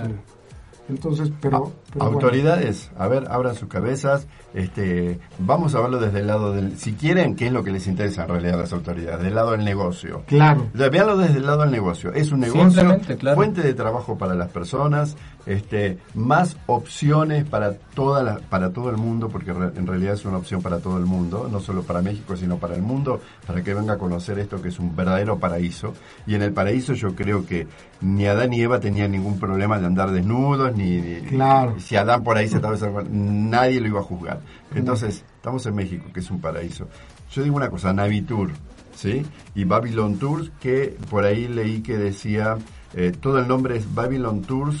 Entonces, 0.88 1.30
pero... 1.40 1.72
Autoridades, 1.98 2.90
a 2.96 3.08
ver, 3.08 3.24
abran 3.30 3.54
sus 3.54 3.68
cabezas. 3.68 4.26
Este, 4.54 5.18
vamos 5.38 5.74
a 5.74 5.80
verlo 5.80 5.98
desde 5.98 6.20
el 6.20 6.26
lado 6.26 6.52
del... 6.52 6.78
Si 6.78 6.92
quieren, 6.92 7.36
¿qué 7.36 7.46
es 7.46 7.52
lo 7.52 7.64
que 7.64 7.70
les 7.70 7.86
interesa 7.86 8.24
en 8.24 8.28
realidad 8.28 8.54
a 8.54 8.62
las 8.62 8.72
autoridades? 8.72 9.22
Del 9.22 9.34
lado 9.34 9.52
del 9.52 9.64
negocio. 9.64 10.22
Claro. 10.26 10.68
Veanlo 10.74 11.16
desde 11.16 11.38
el 11.38 11.46
lado 11.46 11.62
del 11.62 11.70
negocio. 11.70 12.12
Es 12.12 12.32
un 12.32 12.40
negocio, 12.40 13.00
fuente 13.34 13.62
de 13.62 13.74
trabajo 13.74 14.18
para 14.18 14.34
las 14.34 14.50
personas, 14.50 15.16
este, 15.46 15.98
más 16.14 16.56
opciones 16.66 17.44
para 17.44 17.72
toda 17.72 18.22
la, 18.22 18.38
para 18.38 18.70
todo 18.70 18.90
el 18.90 18.96
mundo, 18.96 19.28
porque 19.28 19.50
en 19.50 19.86
realidad 19.86 20.14
es 20.14 20.24
una 20.24 20.36
opción 20.36 20.62
para 20.62 20.78
todo 20.78 20.98
el 20.98 21.06
mundo, 21.06 21.48
no 21.50 21.60
solo 21.60 21.82
para 21.82 22.02
México, 22.02 22.36
sino 22.36 22.58
para 22.58 22.74
el 22.74 22.82
mundo, 22.82 23.20
para 23.46 23.62
que 23.62 23.74
venga 23.74 23.94
a 23.94 23.98
conocer 23.98 24.38
esto 24.38 24.60
que 24.60 24.68
es 24.68 24.78
un 24.78 24.94
verdadero 24.94 25.38
paraíso. 25.38 25.94
Y 26.26 26.34
en 26.34 26.42
el 26.42 26.52
paraíso 26.52 26.94
yo 26.94 27.14
creo 27.14 27.46
que 27.46 27.66
ni 28.00 28.26
Adán 28.26 28.50
ni 28.50 28.60
Eva 28.60 28.80
tenían 28.80 29.12
ningún 29.12 29.38
problema 29.38 29.78
de 29.78 29.86
andar 29.86 30.10
desnudos, 30.10 30.74
ni, 30.76 31.20
claro. 31.28 31.74
Si 31.82 31.96
Adán 31.96 32.24
por 32.24 32.36
ahí 32.36 32.48
se 32.48 32.56
estaba 32.56 32.76
nadie 33.10 33.80
lo 33.80 33.88
iba 33.88 34.00
a 34.00 34.04
juzgar. 34.04 34.40
Entonces, 34.74 35.24
estamos 35.36 35.66
en 35.66 35.74
México, 35.74 36.06
que 36.12 36.20
es 36.20 36.30
un 36.30 36.40
paraíso. 36.40 36.88
Yo 37.30 37.42
digo 37.42 37.56
una 37.56 37.68
cosa, 37.68 37.92
Navitur, 37.92 38.50
¿sí? 38.94 39.26
Y 39.54 39.64
Babylon 39.64 40.18
Tours, 40.18 40.50
que 40.60 40.96
por 41.10 41.24
ahí 41.24 41.48
leí 41.48 41.82
que 41.82 41.96
decía, 41.96 42.56
eh, 42.94 43.12
todo 43.18 43.38
el 43.38 43.48
nombre 43.48 43.76
es 43.76 43.94
Babylon 43.94 44.42
Tours 44.42 44.78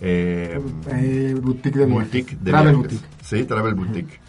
eh, 0.00 0.60
eh, 0.90 1.34
boutique 1.40 1.78
de 1.78 1.86
boutique 1.86 2.36
Travel 2.44 2.76
Boutique. 2.76 3.04
Sí, 3.22 3.44
Travel 3.44 3.74
Boutique. 3.74 4.20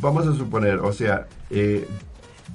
Vamos 0.00 0.26
a 0.26 0.34
suponer, 0.34 0.78
o 0.78 0.92
sea, 0.92 1.26
eh, 1.48 1.88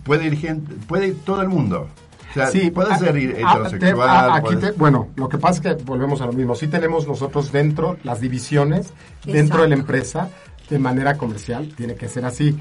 puede 0.03 0.25
ir 0.25 0.37
gente, 0.37 0.75
puede 0.87 1.07
ir 1.07 1.19
todo 1.25 1.41
el 1.41 1.49
mundo. 1.49 1.89
Sea, 2.35 2.47
sí, 2.47 2.69
puede 2.69 2.91
ah, 2.91 2.97
ser 2.97 3.15
ah, 3.15 3.19
heterosexual. 3.19 4.09
Ah, 4.09 4.35
aquí 4.35 4.55
bueno, 4.75 5.07
lo 5.15 5.29
que 5.29 5.37
pasa 5.37 5.53
es 5.71 5.77
que 5.77 5.83
volvemos 5.83 6.19
a 6.19 6.25
lo 6.25 6.33
mismo. 6.33 6.53
Sí 6.53 6.67
tenemos 6.67 7.07
nosotros 7.07 7.51
dentro 7.51 7.97
las 8.03 8.19
divisiones, 8.19 8.93
dentro 9.25 9.61
de 9.61 9.69
la 9.69 9.75
empresa, 9.75 10.29
de 10.69 10.77
manera 10.77 11.17
comercial, 11.17 11.73
tiene 11.75 11.95
que 11.95 12.09
ser 12.09 12.25
así. 12.25 12.53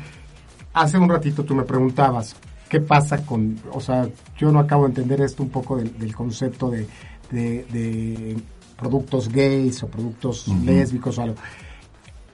Hace 0.73 0.97
un 0.97 1.09
ratito 1.09 1.45
tú 1.45 1.57
me 1.57 1.65
preguntabas, 1.65 2.37
¿qué 2.69 2.81
pasa 2.81 3.27
con, 3.27 3.59
o 3.73 3.81
sea, 3.81 4.09
yo 4.39 4.53
no 4.53 4.61
acabo 4.61 4.85
de 4.85 4.91
entender 4.91 5.21
esto 5.21 5.43
un 5.43 5.51
poco 5.51 5.77
del, 5.77 6.15
concepto 6.15 6.71
de, 6.71 6.87
de 7.33 8.37
productos 8.77 9.29
gays 9.29 9.83
o 9.83 9.89
productos 9.89 10.49
lésbicos 10.49 11.19
o 11.19 11.23
algo. 11.23 11.37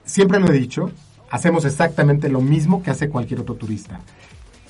Siempre 0.05 0.39
lo 0.39 0.47
he 0.47 0.53
dicho, 0.53 0.91
hacemos 1.29 1.65
exactamente 1.65 2.29
lo 2.29 2.41
mismo 2.41 2.83
que 2.83 2.91
hace 2.91 3.09
cualquier 3.09 3.39
otro 3.39 3.55
turista. 3.55 3.99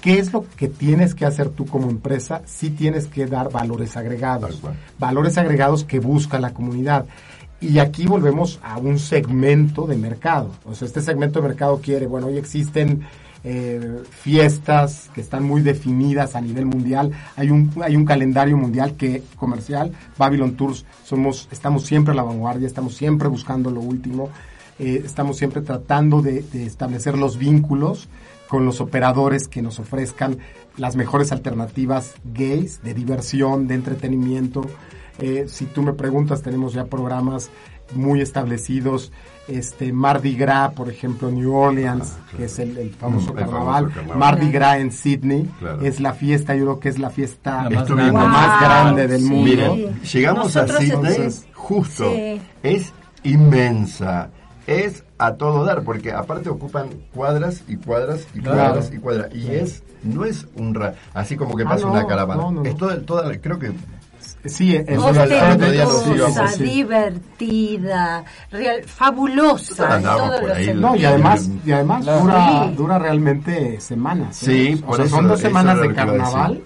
¿Qué 0.02 0.18
es 0.18 0.34
lo 0.34 0.46
que 0.58 0.68
tienes 0.68 1.14
que 1.14 1.26
hacer 1.26 1.50
tú 1.50 1.66
como 1.66 1.90
empresa? 1.90 2.42
Sí 2.46 2.72
tienes 2.72 3.08
que 3.08 3.28
dar 3.28 3.52
valores 3.52 3.96
agregados. 3.96 4.60
Valores 4.98 5.38
agregados 5.38 5.84
que 5.84 6.00
busca 6.00 6.40
la 6.40 6.54
comunidad. 6.54 7.06
Y 7.60 7.78
aquí 7.78 8.08
volvemos 8.08 8.60
a 8.64 8.80
un 8.80 8.98
segmento 8.98 9.86
de 9.86 9.96
mercado. 9.96 10.52
O 10.66 10.74
sea, 10.74 10.88
este 10.88 11.02
segmento 11.02 11.40
de 11.40 11.48
mercado 11.48 11.80
quiere, 11.80 12.08
bueno, 12.08 12.28
hoy 12.28 12.38
existen 12.38 13.04
eh, 13.44 14.02
fiestas 14.10 15.10
que 15.14 15.22
están 15.22 15.44
muy 15.44 15.62
definidas 15.62 16.36
a 16.36 16.42
nivel 16.42 16.66
mundial. 16.66 17.12
Hay 17.36 17.50
un, 17.50 17.72
hay 17.84 17.96
un 17.96 18.06
calendario 18.06 18.58
mundial 18.58 18.96
que 18.96 19.24
comercial, 19.36 19.92
Babylon 20.18 20.56
Tours, 20.56 20.86
somos, 21.04 21.48
estamos 21.52 21.86
siempre 21.86 22.14
a 22.14 22.16
la 22.16 22.24
vanguardia, 22.24 22.68
estamos 22.68 22.96
siempre 22.96 23.28
buscando 23.28 23.72
lo 23.72 23.82
último, 23.82 24.30
eh, 24.78 25.02
estamos 25.06 25.38
siempre 25.38 25.62
tratando 25.62 26.22
de, 26.22 26.46
establecer 26.54 27.18
los 27.18 27.38
vínculos 27.38 28.08
con 28.52 28.66
los 28.66 28.82
operadores 28.82 29.48
que 29.48 29.62
nos 29.62 29.80
ofrezcan 29.80 30.40
las 30.76 30.98
mejores 30.98 31.32
alternativas 31.32 32.16
gays, 32.34 32.84
de 32.84 32.94
diversión, 32.94 33.66
de 33.66 33.76
entretenimiento. 33.76 34.66
Eh, 35.20 35.46
si 35.48 35.68
tú 35.68 35.82
me 35.84 35.94
preguntas, 35.94 36.42
tenemos 36.42 36.74
ya 36.74 36.84
programas 36.84 37.50
muy 37.96 38.20
establecidos 38.20 39.14
este 39.48 39.94
Mardi 39.94 40.36
Gras, 40.36 40.74
por 40.74 40.90
ejemplo, 40.90 41.32
New 41.32 41.56
Orleans, 41.56 42.18
ah, 42.20 42.36
que 42.36 42.44
es 42.44 42.60
el, 42.60 42.94
famoso, 43.00 43.34
carnaval. 43.34 43.90
Mardi 44.18 44.52
Gras 44.52 44.80
en 44.80 44.92
Sydney 44.92 45.50
es 45.82 46.02
la 46.02 46.12
fiesta, 46.12 46.54
yo 46.54 46.66
creo 46.66 46.80
que 46.82 46.90
es 46.90 47.00
la 47.00 47.10
fiesta 47.10 47.70
más, 47.70 47.88
grande. 48.62 49.08
del 49.08 49.22
mundo. 49.22 49.46
Miren, 49.46 50.02
llegamos 50.02 50.58
a 50.58 50.68
Sydney 50.68 51.30
justo, 51.54 52.12
es 52.64 52.92
inmensa, 53.24 54.30
es 54.68 55.04
a 55.18 55.36
todo 55.36 55.66
dar, 55.66 55.84
porque 55.84 56.12
aparte 56.12 56.50
ocupan 56.50 56.90
cuadras 57.14 57.64
y 57.68 57.78
cuadras 57.78 58.28
y 58.34 58.42
cuadras 58.42 58.92
y 58.94 58.98
cuadras, 58.98 59.34
y 59.36 59.52
es 59.52 59.84
no 60.04 60.26
es 60.26 60.48
un 60.56 60.74
ra 60.74 60.96
así 61.14 61.36
como 61.36 61.56
que 61.56 61.64
ah, 61.64 61.70
pasa 61.70 61.86
una 61.86 62.08
caravana, 62.08 62.44
es 62.64 62.76
todo, 62.76 62.98
toda, 63.02 63.40
creo 63.40 63.60
que 63.60 63.72
Sí, 64.46 64.76
es 64.76 64.98
ostentosa, 64.98 66.48
divertida, 66.58 68.24
real, 68.50 68.84
fabulosa. 68.86 70.00
no, 70.74 70.96
y 70.96 71.06
además, 71.06 71.50
y 71.64 71.72
además 71.72 72.06
dura, 72.06 72.72
dura 72.76 73.00
realmente 73.00 73.80
semanas. 73.80 74.42
¿eh? 74.48 74.78
Sí, 74.78 75.08
son 75.10 75.28
dos 75.28 75.40
semanas 75.40 75.80
de 75.80 75.94
carnaval 75.94 76.64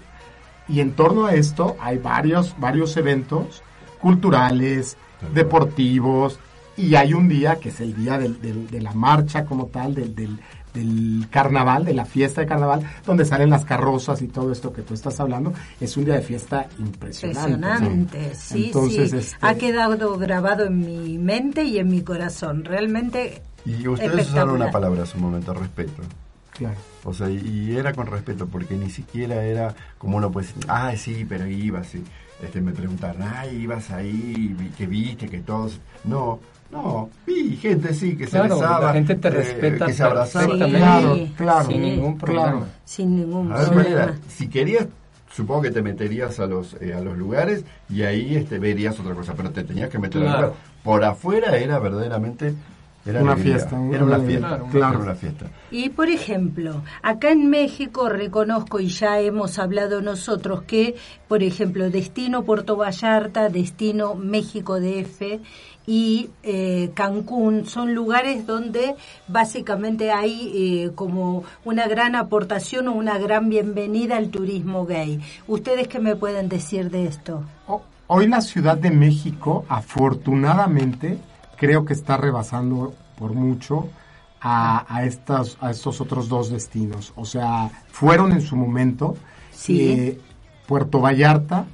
y 0.68 0.80
en 0.80 0.92
torno 0.92 1.26
a 1.26 1.34
esto 1.34 1.76
hay 1.78 1.98
varios, 1.98 2.54
varios 2.58 2.96
eventos 2.96 3.62
culturales, 4.00 4.96
deportivos, 5.34 6.38
y 6.76 6.94
hay 6.94 7.14
un 7.14 7.28
día 7.28 7.56
que 7.56 7.70
es 7.70 7.80
el 7.80 7.94
día 7.94 8.18
de 8.18 8.80
la 8.80 8.92
marcha 8.92 9.44
como 9.44 9.66
tal, 9.66 9.94
del, 9.94 10.14
del, 10.14 10.38
del 10.74 11.26
carnaval, 11.30 11.84
de 11.84 11.94
la 11.94 12.04
fiesta 12.04 12.42
de 12.42 12.46
carnaval, 12.46 12.82
donde 13.04 13.24
salen 13.24 13.50
las 13.50 13.64
carrozas 13.64 14.20
y 14.22 14.28
todo 14.28 14.52
esto 14.52 14.72
que 14.72 14.82
tú 14.82 14.94
estás 14.94 15.18
hablando, 15.20 15.52
es 15.80 15.96
un 15.96 16.04
día 16.04 16.14
de 16.14 16.22
fiesta 16.22 16.68
impresionante. 16.78 17.50
Impresionante, 17.50 18.34
sí, 18.34 18.72
sí. 18.72 19.00
Este 19.00 19.36
ha 19.40 19.54
quedado 19.54 20.18
grabado 20.18 20.66
en 20.66 20.78
mi 20.78 21.18
mente 21.18 21.64
y 21.64 21.78
en 21.78 21.88
mi 21.88 22.02
corazón, 22.02 22.64
realmente. 22.64 23.42
Y 23.64 23.88
ustedes 23.88 24.28
usaron 24.28 24.56
una 24.56 24.70
palabra 24.70 25.02
hace 25.02 25.16
un 25.16 25.24
momento, 25.24 25.54
respeto. 25.54 26.02
Claro. 26.52 26.76
O 27.04 27.12
sea, 27.12 27.28
y 27.30 27.76
era 27.76 27.92
con 27.92 28.06
respeto, 28.06 28.46
porque 28.46 28.74
ni 28.76 28.90
siquiera 28.90 29.44
era 29.44 29.74
como 29.98 30.16
uno 30.16 30.30
puede 30.30 30.46
decir, 30.46 30.64
ah, 30.68 30.92
sí, 30.96 31.26
pero 31.28 31.46
iba, 31.46 31.84
sí. 31.84 32.02
Este, 32.42 32.60
me 32.60 32.72
preguntaron, 32.72 33.22
ah, 33.22 33.46
ibas 33.46 33.90
ahí, 33.90 34.54
que 34.76 34.86
viste, 34.86 35.28
que 35.28 35.38
todos. 35.38 35.80
No, 36.04 36.38
no, 36.70 37.10
vi 37.26 37.56
gente 37.56 37.94
sí 37.94 38.16
que 38.16 38.26
se 38.26 38.40
besaba. 38.40 38.86
La 38.86 38.92
gente 38.92 39.14
te 39.14 39.28
eh, 39.28 39.30
respeta. 39.30 39.86
que 39.86 39.92
se 39.92 40.02
abrazaba. 40.02 40.52
Sí, 40.52 40.58
claro, 40.58 41.18
claro. 41.36 41.66
Sin 41.66 41.82
ningún 41.82 42.18
problema. 42.18 42.66
Sin 42.84 43.16
ningún 43.16 43.48
problema. 43.48 44.14
si 44.28 44.48
querías 44.48 44.86
supongo 45.32 45.62
que 45.62 45.70
te 45.70 45.82
meterías 45.82 46.40
a 46.40 46.46
los 46.46 46.74
a 46.74 47.00
los 47.00 47.16
lugares 47.16 47.64
y 47.90 48.02
ahí 48.02 48.36
este 48.36 48.58
verías 48.58 48.98
otra 48.98 49.14
cosa, 49.14 49.34
pero 49.34 49.50
te 49.50 49.64
tenías 49.64 49.90
que 49.90 49.98
meter 49.98 50.22
al 50.22 50.28
lugar. 50.28 50.52
Por 50.82 51.04
afuera 51.04 51.56
era 51.56 51.78
verdaderamente 51.78 52.54
era 53.06 53.22
una 53.22 53.36
fiesta. 53.36 53.78
Era 53.92 54.04
una 54.04 54.18
fiesta. 54.18 54.60
Claro, 54.70 55.00
una 55.00 55.14
fiesta. 55.14 55.46
Y 55.70 55.90
por 55.90 56.08
ejemplo, 56.08 56.82
acá 57.02 57.30
en 57.30 57.48
México 57.48 58.08
reconozco 58.08 58.80
y 58.80 58.88
ya 58.88 59.20
hemos 59.20 59.58
hablado 59.58 60.02
nosotros 60.02 60.62
que, 60.62 60.96
por 61.28 61.42
ejemplo, 61.42 61.88
Destino 61.90 62.44
Puerto 62.44 62.76
Vallarta, 62.76 63.48
Destino 63.48 64.14
México 64.14 64.80
DF 64.80 65.40
y 65.86 66.30
eh, 66.42 66.90
Cancún 66.94 67.66
son 67.66 67.94
lugares 67.94 68.46
donde 68.46 68.96
básicamente 69.28 70.10
hay 70.10 70.52
eh, 70.54 70.90
como 70.94 71.44
una 71.64 71.86
gran 71.86 72.16
aportación 72.16 72.88
o 72.88 72.92
una 72.92 73.18
gran 73.18 73.48
bienvenida 73.48 74.16
al 74.16 74.30
turismo 74.30 74.84
gay. 74.84 75.20
¿Ustedes 75.46 75.86
qué 75.86 76.00
me 76.00 76.16
pueden 76.16 76.48
decir 76.48 76.90
de 76.90 77.06
esto? 77.06 77.44
Hoy 78.08 78.28
la 78.28 78.40
Ciudad 78.40 78.76
de 78.76 78.90
México, 78.90 79.64
afortunadamente, 79.68 81.18
creo 81.56 81.84
que 81.84 81.92
está 81.92 82.16
rebasando 82.16 82.94
por 83.18 83.32
mucho 83.32 83.88
a, 84.40 85.02
estas, 85.04 85.56
a 85.60 85.70
estos 85.70 86.00
otros 86.00 86.28
dos 86.28 86.50
destinos. 86.50 87.12
O 87.16 87.24
sea, 87.24 87.70
fueron 87.88 88.32
en 88.32 88.40
su 88.40 88.54
momento 88.54 89.16
eh, 89.68 90.20
Puerto 90.68 91.00
Vallarta 91.00 91.66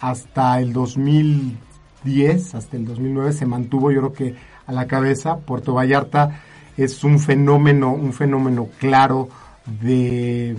hasta 0.00 0.60
el 0.60 0.72
2010, 0.74 2.54
hasta 2.54 2.76
el 2.76 2.84
2009 2.84 3.32
se 3.32 3.46
mantuvo 3.46 3.90
yo 3.90 4.00
creo 4.00 4.12
que 4.12 4.34
a 4.66 4.72
la 4.72 4.86
cabeza. 4.86 5.38
Puerto 5.38 5.74
Vallarta 5.74 6.42
es 6.76 7.02
un 7.04 7.18
fenómeno, 7.18 7.92
un 7.92 8.12
fenómeno 8.12 8.68
claro 8.78 9.28
de, 9.66 10.56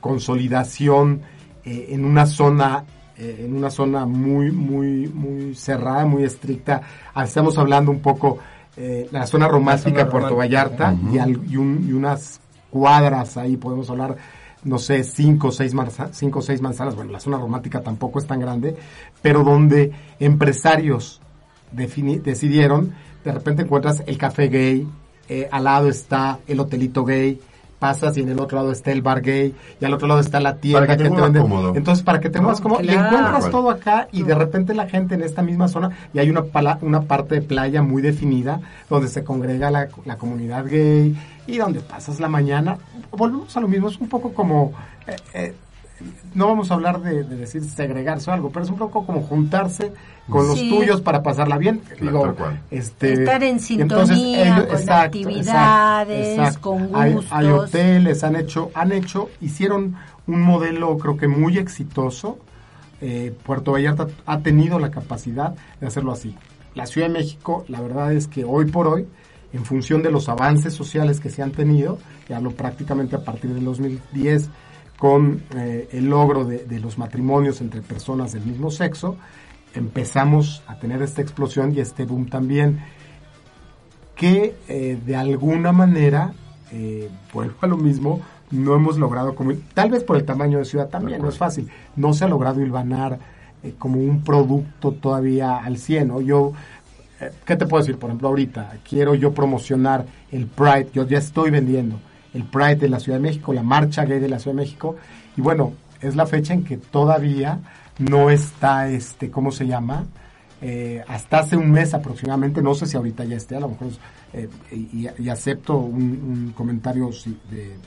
consolidación 0.00 1.22
eh, 1.64 1.88
en 1.90 2.04
una 2.04 2.26
zona 2.26 2.84
eh, 3.16 3.42
en 3.44 3.54
una 3.54 3.70
zona 3.70 4.06
muy, 4.06 4.50
muy, 4.50 5.08
muy 5.08 5.54
cerrada, 5.54 6.04
muy 6.04 6.24
estricta. 6.24 6.82
Estamos 7.16 7.56
hablando 7.58 7.90
un 7.90 8.00
poco 8.00 8.38
eh, 8.76 9.08
la 9.12 9.26
zona 9.26 9.46
romántica 9.46 10.04
de 10.04 10.10
Puerto 10.10 10.34
Vallarta 10.36 10.94
y, 11.48 11.56
unas 11.56 12.40
cuadras 12.70 13.36
ahí, 13.36 13.56
podemos 13.56 13.88
hablar, 13.88 14.16
no 14.64 14.78
sé, 14.78 15.04
cinco 15.04 15.48
o 15.48 15.52
seis, 15.52 15.72
cinco, 16.10 16.42
seis 16.42 16.60
manzanas. 16.60 16.96
Bueno, 16.96 17.12
la 17.12 17.20
zona 17.20 17.38
romántica 17.38 17.80
tampoco 17.82 18.18
es 18.18 18.26
tan 18.26 18.40
grande, 18.40 18.74
pero 19.22 19.44
donde 19.44 19.92
empresarios 20.18 21.20
decidieron, 21.70 22.94
de 23.24 23.32
repente 23.32 23.62
encuentras 23.62 24.02
el 24.06 24.18
café 24.18 24.48
gay, 24.48 24.88
eh, 25.28 25.48
al 25.50 25.64
lado 25.64 25.88
está 25.88 26.40
el 26.48 26.58
hotelito 26.58 27.04
gay, 27.04 27.40
pasas 27.84 28.16
y 28.16 28.22
en 28.22 28.30
el 28.30 28.40
otro 28.40 28.56
lado 28.56 28.72
está 28.72 28.92
el 28.92 29.02
bar 29.02 29.20
gay 29.20 29.54
y 29.78 29.84
al 29.84 29.92
otro 29.92 30.08
lado 30.08 30.18
está 30.18 30.40
la 30.40 30.56
tienda 30.56 30.96
que, 30.96 31.04
te 31.04 31.10
vende. 31.10 31.40
Entonces, 31.74 32.02
para 32.02 32.18
que 32.18 32.30
te 32.30 32.40
muevas 32.40 32.62
como 32.62 32.80
y 32.80 32.88
encuentras 32.88 33.50
todo 33.50 33.68
acá 33.68 34.08
y 34.10 34.22
de 34.22 34.34
repente 34.34 34.72
la 34.72 34.88
gente 34.88 35.14
en 35.16 35.22
esta 35.22 35.42
misma 35.42 35.68
zona 35.68 35.90
y 36.14 36.18
hay 36.18 36.30
una, 36.30 36.44
una 36.80 37.02
parte 37.02 37.34
de 37.34 37.42
playa 37.42 37.82
muy 37.82 38.00
definida 38.00 38.58
donde 38.88 39.08
se 39.08 39.22
congrega 39.22 39.70
la, 39.70 39.88
la 40.06 40.16
comunidad 40.16 40.64
gay 40.64 41.14
y 41.46 41.58
donde 41.58 41.80
pasas 41.80 42.20
la 42.20 42.28
mañana. 42.30 42.78
Volvemos 43.10 43.54
a 43.54 43.60
lo 43.60 43.68
mismo, 43.68 43.88
es 43.90 44.00
un 44.00 44.08
poco 44.08 44.32
como... 44.32 44.72
Eh, 45.06 45.16
eh, 45.34 45.54
no 46.34 46.48
vamos 46.48 46.70
a 46.70 46.74
hablar 46.74 47.00
de, 47.00 47.22
decir 47.22 47.64
segregarse 47.64 48.30
o 48.30 48.34
algo, 48.34 48.50
pero 48.50 48.64
es 48.64 48.70
un 48.70 48.78
poco 48.78 49.06
como 49.06 49.22
juntarse 49.22 49.92
con 50.28 50.48
los 50.48 50.58
tuyos 50.58 51.00
para 51.00 51.22
pasarla 51.22 51.58
bien. 51.58 51.82
Digo, 52.00 52.34
este, 52.70 53.12
Estar 53.12 53.42
en 53.44 53.60
sintonía, 53.60 54.66
con 54.66 54.90
actividades, 54.90 56.58
con 56.58 56.88
gustos. 56.88 57.26
Hay, 57.30 57.46
hoteles, 57.46 58.24
han 58.24 58.36
hecho, 58.36 58.70
han 58.74 58.92
hecho, 58.92 59.30
hicieron 59.40 59.96
un 60.26 60.42
modelo 60.42 60.96
creo 60.98 61.16
que 61.16 61.28
muy 61.28 61.58
exitoso. 61.58 62.38
Eh, 63.00 63.34
Puerto 63.44 63.72
Vallarta 63.72 64.06
ha 64.24 64.38
tenido 64.40 64.78
la 64.78 64.90
capacidad 64.90 65.54
de 65.80 65.86
hacerlo 65.86 66.12
así. 66.12 66.34
La 66.74 66.86
Ciudad 66.86 67.08
de 67.08 67.12
México, 67.12 67.64
la 67.68 67.80
verdad 67.80 68.12
es 68.12 68.26
que 68.26 68.44
hoy 68.44 68.66
por 68.66 68.88
hoy, 68.88 69.06
en 69.52 69.64
función 69.64 70.02
de 70.02 70.10
los 70.10 70.28
avances 70.28 70.74
sociales 70.74 71.20
que 71.20 71.30
se 71.30 71.42
han 71.42 71.52
tenido, 71.52 71.98
ya 72.28 72.38
hablo 72.38 72.50
prácticamente 72.50 73.14
a 73.14 73.20
partir 73.22 73.54
del 73.54 73.64
2010, 73.64 74.48
con 75.04 75.42
eh, 75.54 75.86
el 75.92 76.08
logro 76.08 76.46
de, 76.46 76.80
los 76.80 76.96
matrimonios 76.96 77.60
entre 77.60 77.82
personas 77.82 78.32
del 78.32 78.42
mismo 78.46 78.70
sexo, 78.70 79.18
empezamos 79.74 80.62
a 80.66 80.78
tener 80.78 81.02
esta 81.02 81.20
explosión 81.20 81.74
y 81.74 81.80
este 81.80 82.06
boom 82.06 82.30
también, 82.30 82.80
que 84.16 84.54
eh, 84.66 84.98
de 85.04 85.14
alguna 85.14 85.72
manera, 85.72 86.32
eh, 86.72 87.10
vuelvo 87.34 87.56
a 87.60 87.66
lo 87.66 87.76
mismo, 87.76 88.22
no 88.50 88.74
hemos 88.74 88.96
logrado, 88.96 89.34
como, 89.34 89.52
tal 89.74 89.90
vez 89.90 90.02
por 90.02 90.16
el 90.16 90.24
tamaño 90.24 90.56
de 90.56 90.64
ciudad 90.64 90.88
también, 90.88 91.20
no 91.20 91.28
es 91.28 91.36
fácil, 91.36 91.68
no 91.96 92.14
se 92.14 92.24
ha 92.24 92.28
logrado 92.28 92.62
hilvanar 92.62 93.18
eh, 93.62 93.74
como 93.78 93.98
un 93.98 94.24
producto 94.24 94.92
todavía 94.92 95.58
al 95.58 95.76
100, 95.76 96.24
Yo, 96.24 96.54
¿qué 97.44 97.56
te 97.56 97.66
puedo 97.66 97.82
decir? 97.82 97.98
Por 97.98 98.08
ejemplo, 98.08 98.28
ahorita 98.28 98.78
quiero 98.88 99.14
yo 99.14 99.34
promocionar 99.34 100.06
el 100.32 100.46
Pride, 100.46 100.88
yo 100.94 101.06
ya 101.06 101.18
estoy 101.18 101.50
vendiendo 101.50 102.00
el 102.34 102.44
Pride 102.44 102.76
de 102.76 102.88
la 102.88 103.00
Ciudad 103.00 103.18
de 103.18 103.22
México, 103.22 103.52
la 103.52 103.62
Marcha 103.62 104.04
Gay 104.04 104.18
de 104.18 104.28
la 104.28 104.38
Ciudad 104.38 104.56
de 104.56 104.62
México, 104.62 104.96
y 105.36 105.40
bueno, 105.40 105.72
es 106.00 106.16
la 106.16 106.26
fecha 106.26 106.52
en 106.52 106.64
que 106.64 106.76
todavía 106.76 107.60
no 107.98 108.28
está, 108.30 108.88
este, 108.88 109.30
¿cómo 109.30 109.50
se 109.52 109.66
llama? 109.66 110.04
Eh, 110.60 111.04
hasta 111.08 111.40
hace 111.40 111.56
un 111.56 111.70
mes 111.70 111.94
aproximadamente, 111.94 112.62
no 112.62 112.74
sé 112.74 112.86
si 112.86 112.96
ahorita 112.96 113.24
ya 113.24 113.36
esté, 113.36 113.56
a 113.56 113.60
lo 113.60 113.68
mejor, 113.68 113.88
eh, 114.32 114.48
y, 114.72 115.28
acepto 115.28 115.76
un, 115.76 116.52
comentario 116.56 117.10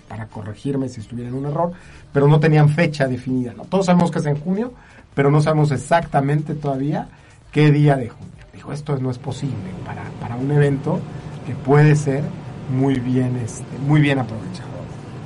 para 0.07 0.27
corregirme 0.27 0.87
si 0.87 1.01
estuviera 1.01 1.29
en 1.29 1.35
un 1.35 1.45
error, 1.45 1.71
pero 2.13 2.27
no 2.27 2.39
tenían 2.39 2.69
fecha 2.69 3.07
definida. 3.07 3.53
¿no? 3.53 3.63
Todos 3.63 3.87
sabemos 3.87 4.11
que 4.11 4.19
es 4.19 4.25
en 4.25 4.39
junio, 4.39 4.73
pero 5.13 5.31
no 5.31 5.41
sabemos 5.41 5.71
exactamente 5.71 6.53
todavía 6.53 7.09
qué 7.51 7.71
día 7.71 7.95
de 7.95 8.09
junio. 8.09 8.33
Dijo, 8.53 8.71
esto 8.71 8.97
no 8.97 9.11
es 9.11 9.17
posible 9.17 9.55
para, 9.85 10.03
para 10.21 10.35
un 10.35 10.51
evento 10.51 10.99
que 11.45 11.55
puede 11.55 11.95
ser 11.95 12.23
muy 12.69 12.99
bien, 12.99 13.35
este, 13.37 13.77
muy 13.79 14.01
bien 14.01 14.19
aprovechado. 14.19 14.77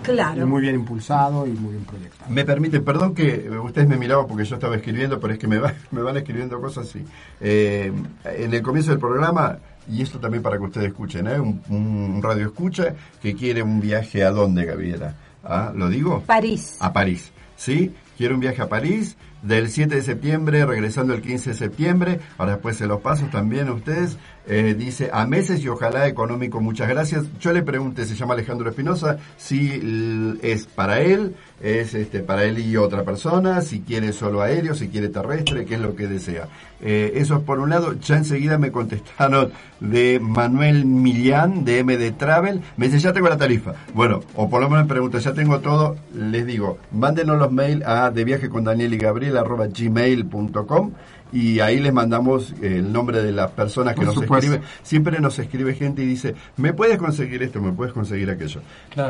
Claro. 0.03 0.47
muy 0.47 0.61
bien 0.61 0.75
impulsado 0.75 1.45
y 1.45 1.51
muy 1.51 1.73
bien 1.73 1.85
proyectado. 1.85 2.31
Me 2.31 2.43
permite, 2.43 2.79
perdón 2.79 3.13
que 3.13 3.47
ustedes 3.63 3.87
me 3.87 3.97
miraban 3.97 4.25
porque 4.25 4.45
yo 4.45 4.55
estaba 4.55 4.75
escribiendo, 4.75 5.19
pero 5.19 5.33
es 5.33 5.39
que 5.39 5.47
me, 5.47 5.61
me 5.91 6.01
van 6.01 6.17
escribiendo 6.17 6.59
cosas 6.59 6.87
así. 6.89 7.05
Eh, 7.39 7.91
en 8.25 8.53
el 8.53 8.61
comienzo 8.61 8.91
del 8.91 8.99
programa, 8.99 9.59
y 9.87 10.01
esto 10.01 10.19
también 10.19 10.43
para 10.43 10.57
que 10.57 10.63
ustedes 10.63 10.87
escuchen, 10.87 11.27
¿eh? 11.27 11.39
un, 11.39 12.19
radio 12.21 12.47
escucha 12.47 12.95
que 13.21 13.35
quiere 13.35 13.61
un 13.61 13.79
viaje 13.79 14.23
a 14.23 14.31
dónde, 14.31 14.65
Gabriela. 14.65 15.15
¿Ah? 15.43 15.71
¿Lo 15.75 15.89
digo? 15.89 16.21
París. 16.25 16.77
A 16.79 16.93
París, 16.93 17.31
¿sí? 17.55 17.93
Quiere 18.17 18.33
un 18.33 18.39
viaje 18.39 18.61
a 18.61 18.69
París 18.69 19.17
del 19.41 19.69
7 19.69 19.95
de 19.95 20.01
septiembre, 20.03 20.65
regresando 20.65 21.13
el 21.13 21.21
15 21.21 21.51
de 21.51 21.55
septiembre. 21.55 22.19
Ahora 22.37 22.53
después 22.53 22.77
se 22.77 22.85
los 22.85 23.01
paso 23.01 23.25
también 23.31 23.67
a 23.67 23.73
ustedes. 23.73 24.17
Eh, 24.47 24.75
dice, 24.77 25.09
a 25.13 25.25
meses 25.27 25.61
y 25.61 25.67
ojalá 25.67 26.07
económico, 26.07 26.59
muchas 26.61 26.89
gracias. 26.89 27.25
Yo 27.39 27.53
le 27.53 27.61
pregunté, 27.61 28.05
se 28.05 28.15
llama 28.15 28.33
Alejandro 28.33 28.69
Espinosa, 28.69 29.17
si 29.37 30.37
es 30.41 30.65
para 30.65 31.01
él, 31.01 31.35
es 31.61 31.93
este, 31.93 32.21
para 32.21 32.43
él 32.45 32.59
y 32.59 32.75
otra 32.75 33.03
persona, 33.03 33.61
si 33.61 33.81
quiere 33.81 34.13
solo 34.13 34.41
aéreo, 34.41 34.73
si 34.73 34.87
quiere 34.87 35.09
terrestre, 35.09 35.65
qué 35.65 35.75
es 35.75 35.81
lo 35.81 35.95
que 35.95 36.07
desea. 36.07 36.47
Eh, 36.81 37.13
eso 37.15 37.37
es 37.37 37.43
por 37.43 37.59
un 37.59 37.69
lado. 37.69 37.93
Ya 37.99 38.17
enseguida 38.17 38.57
me 38.57 38.71
contestaron 38.71 39.51
de 39.79 40.19
Manuel 40.19 40.85
Millán, 40.85 41.63
de 41.63 41.83
MD 41.83 42.11
Travel. 42.17 42.61
Me 42.77 42.87
dice, 42.87 42.99
ya 42.99 43.13
tengo 43.13 43.29
la 43.29 43.37
tarifa. 43.37 43.73
Bueno, 43.93 44.21
o 44.35 44.49
por 44.49 44.61
lo 44.61 44.69
menos 44.69 44.85
me 44.85 44.89
pregunta, 44.89 45.19
ya 45.19 45.33
tengo 45.33 45.59
todo. 45.59 45.97
Les 46.15 46.45
digo, 46.45 46.79
mándenos 46.91 47.37
los 47.37 47.51
mails 47.51 47.85
a 47.85 48.09
de 48.09 48.23
viaje 48.23 48.49
con 48.49 48.63
Daniel 48.63 48.93
y 48.93 48.97
Gabriel 48.97 49.37
gmail.com 49.71 50.91
y 51.31 51.59
ahí 51.59 51.79
les 51.79 51.93
mandamos 51.93 52.53
el 52.61 52.91
nombre 52.91 53.23
de 53.23 53.31
las 53.31 53.51
personas 53.51 53.95
que 53.95 54.05
nos 54.05 54.21
escriben. 54.21 54.61
Siempre 54.83 55.19
nos 55.19 55.39
escribe 55.39 55.73
gente 55.73 56.03
y 56.03 56.05
dice, 56.05 56.35
¿me 56.57 56.73
puedes 56.73 56.97
conseguir 56.97 57.41
esto? 57.43 57.61
¿Me 57.61 57.71
puedes 57.71 57.93
conseguir 57.93 58.29
aquello? 58.29 58.61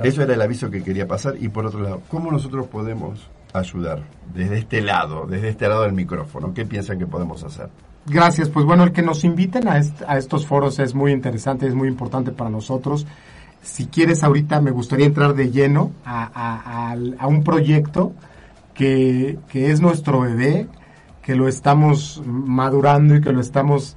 Eso 0.04 0.24
era 0.24 0.34
el 0.34 0.42
aviso 0.42 0.70
que 0.70 0.84
quería 0.84 1.08
pasar. 1.08 1.36
Y 1.40 1.50
por 1.50 1.66
otro 1.66 1.82
lado, 1.82 2.02
¿cómo 2.08 2.32
nosotros 2.32 2.68
podemos 2.68 3.28
ayudar 3.54 4.04
desde 4.34 4.60
este 4.60 4.82
lado, 4.82 5.26
desde 5.28 5.50
este 5.50 5.68
lado 5.68 5.84
del 5.84 5.94
micrófono? 5.94 6.54
¿Qué 6.54 6.66
piensan 6.66 7.00
que 7.00 7.08
podemos 7.08 7.44
hacer? 7.44 7.70
Gracias. 8.06 8.50
Pues 8.50 8.66
bueno, 8.66 8.84
el 8.84 8.92
que 8.92 9.02
nos 9.02 9.24
inviten 9.24 9.68
a, 9.68 9.82
a 10.08 10.18
estos 10.18 10.46
foros 10.46 10.80
es 10.80 10.94
muy 10.96 11.12
interesante, 11.12 11.68
es 11.68 11.74
muy 11.74 11.88
importante 11.88 12.32
para 12.32 12.50
nosotros. 12.50 13.06
Si 13.62 13.86
quieres, 13.86 14.24
ahorita 14.24 14.60
me 14.60 14.72
gustaría 14.72 15.06
entrar 15.06 15.36
de 15.36 15.52
lleno 15.52 15.92
a, 16.04 16.96
a 17.20 17.28
un 17.28 17.44
proyecto 17.44 18.14
que, 18.74 19.38
que 19.50 19.72
es 19.72 19.82
nuestro 19.82 20.22
bebé, 20.22 20.68
que 21.32 21.38
lo 21.38 21.48
estamos 21.48 22.22
madurando 22.26 23.16
y 23.16 23.22
que 23.22 23.32
lo 23.32 23.40
estamos, 23.40 23.96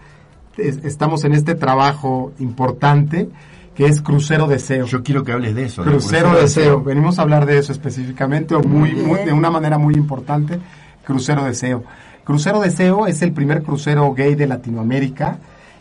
estamos 0.57 1.24
en 1.24 1.35
este 1.35 1.57
trabajo 1.57 2.32
importante 2.39 3.28
que 3.74 3.87
es 3.87 4.03
Crucero 4.03 4.47
Deseo. 4.47 4.87
Yo 4.87 5.03
quiero 5.03 5.24
que 5.24 5.32
hables 5.32 5.57
de 5.57 5.64
eso. 5.64 5.82
Crucero, 5.82 6.32
Deseo. 6.41 6.80
Venimos 6.85 7.18
a 7.18 7.22
hablar 7.22 7.45
de 7.45 7.59
eso 7.59 7.72
específicamente 7.72 8.55
o 8.55 8.62
muy, 8.62 8.93
de 8.93 9.32
una 9.32 9.51
manera 9.51 9.78
muy 9.78 9.95
importante. 9.95 10.61
Crucero 11.05 11.43
Deseo. 11.43 11.82
Crucero 12.22 12.61
Deseo 12.61 13.09
es 13.09 13.20
el 13.20 13.32
primer 13.32 13.64
crucero 13.64 14.14
gay 14.14 14.37
de 14.37 14.47
Latinoamérica 14.47 15.39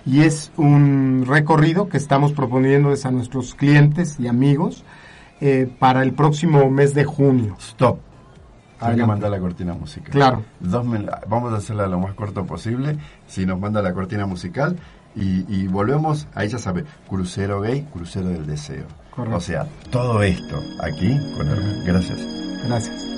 y 0.07 0.21
es 0.21 0.51
un 0.57 1.23
recorrido 1.27 1.87
que 1.87 1.97
estamos 1.97 2.33
proponiéndoles 2.33 3.05
a 3.05 3.11
nuestros 3.11 3.53
clientes 3.53 4.19
y 4.19 4.25
amigos 4.25 4.85
eh, 5.39 5.69
para 5.77 6.01
el 6.01 6.13
próximo 6.13 6.67
mes 6.71 6.95
de 6.95 7.05
junio. 7.05 7.57
Stop 7.59 7.99
Hay 8.79 8.95
que 8.95 9.05
mandar 9.05 9.31
la 9.31 9.39
cortina 9.39 9.73
musical. 9.73 10.11
Claro. 10.11 10.43
Dos 10.59 10.85
vamos 11.27 11.53
a 11.53 11.57
hacerla 11.57 11.87
lo 11.87 11.99
más 11.99 12.13
corto 12.13 12.45
posible. 12.45 12.97
Si 13.27 13.45
nos 13.45 13.59
manda 13.59 13.81
la 13.81 13.93
cortina 13.93 14.25
musical 14.25 14.77
y, 15.15 15.45
y 15.53 15.67
volvemos, 15.67 16.27
ahí 16.33 16.49
ya 16.49 16.57
sabe, 16.57 16.83
crucero 17.07 17.61
gay, 17.61 17.87
crucero 17.93 18.29
del 18.29 18.45
deseo. 18.45 18.85
Correcto. 19.11 19.37
O 19.37 19.41
sea, 19.41 19.67
todo 19.91 20.23
esto 20.23 20.59
aquí 20.81 21.17
con 21.37 21.47
Hermes. 21.47 21.85
Gracias. 21.85 22.19
Gracias. 22.65 23.13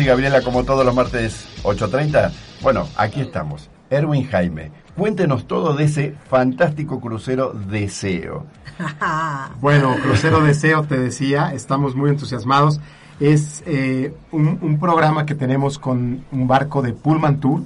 Daniel 0.00 0.02
y 0.02 0.06
Gabriela 0.06 0.42
como 0.42 0.64
todos 0.64 0.84
los 0.84 0.94
martes 0.94 1.46
8.30. 1.62 2.32
Bueno, 2.62 2.88
aquí 2.96 3.20
estamos. 3.20 3.68
Erwin 3.90 4.26
Jaime, 4.28 4.70
Cuéntenos 4.96 5.46
todo 5.46 5.74
de 5.74 5.84
ese 5.84 6.14
fantástico 6.28 7.00
crucero 7.00 7.52
Deseo. 7.52 8.46
bueno, 9.60 9.94
crucero 10.02 10.40
Deseo, 10.40 10.84
te 10.84 10.98
decía, 10.98 11.52
estamos 11.54 11.94
muy 11.94 12.10
entusiasmados. 12.10 12.80
Es 13.18 13.62
eh, 13.66 14.14
un, 14.30 14.58
un, 14.62 14.78
programa 14.78 15.26
que 15.26 15.34
tenemos 15.34 15.78
con 15.78 16.24
un 16.32 16.48
barco 16.48 16.82
de 16.82 16.92
Pullman 16.92 17.40
Tour. 17.40 17.62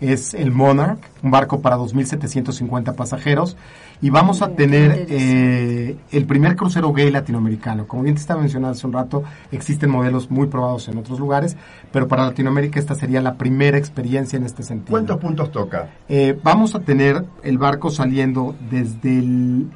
Es 0.00 0.34
el 0.34 0.50
Monarch, 0.50 0.98
un 1.22 1.30
barco 1.30 1.62
para 1.62 1.76
2.750 1.76 2.94
pasajeros 2.94 3.56
y 4.04 4.10
vamos 4.10 4.42
a 4.42 4.50
tener 4.50 5.06
eh, 5.08 5.96
el 6.12 6.26
primer 6.26 6.56
crucero 6.56 6.92
gay 6.92 7.10
latinoamericano. 7.10 7.86
Como 7.86 8.02
bien 8.02 8.14
te 8.14 8.20
estaba 8.20 8.38
mencionando 8.42 8.76
hace 8.76 8.86
un 8.86 8.92
rato, 8.92 9.24
existen 9.50 9.88
modelos 9.88 10.30
muy 10.30 10.46
probados 10.46 10.88
en 10.88 10.98
otros 10.98 11.18
lugares, 11.18 11.56
pero 11.90 12.06
para 12.06 12.26
Latinoamérica 12.26 12.78
esta 12.78 12.94
sería 12.94 13.22
la 13.22 13.36
primera 13.36 13.78
experiencia 13.78 14.36
en 14.36 14.44
este 14.44 14.62
sentido. 14.62 14.90
¿Cuántos 14.90 15.16
puntos 15.16 15.50
toca? 15.50 15.88
Eh, 16.06 16.38
vamos 16.42 16.74
a 16.74 16.80
tener 16.80 17.24
el 17.42 17.56
barco 17.56 17.88
saliendo 17.88 18.54
desde 18.70 19.20
el... 19.20 19.70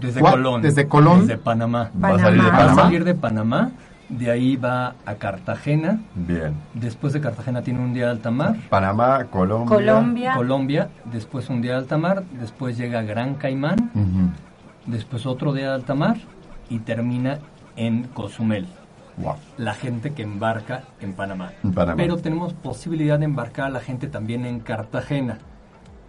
Desde 0.00 0.22
Colón. 0.22 0.60
Desde 0.60 0.88
Colón. 0.88 1.20
Desde 1.28 1.38
Panamá. 1.38 1.92
Va 2.02 2.16
a 2.16 2.18
salir 2.18 2.42
de 2.42 2.50
Panamá. 2.50 2.64
Va 2.64 2.72
a 2.72 2.84
salir 2.84 3.04
de 3.04 3.14
Panamá 3.14 3.70
de 4.08 4.30
ahí 4.30 4.56
va 4.56 4.94
a 5.04 5.14
Cartagena. 5.14 6.00
Bien. 6.14 6.54
Después 6.74 7.12
de 7.12 7.20
Cartagena 7.20 7.62
tiene 7.62 7.80
un 7.80 7.92
día 7.92 8.06
de 8.06 8.10
alta 8.12 8.30
mar. 8.30 8.56
Panamá, 8.70 9.24
Colombia. 9.24 9.76
Colombia. 9.76 10.34
Colombia. 10.34 10.88
Después 11.04 11.48
un 11.50 11.60
día 11.60 11.72
de 11.72 11.78
alta 11.78 11.98
mar. 11.98 12.24
Después 12.38 12.76
llega 12.76 13.02
Gran 13.02 13.34
Caimán. 13.34 13.90
Después 14.86 15.26
otro 15.26 15.52
día 15.52 15.68
de 15.68 15.74
alta 15.74 15.94
mar. 15.94 16.16
Y 16.70 16.80
termina 16.80 17.38
en 17.76 18.04
Cozumel. 18.04 18.66
Wow. 19.18 19.34
La 19.56 19.74
gente 19.74 20.12
que 20.12 20.22
embarca 20.22 20.84
en 21.00 21.12
Panamá. 21.12 21.52
En 21.64 21.72
Panamá. 21.72 21.96
Pero 21.96 22.16
tenemos 22.18 22.54
posibilidad 22.54 23.18
de 23.18 23.24
embarcar 23.24 23.66
a 23.66 23.70
la 23.70 23.80
gente 23.80 24.06
también 24.06 24.46
en 24.46 24.60
Cartagena 24.60 25.38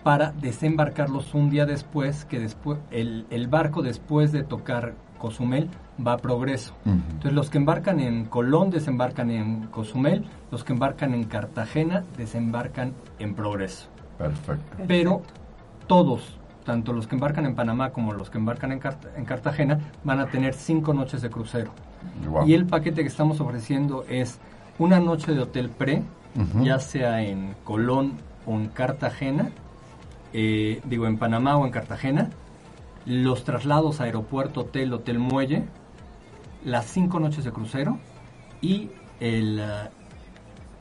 para 0.04 0.32
desembarcarlos 0.32 1.34
un 1.34 1.50
día 1.50 1.66
después, 1.66 2.24
que 2.26 2.39
después 2.39 2.80
el, 2.91 3.26
el 3.32 3.47
barco 3.47 3.82
después 3.82 4.32
de 4.32 4.43
tocar 4.43 4.93
Cozumel 5.18 5.70
va 6.06 6.14
a 6.14 6.18
progreso. 6.18 6.74
Entonces 6.86 7.34
los 7.34 7.50
que 7.50 7.58
embarcan 7.58 8.00
en 8.00 8.26
Colón 8.26 8.70
desembarcan 8.70 9.32
en 9.32 9.68
Cozumel, 9.68 10.26
los 10.52 10.64
que 10.64 10.74
embarcan 10.74 11.14
en 11.14 11.26
Cartagena 11.26 12.04
desembarcan 12.18 12.93
en 13.20 13.34
progreso. 13.36 13.88
Perfecto. 14.18 14.84
Pero 14.88 15.22
todos, 15.88 16.38
tanto 16.66 16.93
los 16.93 17.08
que 17.08 17.16
embarcan 17.16 17.45
en 17.45 17.56
Panamá 17.56 17.91
como 17.91 18.14
los 18.14 18.30
que 18.30 18.38
embarcan 18.38 18.72
en, 18.72 18.80
Cart- 18.80 19.08
en 19.16 19.26
Cartagena, 19.26 19.80
van 20.04 20.20
a 20.20 20.28
tener 20.28 20.54
cinco 20.54 20.93
noches 20.93 21.22
de 21.22 21.30
crucero. 21.30 21.72
Wow. 22.30 22.47
Y 22.47 22.54
el 22.54 22.66
paquete 22.66 23.02
que 23.02 23.08
estamos 23.08 23.41
ofreciendo 23.41 24.06
es 24.10 24.39
una 24.78 25.00
noche 25.00 25.34
de 25.34 25.41
hotel 25.41 25.70
pre, 25.70 26.04
ya 26.62 26.80
sea 26.80 27.22
en 27.22 27.56
Colón 27.66 28.14
o 28.45 28.54
en 28.54 28.68
Cartagena, 28.68 29.50
eh, 30.32 30.80
digo 30.86 31.08
en 31.08 31.18
Panamá 31.18 31.58
o 31.58 31.66
en 31.66 31.72
Cartagena, 31.72 32.30
los 33.06 33.43
traslados 33.43 34.00
a 34.00 34.04
aeropuerto, 34.06 34.62
hotel, 34.62 34.93
hotel 34.93 35.20
muelle, 35.20 35.64
las 36.66 36.86
cinco 36.86 37.20
noches 37.20 37.43
de 37.45 37.51
crucero 37.51 37.97
y 38.62 38.89
el, 39.20 39.60
ah, 39.62 39.89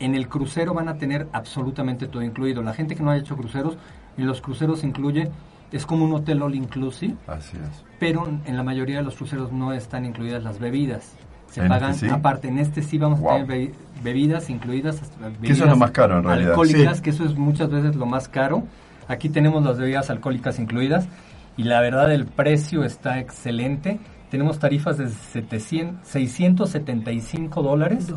en 0.00 0.14
el 0.14 0.28
crucero 0.28 0.74
van 0.74 0.88
a 0.88 0.96
tener 0.98 1.28
absolutamente 1.32 2.06
todo 2.06 2.22
incluido. 2.22 2.62
La 2.62 2.72
gente 2.74 2.94
que 2.96 3.02
no 3.02 3.10
haya 3.10 3.20
hecho 3.20 3.36
cruceros, 3.36 3.76
en 4.16 4.26
los 4.26 4.40
cruceros 4.40 4.84
incluye, 4.84 5.30
es 5.72 5.84
como 5.86 6.04
un 6.04 6.12
hotel 6.14 6.42
all 6.42 6.54
inclusive, 6.54 7.14
Así 7.26 7.56
es. 7.56 7.84
pero 7.98 8.26
en 8.44 8.56
la 8.56 8.62
mayoría 8.62 8.96
de 8.98 9.02
los 9.02 9.16
cruceros 9.16 9.52
no 9.52 9.72
están 9.72 10.04
incluidas 10.04 10.42
las 10.42 10.58
bebidas. 10.58 11.14
Se 11.48 11.62
¿En 11.62 11.68
pagan 11.68 11.90
este 11.92 12.08
sí? 12.08 12.12
aparte. 12.14 12.48
En 12.48 12.58
este 12.58 12.82
sí 12.82 12.98
vamos 12.98 13.20
Wow. 13.20 13.30
a 13.30 13.34
tener 13.36 13.46
be- 13.46 13.74
bebidas 14.02 14.50
incluidas. 14.50 15.00
hasta 15.00 15.16
Que 15.18 15.24
eso 15.24 15.32
es 15.32 15.40
bebidas 15.40 15.68
lo 15.70 15.76
más 15.76 15.90
caro, 15.92 16.18
en 16.18 16.24
realidad. 16.24 16.50
Alcohólicas, 16.50 16.96
Sí. 16.98 17.02
que 17.02 17.10
eso 17.10 17.24
es 17.24 17.34
muchas 17.36 17.70
veces 17.70 17.96
lo 17.96 18.04
más 18.06 18.28
caro. 18.28 18.64
Aquí 19.08 19.30
tenemos 19.30 19.64
las 19.64 19.78
bebidas 19.78 20.10
alcohólicas 20.10 20.58
incluidas 20.58 21.08
y 21.56 21.62
la 21.62 21.80
verdad 21.80 22.12
el 22.12 22.26
precio 22.26 22.84
está 22.84 23.18
excelente. 23.18 23.98
Tenemos 24.30 24.58
tarifas 24.58 24.98
de 24.98 25.08
700, 25.08 26.06
675 26.06 27.62
dólares 27.62 28.12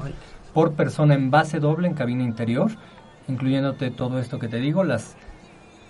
por 0.54 0.74
persona 0.74 1.14
en 1.14 1.32
base 1.32 1.60
doble 1.60 1.88
en 1.88 1.94
cabina 1.94 2.24
interior, 2.24 2.72
incluyéndote 3.28 3.92
todo 3.92 4.20
esto 4.20 4.38
que 4.38 4.48
te 4.48 4.58
digo, 4.58 4.84
las 4.84 5.16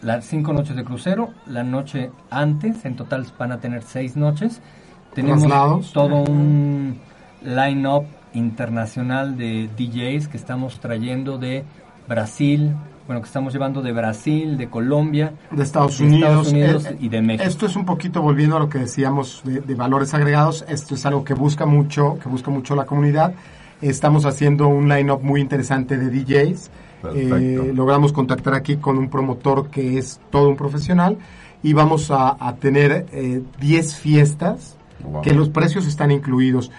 las 0.01 0.25
cinco 0.25 0.51
noches 0.51 0.75
de 0.75 0.83
crucero, 0.83 1.29
la 1.45 1.63
noche 1.63 2.11
antes, 2.29 2.85
en 2.85 2.95
total 2.95 3.25
van 3.37 3.51
a 3.51 3.59
tener 3.59 3.83
seis 3.83 4.15
noches. 4.15 4.61
Tenemos 5.13 5.43
Traslados. 5.43 5.93
todo 5.93 6.23
un 6.23 6.99
line-up 7.43 8.05
internacional 8.33 9.37
de 9.37 9.69
DJs 9.77 10.27
que 10.27 10.37
estamos 10.37 10.79
trayendo 10.79 11.37
de 11.37 11.65
Brasil, 12.07 12.75
bueno, 13.11 13.21
que 13.23 13.27
estamos 13.27 13.51
llevando 13.51 13.81
de 13.81 13.91
Brasil, 13.91 14.57
de 14.57 14.69
Colombia, 14.69 15.33
de 15.51 15.63
Estados 15.63 15.97
de 15.97 16.05
Unidos, 16.05 16.47
Estados 16.47 16.51
Unidos 16.53 16.85
Eh, 16.85 16.97
y 17.01 17.09
de 17.09 17.21
México. 17.21 17.43
Esto 17.49 17.65
es 17.65 17.75
un 17.75 17.83
poquito 17.83 18.21
volviendo 18.21 18.55
a 18.55 18.59
lo 18.59 18.69
que 18.69 18.79
decíamos 18.79 19.41
de, 19.43 19.59
de 19.59 19.75
valores 19.75 20.13
agregados. 20.13 20.63
Esto 20.69 20.95
es 20.95 21.05
algo 21.05 21.25
que 21.25 21.33
busca 21.33 21.65
mucho, 21.65 22.17
que 22.23 22.29
busca 22.29 22.49
mucho 22.51 22.73
la 22.73 22.85
comunidad. 22.85 23.33
Estamos 23.81 24.23
haciendo 24.25 24.69
un 24.69 24.87
line-up 24.87 25.21
muy 25.21 25.41
interesante 25.41 25.97
de 25.97 26.09
DJs. 26.09 26.71
Eh, 27.13 27.71
logramos 27.75 28.13
contactar 28.13 28.53
aquí 28.53 28.77
con 28.77 28.97
un 28.97 29.09
promotor 29.09 29.69
que 29.69 29.97
es 29.97 30.21
todo 30.29 30.47
un 30.47 30.55
profesional 30.55 31.17
y 31.63 31.73
vamos 31.73 32.11
a, 32.11 32.37
a 32.39 32.55
tener 32.55 33.07
eh, 33.11 33.41
10 33.59 33.95
fiestas 33.95 34.77
Wow. 35.03 35.23
que 35.23 35.33
los 35.33 35.49
precios 35.49 35.87
están 35.87 36.11
incluidos. 36.11 36.69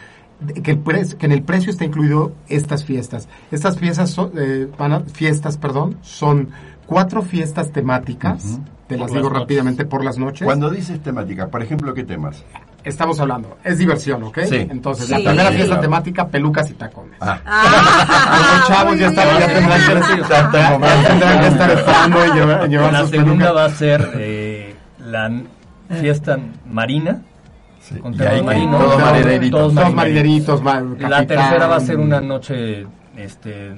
Que, 0.63 0.71
el 0.73 0.79
pre- 0.79 1.07
que 1.19 1.27
en 1.27 1.33
el 1.33 1.43
precio 1.43 1.71
está 1.71 1.85
incluido 1.85 2.33
estas 2.49 2.85
fiestas. 2.85 3.29
Estas 3.51 3.79
fiestas 3.79 4.11
son, 4.11 4.33
eh, 4.37 4.69
van 4.79 4.93
a- 4.93 5.01
fiestas, 5.01 5.57
perdón, 5.57 5.97
son 6.03 6.49
cuatro 6.87 7.23
fiestas 7.23 7.73
temáticas. 7.73 8.59
Te 8.89 8.99
las 8.99 9.13
digo 9.13 9.29
rápidamente 9.31 9.85
por 9.85 10.05
las 10.05 10.19
noches. 10.19 10.45
Cuando 10.45 10.69
dices 10.71 11.01
temática, 11.03 11.47
por 11.49 11.63
ejemplo, 11.63 11.95
¿qué 11.95 12.05
temas? 12.05 12.45
Estamos 12.85 13.21
hablando, 13.21 13.57
es 13.63 13.79
diversión, 13.79 14.25
¿ok? 14.25 14.41
Sí. 14.49 14.57
Entonces, 14.69 15.07
Sí. 15.07 15.13
la 15.13 15.19
primera 15.19 15.49
Sí, 15.51 15.55
fiesta 15.55 15.67
claro. 15.75 15.83
temática, 15.83 16.27
pelucas 16.29 16.69
y 16.71 16.75
tacones. 16.75 17.17
Ah, 17.21 17.39
Los 18.59 18.69
chavos 18.69 18.99
ya, 18.99 19.09
están, 19.09 19.39
ya 19.39 19.47
tendrán 19.47 19.81
que, 19.81 20.29
ya- 20.29 20.51
tendrán 21.09 21.41
que 21.41 21.47
estar 21.47 21.71
esperando 21.71 22.27
y 22.27 22.31
llevar, 22.39 22.69
llevar 22.69 22.93
La 22.93 23.01
sus 23.03 23.11
segunda 23.11 23.33
pelucas. 23.47 23.57
va 23.57 23.65
a 23.65 23.71
ser 23.71 24.11
eh, 24.17 24.75
la 25.07 25.31
fiesta 26.01 26.39
marina. 26.69 27.23
Sí. 27.83 27.97
Con 28.01 28.21
ahí 28.23 28.43
marino. 28.43 28.79
todos 28.79 28.97
Todos- 28.97 29.95
marineritos. 29.95 30.63
todos 30.63 31.01
La 31.01 31.27
tercera 31.27 31.67
va 31.67 31.77
a 31.77 31.81
ser 31.81 31.99
una 31.99 32.21
noche 32.21 32.87
este, 33.17 33.73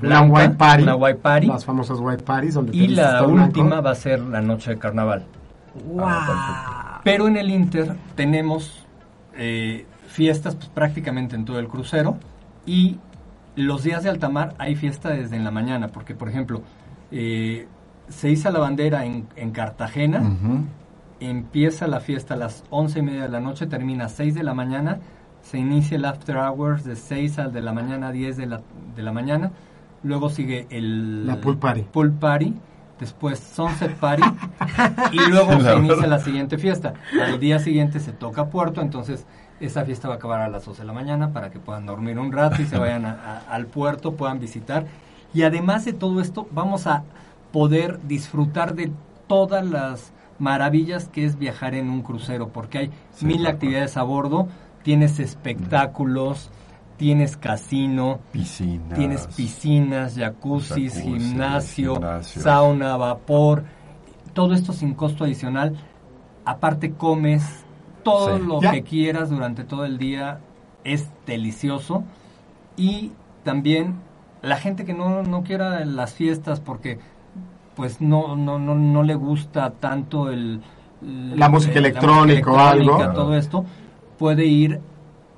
una 0.00 0.20
blanca, 0.22 0.32
white 0.34 0.54
party, 0.54 0.82
una 0.84 0.94
white 0.96 1.18
party. 1.18 1.46
las 1.48 1.64
famosas 1.64 1.98
white 2.00 2.22
parties 2.22 2.54
donde 2.54 2.76
Y 2.76 2.88
la 2.88 3.22
blanco. 3.22 3.44
última 3.44 3.80
va 3.80 3.90
a 3.90 3.94
ser 3.94 4.20
la 4.20 4.40
noche 4.40 4.70
de 4.70 4.78
carnaval. 4.78 5.24
Wow. 5.86 6.06
Pero 7.04 7.26
en 7.26 7.36
el 7.36 7.50
Inter 7.50 7.96
tenemos 8.14 8.84
eh, 9.36 9.86
fiestas 10.06 10.54
pues, 10.54 10.68
prácticamente 10.68 11.34
en 11.34 11.44
todo 11.44 11.58
el 11.58 11.66
crucero 11.68 12.16
y 12.66 12.98
los 13.56 13.82
días 13.82 14.02
de 14.04 14.10
alta 14.10 14.28
mar 14.28 14.54
hay 14.58 14.76
fiesta 14.76 15.08
desde 15.10 15.36
en 15.36 15.44
la 15.44 15.50
mañana, 15.50 15.88
porque 15.88 16.14
por 16.14 16.28
ejemplo, 16.28 16.62
eh, 17.10 17.66
se 18.08 18.30
iza 18.30 18.50
la 18.50 18.58
bandera 18.60 19.04
en, 19.04 19.26
en 19.36 19.50
Cartagena. 19.50 20.22
Empieza 21.26 21.86
la 21.86 22.00
fiesta 22.00 22.34
a 22.34 22.36
las 22.36 22.64
once 22.70 22.98
y 22.98 23.02
media 23.02 23.22
de 23.22 23.28
la 23.28 23.40
noche, 23.40 23.66
termina 23.66 24.06
a 24.06 24.08
6 24.08 24.34
de 24.34 24.42
la 24.42 24.54
mañana, 24.54 24.98
se 25.42 25.58
inicia 25.58 25.96
el 25.96 26.04
after 26.04 26.36
hours 26.36 26.84
de 26.84 26.96
6 26.96 27.38
al 27.38 27.52
de 27.52 27.60
la 27.62 27.72
mañana 27.72 28.08
a 28.08 28.12
10 28.12 28.36
de 28.36 28.46
la, 28.46 28.60
de 28.96 29.02
la 29.02 29.12
mañana, 29.12 29.50
luego 30.02 30.30
sigue 30.30 30.66
el 30.70 31.26
La 31.26 31.40
pool 31.40 31.58
party. 31.58 31.82
pool 31.82 32.12
party, 32.12 32.54
después 33.00 33.38
sunset 33.40 33.94
party 33.96 34.22
y 35.12 35.30
luego 35.30 35.60
se 35.60 35.74
inicia 35.76 36.06
la 36.06 36.18
siguiente 36.20 36.58
fiesta. 36.58 36.94
Al 37.20 37.38
día 37.40 37.58
siguiente 37.58 37.98
se 38.00 38.12
toca 38.12 38.46
puerto, 38.46 38.80
entonces 38.80 39.26
esa 39.60 39.84
fiesta 39.84 40.08
va 40.08 40.14
a 40.14 40.16
acabar 40.18 40.40
a 40.40 40.48
las 40.48 40.64
12 40.64 40.82
de 40.82 40.86
la 40.86 40.92
mañana 40.92 41.32
para 41.32 41.50
que 41.50 41.58
puedan 41.58 41.86
dormir 41.86 42.18
un 42.18 42.32
rato 42.32 42.60
y 42.62 42.66
se 42.66 42.78
vayan 42.78 43.04
a- 43.06 43.12
a- 43.48 43.54
al 43.54 43.66
puerto, 43.66 44.14
puedan 44.14 44.38
visitar. 44.40 44.86
Y 45.34 45.42
además 45.42 45.84
de 45.84 45.92
todo 45.92 46.20
esto, 46.20 46.46
vamos 46.52 46.86
a 46.86 47.04
poder 47.52 48.00
disfrutar 48.06 48.74
de 48.74 48.92
todas 49.26 49.64
las 49.64 50.12
maravillas 50.42 51.08
que 51.08 51.24
es 51.24 51.38
viajar 51.38 51.74
en 51.74 51.88
un 51.88 52.02
crucero, 52.02 52.48
porque 52.48 52.78
hay 52.78 52.90
Sí, 53.12 53.24
mil 53.26 53.38
claro. 53.38 53.54
actividades 53.54 53.96
a 53.96 54.02
bordo, 54.02 54.48
tienes 54.82 55.20
espectáculos, 55.20 56.50
tienes 56.96 57.36
casino, 57.36 58.18
Piscinas. 58.32 58.98
Tienes 58.98 59.26
piscinas, 59.28 60.16
jacuzzis, 60.16 60.94
Jacuzzi, 60.94 61.00
gimnasio, 61.18 61.94
gimnasios. 61.94 62.42
sauna, 62.44 62.96
vapor, 62.96 63.64
todo 64.32 64.52
esto 64.54 64.72
sin 64.72 64.94
costo 64.94 65.24
adicional. 65.24 65.76
Aparte 66.44 66.92
comes 66.92 67.64
todo 68.02 68.36
Sí. 68.36 68.44
lo 68.44 68.60
Ya. 68.60 68.72
que 68.72 68.82
quieras 68.82 69.30
durante 69.30 69.62
todo 69.64 69.84
el 69.84 69.96
día, 69.98 70.40
es 70.84 71.08
delicioso. 71.24 72.02
Y 72.76 73.12
también 73.44 73.94
la 74.42 74.56
gente 74.56 74.84
que 74.84 74.92
no, 74.94 75.22
no 75.22 75.44
quiera 75.44 75.84
las 75.84 76.14
fiestas 76.14 76.58
porque 76.58 76.98
pues 77.74 78.00
no, 78.00 78.36
no, 78.36 78.58
no, 78.58 78.74
no 78.74 79.02
le 79.02 79.14
gusta 79.14 79.70
tanto 79.70 80.30
el... 80.30 80.60
La 81.00 81.48
música 81.48 81.78
electrónica 81.80 82.52
o 82.52 82.58
algo. 82.58 83.12
todo 83.12 83.34
esto, 83.34 83.64
puede 84.18 84.46
ir 84.46 84.80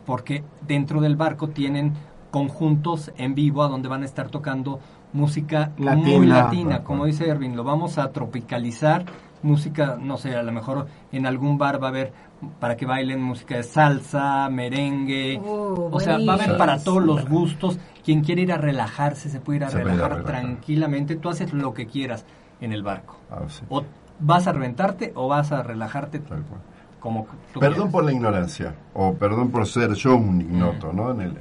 porque 0.04 0.44
dentro 0.66 1.00
del 1.00 1.16
barco 1.16 1.48
tienen 1.48 1.94
conjuntos 2.30 3.12
en 3.16 3.34
vivo 3.34 3.62
a 3.62 3.68
donde 3.68 3.88
van 3.88 4.02
a 4.02 4.04
estar 4.04 4.28
tocando 4.28 4.80
música 5.12 5.70
muy 5.78 6.26
latina, 6.26 6.82
como 6.82 7.06
dice 7.06 7.28
Erwin, 7.28 7.56
lo 7.56 7.64
vamos 7.64 7.96
a 7.96 8.10
tropicalizar, 8.10 9.06
música, 9.44 9.96
no 10.00 10.16
sé, 10.16 10.34
a 10.34 10.42
lo 10.42 10.50
mejor 10.52 10.86
en 11.12 11.26
algún 11.26 11.56
bar 11.58 11.80
va 11.80 11.86
a 11.88 11.90
haber 11.90 12.12
para 12.60 12.76
que 12.76 12.84
bailen 12.86 13.22
música 13.22 13.56
de 13.56 13.62
salsa, 13.62 14.48
merengue, 14.50 15.40
Oh, 15.44 15.88
o 15.92 16.00
sea, 16.00 16.18
va 16.18 16.32
a 16.32 16.36
haber 16.36 16.56
para 16.56 16.78
todos 16.82 17.02
los 17.04 17.28
gustos. 17.28 17.78
Quien 18.04 18.22
quiere 18.22 18.42
ir 18.42 18.52
a 18.52 18.58
relajarse 18.58 19.30
se 19.30 19.40
puede 19.40 19.58
ir 19.58 19.64
a 19.64 19.68
Se 19.70 19.78
puede 19.78 19.94
ir 19.94 20.02
a 20.02 20.08
relajar 20.08 20.24
tranquilamente. 20.26 21.16
Tú 21.16 21.28
haces 21.28 21.52
lo 21.52 21.72
que 21.72 21.86
quieras 21.86 22.24
en 22.60 22.72
el 22.72 22.82
barco. 22.82 23.16
Ah, 23.30 23.42
sí. 23.48 23.62
O 23.68 23.84
vas 24.20 24.46
a 24.46 24.52
reventarte 24.52 25.12
o 25.14 25.28
vas 25.28 25.52
a 25.52 25.62
relajarte 25.62 26.18
Tal 26.20 26.42
cual. 26.42 26.60
como 27.00 27.26
tú 27.52 27.60
Perdón 27.60 27.74
quieras. 27.76 27.92
por 27.92 28.04
la 28.04 28.12
ignorancia, 28.12 28.74
o 28.92 29.14
perdón 29.14 29.50
por 29.50 29.66
ser 29.66 29.92
yo 29.94 30.16
un 30.16 30.40
ignoto, 30.40 30.92
¿no? 30.92 31.10
En 31.12 31.20
el- 31.20 31.38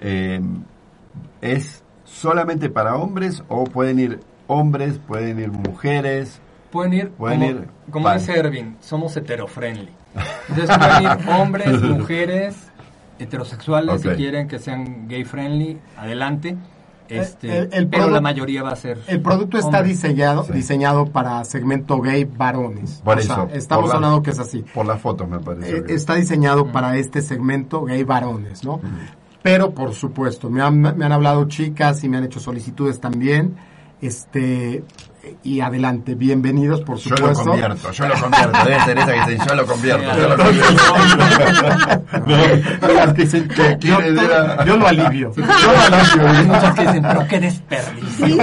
eh, 0.00 0.40
¿Es 1.40 1.82
solamente 2.04 2.68
para 2.70 2.96
hombres 2.96 3.42
o 3.48 3.64
pueden 3.64 3.98
ir 3.98 4.20
hombres, 4.46 4.98
pueden 4.98 5.38
ir 5.40 5.50
mujeres? 5.52 6.40
Pueden 6.70 6.92
ir, 6.92 7.08
Pueden 7.10 7.40
como, 7.40 7.50
ir 7.50 7.68
como 7.90 8.12
dice 8.12 8.38
Ervin, 8.38 8.76
somos 8.80 9.16
heterofriendly. 9.16 9.90
Entonces 10.48 10.76
pueden 10.78 11.02
ir 11.02 11.28
hombres, 11.40 11.82
mujeres, 11.82 12.56
heterosexuales, 13.18 14.02
si 14.02 14.08
quieren 14.10 14.48
que 14.48 14.58
sean 14.58 15.08
gay 15.08 15.24
friendly, 15.24 15.78
adelante. 15.96 16.56
Este, 17.08 17.58
el- 17.58 17.68
el 17.72 17.88
pero 17.88 18.08
la 18.08 18.20
mayoría 18.20 18.62
va 18.62 18.70
a 18.70 18.76
ser. 18.76 19.00
El 19.08 19.20
producto 19.20 19.56
está 19.58 19.78
hombres. 19.78 20.00
diseñado, 20.00 20.44
Sí. 20.44 20.52
diseñado 20.52 21.06
para 21.06 21.42
segmento 21.44 22.00
gay 22.00 22.22
varones. 22.24 23.02
Por 23.04 23.18
O 23.18 23.20
sea, 23.20 23.34
eso. 23.34 23.48
estamos 23.52 23.82
por 23.86 23.88
la- 23.90 23.94
hablando 23.96 24.22
que 24.22 24.30
es 24.30 24.38
así. 24.38 24.64
Por 24.72 24.86
las 24.86 25.00
fotos, 25.00 25.28
me 25.28 25.40
parece. 25.40 25.78
Eh, 25.78 25.84
está 25.88 26.14
diseñado 26.14 26.70
para 26.70 26.96
este 26.98 27.20
segmento 27.20 27.82
gay 27.84 28.04
varones, 28.04 28.62
¿no? 28.64 28.80
Pero 29.42 29.72
por 29.72 29.92
supuesto, 29.94 30.50
me 30.50 30.62
han, 30.62 30.80
me 30.80 31.04
han 31.04 31.10
hablado 31.12 31.46
chicas 31.48 32.04
y 32.04 32.08
me 32.08 32.18
han 32.18 32.24
hecho 32.24 32.38
solicitudes 32.38 33.00
también. 33.00 33.56
Este 34.00 34.84
y 35.42 35.60
adelante, 35.60 36.14
bienvenidos 36.14 36.80
por 36.82 36.96
Yo 36.98 37.10
lo 37.10 37.16
supuesto. 37.16 37.44
convierto, 37.44 37.90
yo 37.92 38.08
lo 38.08 38.14
convierto. 38.14 38.58
Debe 38.64 38.80
ser 38.84 38.98
esa 38.98 39.12
que 39.24 39.30
dice, 39.32 39.44
yo 39.48 39.54
lo 39.54 39.66
convierto, 39.66 40.16
yo 40.16 40.28
lo 40.28 40.36
convierto. 40.36 40.84
Yo, 44.66 44.76
lo 44.76 44.86
alivio. 44.86 45.32
Yo 45.36 45.42
lo 45.44 45.80
Hay 45.80 45.92
alivio. 45.92 46.44
muchos 46.44 46.74
que 46.74 46.82
dicen, 46.82 47.02
pero 47.02 47.26
qué 47.28 47.40
desperdicio. 47.40 48.26
Sí, 48.26 48.32
sí, 48.32 48.38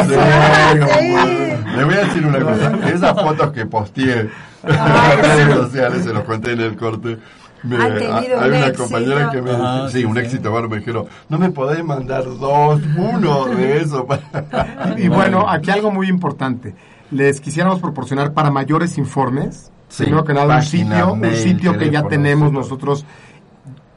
Le 1.75 1.84
voy 1.84 1.93
a 1.93 1.97
decir 2.05 2.25
una 2.25 2.39
cosa. 2.39 2.71
Esas 2.93 3.13
fotos 3.21 3.51
que 3.51 3.65
posteé 3.65 4.19
en 4.21 4.30
las 4.75 5.15
redes 5.17 5.55
sociales, 5.55 6.03
se 6.03 6.13
los 6.13 6.23
conté 6.23 6.53
en 6.53 6.61
el 6.61 6.75
corte. 6.75 7.17
Me, 7.64 7.76
Ha 7.78 7.88
tenido 7.95 8.39
hay 8.39 8.49
un 8.49 8.55
una 8.55 8.60
éxito. 8.68 8.84
compañera 8.84 9.30
que 9.32 9.41
me 9.41 9.49
dijo, 9.51 9.64
Ah, 9.66 9.88
sí, 9.91 9.99
sí, 9.99 10.05
un 10.05 10.14
sí. 10.16 10.20
éxito, 10.22 10.51
bueno, 10.51 10.70
me 10.70 10.78
dijeron, 10.78 11.05
no 11.30 11.39
me 11.39 11.49
podés 11.49 11.84
mandar 11.84 12.24
dos, 12.26 12.82
uno 12.97 13.45
de 13.45 13.78
eso. 13.82 14.05
para-". 14.05 14.95
Y 14.97 15.08
bueno, 15.08 15.49
aquí 15.49 15.72
algo 15.72 15.91
muy 15.91 16.08
importante. 16.08 16.76
Les 17.12 17.39
quisiéramos 17.41 17.80
proporcionar 17.80 18.34
para 18.34 18.51
mayores 18.51 18.97
informes, 18.97 19.72
Sí, 19.89 20.03
primero 20.03 20.26
que 20.26 20.34
nada, 20.34 20.58
un 20.58 20.62
sitio, 20.64 21.14
un 21.14 21.36
sitio 21.36 21.78
que 21.78 21.89
ya 21.89 22.03
tenemos 22.03 22.51
nosotros, 22.51 23.05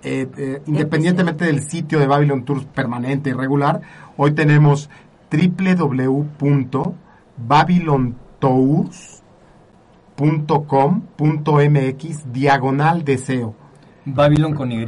eh, 0.02 0.28
eh, 0.36 0.62
independientemente 0.66 1.44
del 1.44 1.60
sitio 1.62 1.98
de 1.98 2.06
Babylon 2.06 2.44
Tours 2.44 2.64
permanente 2.64 3.30
y 3.30 3.32
regular, 3.32 3.80
hoy 4.16 4.30
tenemos 4.32 4.88
www.babylontours.com.mx 10.20 12.32
diagonal 12.32 13.04
deseo. 13.04 13.54
Babylon 14.04 14.54
con 14.54 14.72
Y. 14.72 14.84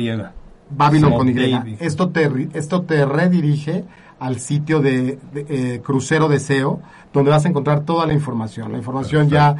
Babylon 0.70 1.12
con 1.12 1.28
Y. 1.28 1.76
Esto 1.80 2.10
te, 2.10 2.48
esto 2.54 2.82
te 2.82 3.04
redirige 3.04 3.84
al 4.18 4.38
sitio 4.38 4.80
de, 4.80 5.18
de, 5.32 5.46
eh, 5.48 5.80
Crucero 5.82 6.28
Deseo, 6.28 6.80
donde 7.12 7.30
vas 7.30 7.44
a 7.44 7.48
encontrar 7.48 7.84
toda 7.84 8.06
la 8.06 8.12
información. 8.12 8.72
La 8.72 8.78
información 8.78 9.28
ya 9.28 9.56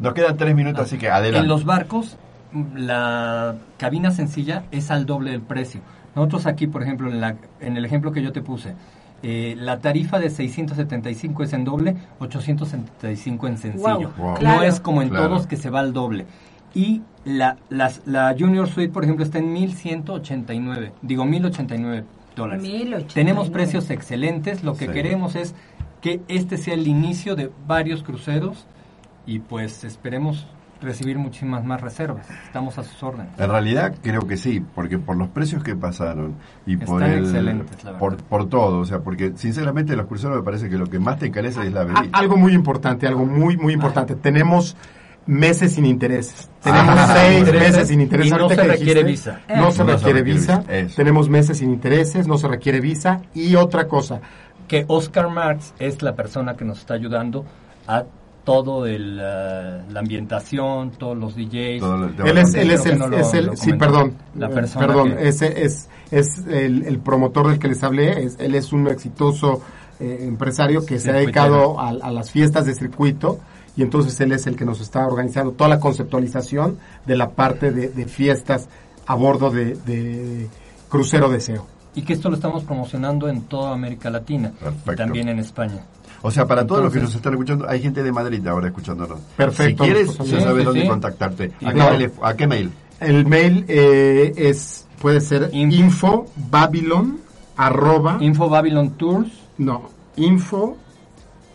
Nos 0.01 0.14
quedan 0.14 0.37
tres 0.37 0.55
minutos, 0.55 0.82
así 0.87 0.99
que 0.99 1.11
adelante. 1.11 1.41
en 1.45 1.49
los 1.49 1.64
barcos 1.64 2.16
la 2.74 3.57
cabina 3.78 4.11
sencilla 4.11 4.64
es 4.70 4.91
al 4.91 5.07
doble 5.07 5.30
del 5.32 5.43
precio. 5.43 5.80
Nosotros 6.14 6.47
aquí, 6.47 6.66
por 6.66 6.82
ejemplo, 6.82 7.11
en, 7.11 7.20
la, 7.20 7.37
en 7.61 7.76
el 7.76 7.84
ejemplo 7.84 8.12
que 8.12 8.22
yo 8.22 8.32
te 8.32 8.41
puse, 8.41 8.74
eh, 9.22 9.55
la 9.59 9.80
tarifa 9.80 10.18
de 10.18 10.30
675 10.30 11.43
es 11.43 11.53
en 11.53 11.64
doble, 11.64 11.97
875 12.20 13.47
en 13.49 13.59
sencillo. 13.59 13.84
Wow, 13.84 14.12
Wow. 14.26 14.34
claro. 14.37 14.57
No 14.59 14.62
es 14.62 14.80
como 14.80 15.03
en 15.03 15.09
Claro. 15.11 15.28
todos 15.28 15.47
que 15.47 15.57
se 15.57 15.70
va 15.70 15.80
al 15.80 15.93
doble. 15.93 16.26
Y 16.74 17.03
la, 17.24 17.57
las- 17.70 18.03
la 18.07 18.34
Junior 18.39 18.68
Suite, 18.68 18.93
por 18.93 19.05
ejemplo, 19.05 19.24
está 19.24 19.39
en 19.39 19.53
1189, 19.53 20.93
digo 21.03 21.24
1089 21.24 22.05
dólares. 22.34 22.62
1089. 22.62 23.07
Tenemos 23.14 23.51
precios 23.51 23.91
excelentes, 23.91 24.62
lo 24.62 24.74
que 24.74 24.87
Sí. 24.87 24.93
queremos 24.93 25.37
es 25.37 25.55
que 26.07 26.20
este 26.28 26.57
sea 26.57 26.74
el 26.74 26.86
inicio 26.86 27.34
de 27.34 27.50
varios 27.66 28.04
cruceros 28.04 28.64
y 29.26 29.40
pues 29.40 29.82
esperemos 29.82 30.46
recibir 30.80 31.18
muchísimas 31.18 31.64
más 31.64 31.80
reservas. 31.80 32.28
Estamos 32.44 32.78
a 32.78 32.84
sus 32.84 33.02
órdenes. 33.02 33.32
En 33.38 33.50
realidad 33.50 33.92
creo 34.02 34.20
que 34.26 34.36
sí, 34.36 34.62
porque 34.74 34.98
por 34.98 35.16
los 35.16 35.28
precios 35.30 35.64
que 35.64 35.74
pasaron 35.74 36.34
y 36.64 36.76
por 36.76 37.02
Están 37.02 37.18
el, 37.18 37.24
excelentes, 37.24 37.82
la 37.82 37.98
por, 37.98 38.16
por 38.18 38.48
todo, 38.48 38.78
o 38.78 38.84
sea, 38.84 39.00
porque 39.00 39.32
sinceramente 39.34 39.96
los 39.96 40.07
cruceros 40.07 40.36
me 40.36 40.42
parece 40.44 40.68
que 40.68 40.78
lo 40.78 40.86
que 40.86 41.00
más 41.00 41.18
te 41.18 41.26
encarece 41.26 41.66
es 41.66 41.72
la 41.72 41.80
A- 41.80 41.84
bebida. 41.84 42.02
algo 42.12 42.36
muy 42.36 42.52
importante, 42.52 43.09
algo 43.09 43.26
muy, 43.26 43.57
muy 43.57 43.72
importante. 43.72 44.14
Tenemos 44.14 44.76
meses 45.26 45.72
sin 45.72 45.86
intereses. 45.86 46.48
Tenemos 46.62 46.94
Ah, 46.96 47.14
seis 47.16 47.38
intereses 47.40 47.72
meses 47.72 47.88
sin 47.88 48.00
intereses. 48.00 48.32
y 48.32 48.36
no 48.38 48.48
se 48.48 48.54
requiere 48.62 49.02
dijiste, 49.02 49.32
visa. 49.32 49.40
No 49.48 49.54
se 49.57 49.59
No 49.59 49.72
se 49.72 49.82
requiere 49.94 50.18
requiere 50.20 50.22
visa. 50.22 50.59
visa, 50.61 50.72
eso. 50.76 50.94
Tenemos 50.96 51.28
meses 51.28 51.59
sin 51.59 51.72
intereses, 51.72 52.28
no 52.28 52.38
se 52.38 52.46
requiere 52.46 52.80
visa. 52.80 53.22
Y 53.34 53.57
otra 53.57 53.88
cosa, 53.88 54.20
Que 54.68 54.84
Oscar 54.88 55.28
Marx 55.30 55.72
es 55.78 56.02
la 56.02 56.14
persona 56.14 56.56
que 56.56 56.64
nos 56.64 56.78
está 56.78 56.94
ayudando 56.94 57.44
a 57.86 58.04
todo 58.44 58.86
el, 58.86 59.18
eh, 59.20 59.82
la 59.90 60.00
ambientación, 60.00 60.92
todos 60.92 61.16
los 61.16 61.34
DJs. 61.34 61.80
Todo 61.80 62.04
el 62.06 62.14
tema 62.16 62.28
él 62.30 62.38
es, 62.38 62.54
él 62.54 62.70
es 62.70 62.86
el, 62.86 62.92
que 62.92 62.98
no 62.98 63.08
lo- 63.08 63.18
es 63.18 63.34
el- 63.34 63.46
lo 63.46 63.56
sí, 63.56 63.72
perdón, 63.72 64.14
La 64.36 64.48
persona 64.48 64.86
perdón, 64.86 65.16
que- 65.16 65.28
ese 65.28 65.64
es, 65.64 65.88
es 66.12 66.46
el, 66.46 66.84
el 66.84 66.98
promotor 67.00 67.48
del 67.48 67.58
que 67.58 67.68
les 67.68 67.82
hablé, 67.82 68.24
es- 68.24 68.36
él 68.38 68.54
es 68.54 68.72
un 68.72 68.86
exitoso 68.88 69.62
eh, 69.98 70.18
empresario 70.28 70.84
que 70.86 70.98
se 70.98 71.10
ha 71.10 71.14
dedicado 71.14 71.80
a, 71.80 71.88
a 71.88 72.10
las 72.12 72.30
fiestas 72.30 72.66
de 72.66 72.74
circuito 72.74 73.38
y 73.76 73.82
entonces 73.82 74.20
él 74.20 74.30
es 74.32 74.46
el 74.46 74.54
que 74.54 74.64
nos 74.64 74.80
está 74.80 75.06
organizando 75.06 75.52
toda 75.52 75.68
la 75.70 75.80
conceptualización 75.80 76.78
de 77.06 77.16
la 77.16 77.30
parte 77.30 77.70
de, 77.72 77.88
de 77.88 78.04
fiestas 78.06 78.68
a 79.06 79.14
bordo 79.14 79.50
de, 79.50 79.74
de 79.74 80.46
Crucero 80.88 81.28
Deseo. 81.30 81.66
Y 81.97 82.03
que 82.03 82.12
esto 82.12 82.28
lo 82.30 82.36
estamos 82.36 82.62
promocionando 82.62 83.26
en 83.28 83.42
toda 83.42 83.72
América 83.72 84.09
Latina 84.11 84.53
Perfecto. 84.61 84.92
y 84.92 84.97
también 84.97 85.28
en 85.30 85.38
España. 85.40 85.80
O 86.22 86.30
sea, 86.30 86.47
para 86.47 86.64
todos 86.66 86.82
los 86.84 86.92
que 86.92 87.01
nos 87.01 87.14
están 87.14 87.32
escuchando, 87.32 87.68
hay 87.68 87.80
gente 87.82 88.03
de 88.03 88.12
Madrid 88.12 88.47
ahora 88.47 88.68
escuchándonos. 88.68 89.18
Perfecto. 89.36 89.84
Si 89.84 89.90
quieres, 89.90 90.16
ya 90.18 90.24
sí, 90.24 90.30
sabes 90.42 90.59
sí, 90.61 90.64
dónde 90.64 90.82
sí. 90.82 90.88
contactarte. 90.88 91.44
¿A, 91.57 91.59
qué 91.68 91.72
Claro. 91.74 91.97
telef- 91.99 92.18
¿A 92.22 92.34
qué 92.36 92.47
mail? 92.47 92.70
El 93.01 93.26
mail 93.26 93.64
eh, 93.68 94.32
es 94.36 94.86
puede 95.01 95.20
ser 95.20 95.51
Info. 95.53 95.76
info 95.76 96.26
babylon 96.51 97.18
arroba 97.57 98.16
Info 98.20 98.49
Babylon 98.49 98.90
Tours, 98.92 99.30
No, 99.59 99.88
info, 100.16 100.76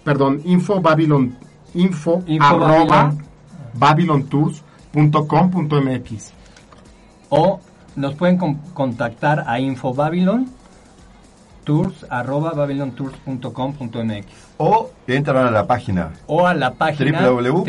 perdón, 0.04 0.42
info 0.46 0.80
babylon, 0.82 1.36
info, 1.74 2.24
Info 2.28 2.46
arroba 2.46 3.14
Babylon. 3.76 4.22
babylontours.com.mx. 4.94 6.34
o 7.30 7.60
nos 7.96 8.16
pueden 8.16 8.38
con- 8.38 8.56
contactar 8.74 9.44
a 9.48 9.60
Info 9.60 9.94
Babylon 9.94 10.48
tours 11.64 12.06
arroba 12.10 12.54
O 14.58 14.90
entran 15.08 15.48
a 15.48 15.52
la 15.52 15.68
página. 15.68 16.12
o 16.28 16.48
a 16.48 16.54
la 16.54 16.74
página 16.74 17.30
www. 17.30 17.64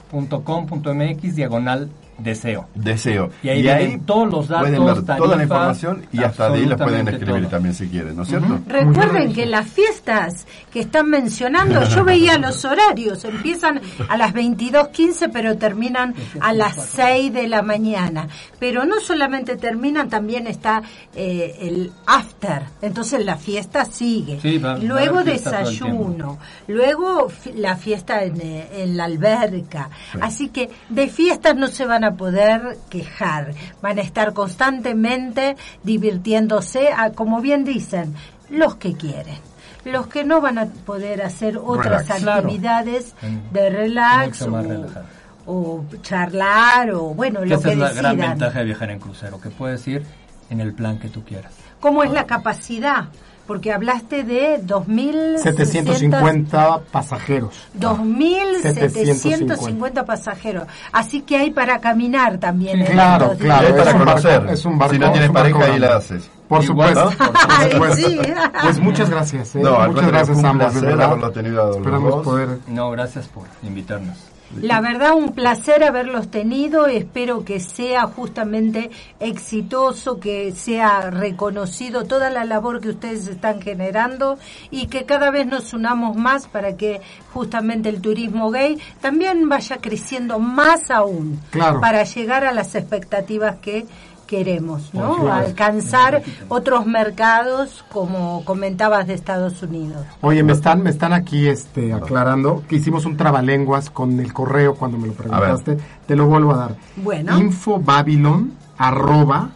www.babylontours.com.mx 0.00 1.34
diagonal 1.34 1.88
deseo. 2.18 2.66
Deseo. 2.74 3.30
Y 3.42 3.48
ahí, 3.48 4.00
todos 4.04 4.30
los 4.30 4.48
datos, 4.48 4.68
pueden 4.68 4.84
ver 4.84 5.02
toda 5.16 5.36
la 5.36 5.42
información 5.42 6.06
y 6.12 6.22
hasta 6.22 6.50
de 6.50 6.58
ahí 6.58 6.66
les 6.66 6.78
pueden 6.78 7.08
escribir 7.08 7.48
también 7.48 7.74
si 7.74 7.88
quieren, 7.88 8.16
¿no 8.16 8.22
es 8.22 8.28
cierto? 8.28 8.60
Recuerden 8.66 9.32
que 9.32 9.46
las 9.46 9.66
fiestas 9.66 10.46
que 10.72 10.80
están 10.80 11.08
mencionando, 11.08 11.82
yo 11.84 12.04
veía 12.04 12.38
los 12.38 12.64
horarios, 12.64 13.24
empiezan 13.24 13.80
a 14.08 14.16
las 14.16 14.34
22.15 14.34 15.30
pero 15.32 15.56
terminan 15.56 16.14
a 16.40 16.52
las 16.52 16.74
6 16.94 17.32
de 17.32 17.48
la 17.48 17.62
mañana. 17.62 18.28
Pero 18.58 18.84
no 18.84 19.00
solamente 19.00 19.56
terminan, 19.56 20.08
también 20.08 20.46
está 20.46 20.82
eh, 21.14 21.56
el 21.60 21.92
after, 22.06 22.62
entonces 22.82 23.24
la 23.24 23.36
fiesta 23.36 23.84
sigue. 23.84 24.40
luego 24.82 25.22
desayuno, 25.22 26.38
luego 26.66 27.28
la 27.54 27.76
fiesta 27.76 28.24
en, 28.24 28.40
eh, 28.40 28.68
en 28.82 28.96
la 28.96 29.04
alberca. 29.04 29.90
Así 30.20 30.48
que 30.48 30.70
de 30.88 31.08
fiestas 31.08 31.56
no 31.56 31.68
se 31.68 31.86
van 31.86 32.04
a 32.04 32.07
poder 32.12 32.78
quejar, 32.90 33.52
van 33.82 33.98
a 33.98 34.02
estar 34.02 34.32
constantemente 34.32 35.56
divirtiéndose, 35.82 36.90
a, 36.92 37.10
como 37.10 37.40
bien 37.40 37.64
dicen, 37.64 38.14
los 38.50 38.76
que 38.76 38.94
quieren. 38.94 39.38
Los 39.84 40.08
que 40.08 40.24
no 40.24 40.40
van 40.40 40.58
a 40.58 40.66
poder 40.66 41.22
hacer 41.22 41.56
otras 41.56 42.10
actividades 42.10 43.14
de 43.52 43.70
relax 43.70 44.46
o, 45.46 45.84
charlar 46.02 46.90
o 46.90 47.14
bueno, 47.14 47.44
lo 47.44 47.60
que 47.60 47.70
es 47.70 47.78
la 47.78 47.92
gran 47.92 48.18
ventaja 48.18 48.58
de 48.58 48.64
viajar 48.66 48.90
en 48.90 48.98
crucero, 48.98 49.40
que 49.40 49.48
puedes 49.48 49.86
ir 49.88 50.04
en 50.50 50.60
el 50.60 50.74
plan 50.74 50.98
que 50.98 51.08
tú 51.08 51.24
quieras. 51.24 51.54
¿Cómo 51.80 52.02
es 52.02 52.10
la 52.10 52.26
capacidad? 52.26 53.04
Porque 53.48 53.72
hablaste 53.72 54.22
de 54.24 54.62
2.750 54.62 56.82
pasajeros. 56.92 57.54
2.750 57.80 60.04
pasajeros. 60.04 60.64
Así 60.92 61.22
que 61.22 61.38
hay 61.38 61.50
para 61.50 61.80
caminar 61.80 62.36
también. 62.36 62.84
claro, 62.84 63.34
claro. 63.38 63.66
Hay 63.66 63.72
para 63.72 63.96
conocer. 63.96 64.46
es 64.50 64.66
un 64.66 64.78
barco, 64.78 64.92
si 64.94 65.00
no 65.00 65.10
tienes 65.12 65.30
pareja, 65.30 65.64
ahí 65.64 65.78
la 65.78 65.96
haces. 65.96 66.28
Por 66.46 66.62
supuesto. 66.62 67.10
Por 67.78 67.96
supuesto. 67.96 68.34
Pues 68.62 68.78
muchas 68.80 69.08
gracias. 69.08 69.56
¿eh? 69.56 69.60
No, 69.60 69.78
muchas 69.88 70.08
gracias 70.08 70.44
a 70.44 70.48
ambos. 70.50 70.76
haberlo 70.76 71.30
tenido 71.30 71.78
Esperamos 71.78 72.22
poder. 72.22 72.58
No, 72.68 72.90
gracias 72.90 73.28
por 73.28 73.44
invitarnos. 73.62 74.18
La 74.56 74.80
verdad, 74.80 75.14
un 75.14 75.34
placer 75.34 75.84
haberlos 75.84 76.30
tenido. 76.30 76.86
Espero 76.86 77.44
que 77.44 77.60
sea 77.60 78.06
justamente 78.06 78.90
exitoso, 79.20 80.18
que 80.20 80.52
sea 80.52 81.10
reconocido 81.10 82.04
toda 82.04 82.30
la 82.30 82.44
labor 82.44 82.80
que 82.80 82.88
ustedes 82.88 83.26
están 83.28 83.60
generando 83.60 84.38
y 84.70 84.86
que 84.86 85.04
cada 85.04 85.30
vez 85.30 85.46
nos 85.46 85.74
unamos 85.74 86.16
más 86.16 86.46
para 86.46 86.76
que 86.76 87.00
justamente 87.32 87.90
el 87.90 88.00
turismo 88.00 88.50
gay 88.50 88.78
también 89.00 89.48
vaya 89.48 89.78
creciendo 89.78 90.38
más 90.38 90.90
aún 90.90 91.40
para 91.80 92.04
llegar 92.04 92.44
a 92.44 92.52
las 92.52 92.74
expectativas 92.74 93.56
que 93.56 93.86
queremos, 94.28 94.94
¿no? 94.94 95.32
Alcanzar 95.32 96.22
otros 96.48 96.86
mercados, 96.86 97.84
como 97.90 98.44
comentabas 98.44 99.08
de 99.08 99.14
Estados 99.14 99.60
Unidos. 99.62 100.06
Oye, 100.20 100.44
me 100.44 100.52
están, 100.52 100.82
me 100.82 100.90
están 100.90 101.12
aquí 101.12 101.48
este, 101.48 101.92
aclarando 101.92 102.62
que 102.68 102.76
hicimos 102.76 103.06
un 103.06 103.16
trabalenguas 103.16 103.90
con 103.90 104.20
el 104.20 104.32
correo 104.32 104.76
cuando 104.76 104.98
me 104.98 105.08
lo 105.08 105.14
preguntaste. 105.14 105.78
Te 106.06 106.14
lo 106.14 106.26
vuelvo 106.26 106.52
a 106.52 106.58
dar. 106.58 106.76
Bueno. 106.96 107.36
Info 107.38 107.82
arroba 108.76 109.50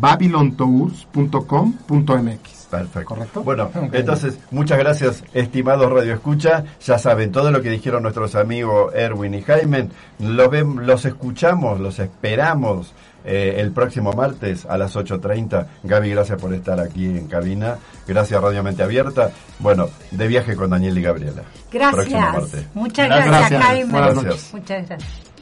babylontours.com.mx. 0.00 2.62
Perfecto. 2.70 3.14
¿Correcto? 3.14 3.42
Bueno, 3.42 3.70
entonces, 3.92 4.38
muchas 4.50 4.78
gracias, 4.78 5.22
estimados 5.34 5.92
Radio 5.92 6.14
Escucha. 6.14 6.64
Ya 6.82 6.98
saben, 6.98 7.30
todo 7.30 7.50
lo 7.50 7.60
que 7.60 7.68
dijeron 7.68 8.02
nuestros 8.02 8.34
amigos 8.34 8.94
Erwin 8.94 9.34
y 9.34 9.42
Jaime, 9.42 9.90
lo 10.18 10.48
ven, 10.48 10.86
los 10.86 11.04
escuchamos, 11.04 11.80
los 11.80 11.98
esperamos 11.98 12.94
eh, 13.24 13.56
el 13.58 13.72
próximo 13.72 14.12
martes 14.12 14.66
a 14.66 14.76
las 14.76 14.96
8.30. 14.96 15.66
Gaby, 15.84 16.10
gracias 16.10 16.40
por 16.40 16.52
estar 16.54 16.80
aquí 16.80 17.06
en 17.06 17.26
cabina. 17.26 17.76
Gracias, 18.06 18.40
Radio 18.40 18.62
Mente 18.62 18.82
Abierta. 18.82 19.30
Bueno, 19.58 19.88
de 20.10 20.26
viaje 20.26 20.56
con 20.56 20.70
Daniel 20.70 20.98
y 20.98 21.02
Gabriela. 21.02 21.42
Gracias. 21.70 22.66
Muchas 22.74 23.08
gracias, 23.08 23.62
Jaime. 23.62 23.92
Muchas 23.92 24.88
gracias. 24.88 25.32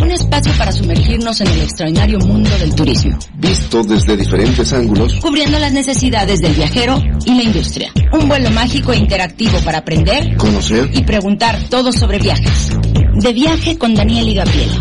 Un 0.00 0.12
espacio 0.12 0.52
para 0.56 0.70
sumergirnos 0.70 1.40
en 1.40 1.48
el 1.48 1.62
extraordinario 1.62 2.18
mundo 2.20 2.50
del 2.58 2.74
turismo. 2.74 3.18
Visto 3.34 3.82
desde 3.82 4.16
diferentes 4.16 4.72
ángulos. 4.72 5.14
Cubriendo 5.16 5.58
las 5.58 5.72
necesidades 5.72 6.40
del 6.40 6.54
viajero 6.54 7.02
y 7.26 7.34
la 7.34 7.42
industria. 7.42 7.92
Un 8.12 8.28
vuelo 8.28 8.50
mágico 8.50 8.92
e 8.92 8.96
interactivo 8.96 9.58
para 9.64 9.78
aprender, 9.78 10.36
conocer 10.36 10.88
y 10.94 11.02
preguntar 11.02 11.58
todo 11.68 11.92
sobre 11.92 12.18
viajes. 12.18 12.70
De 13.14 13.32
viaje 13.32 13.76
con 13.76 13.94
Daniel 13.94 14.28
y 14.28 14.34
Gabriela. 14.34 14.74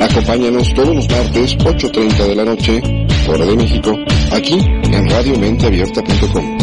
Acompáñanos 0.00 0.74
todos 0.74 0.94
los 0.94 1.08
martes, 1.08 1.56
8.30 1.58 2.26
de 2.26 2.34
la 2.34 2.44
noche, 2.44 2.82
hora 3.28 3.44
de 3.44 3.56
México, 3.56 3.98
aquí 4.32 4.58
en 4.92 5.08
radiomenteabierta.com. 5.08 6.61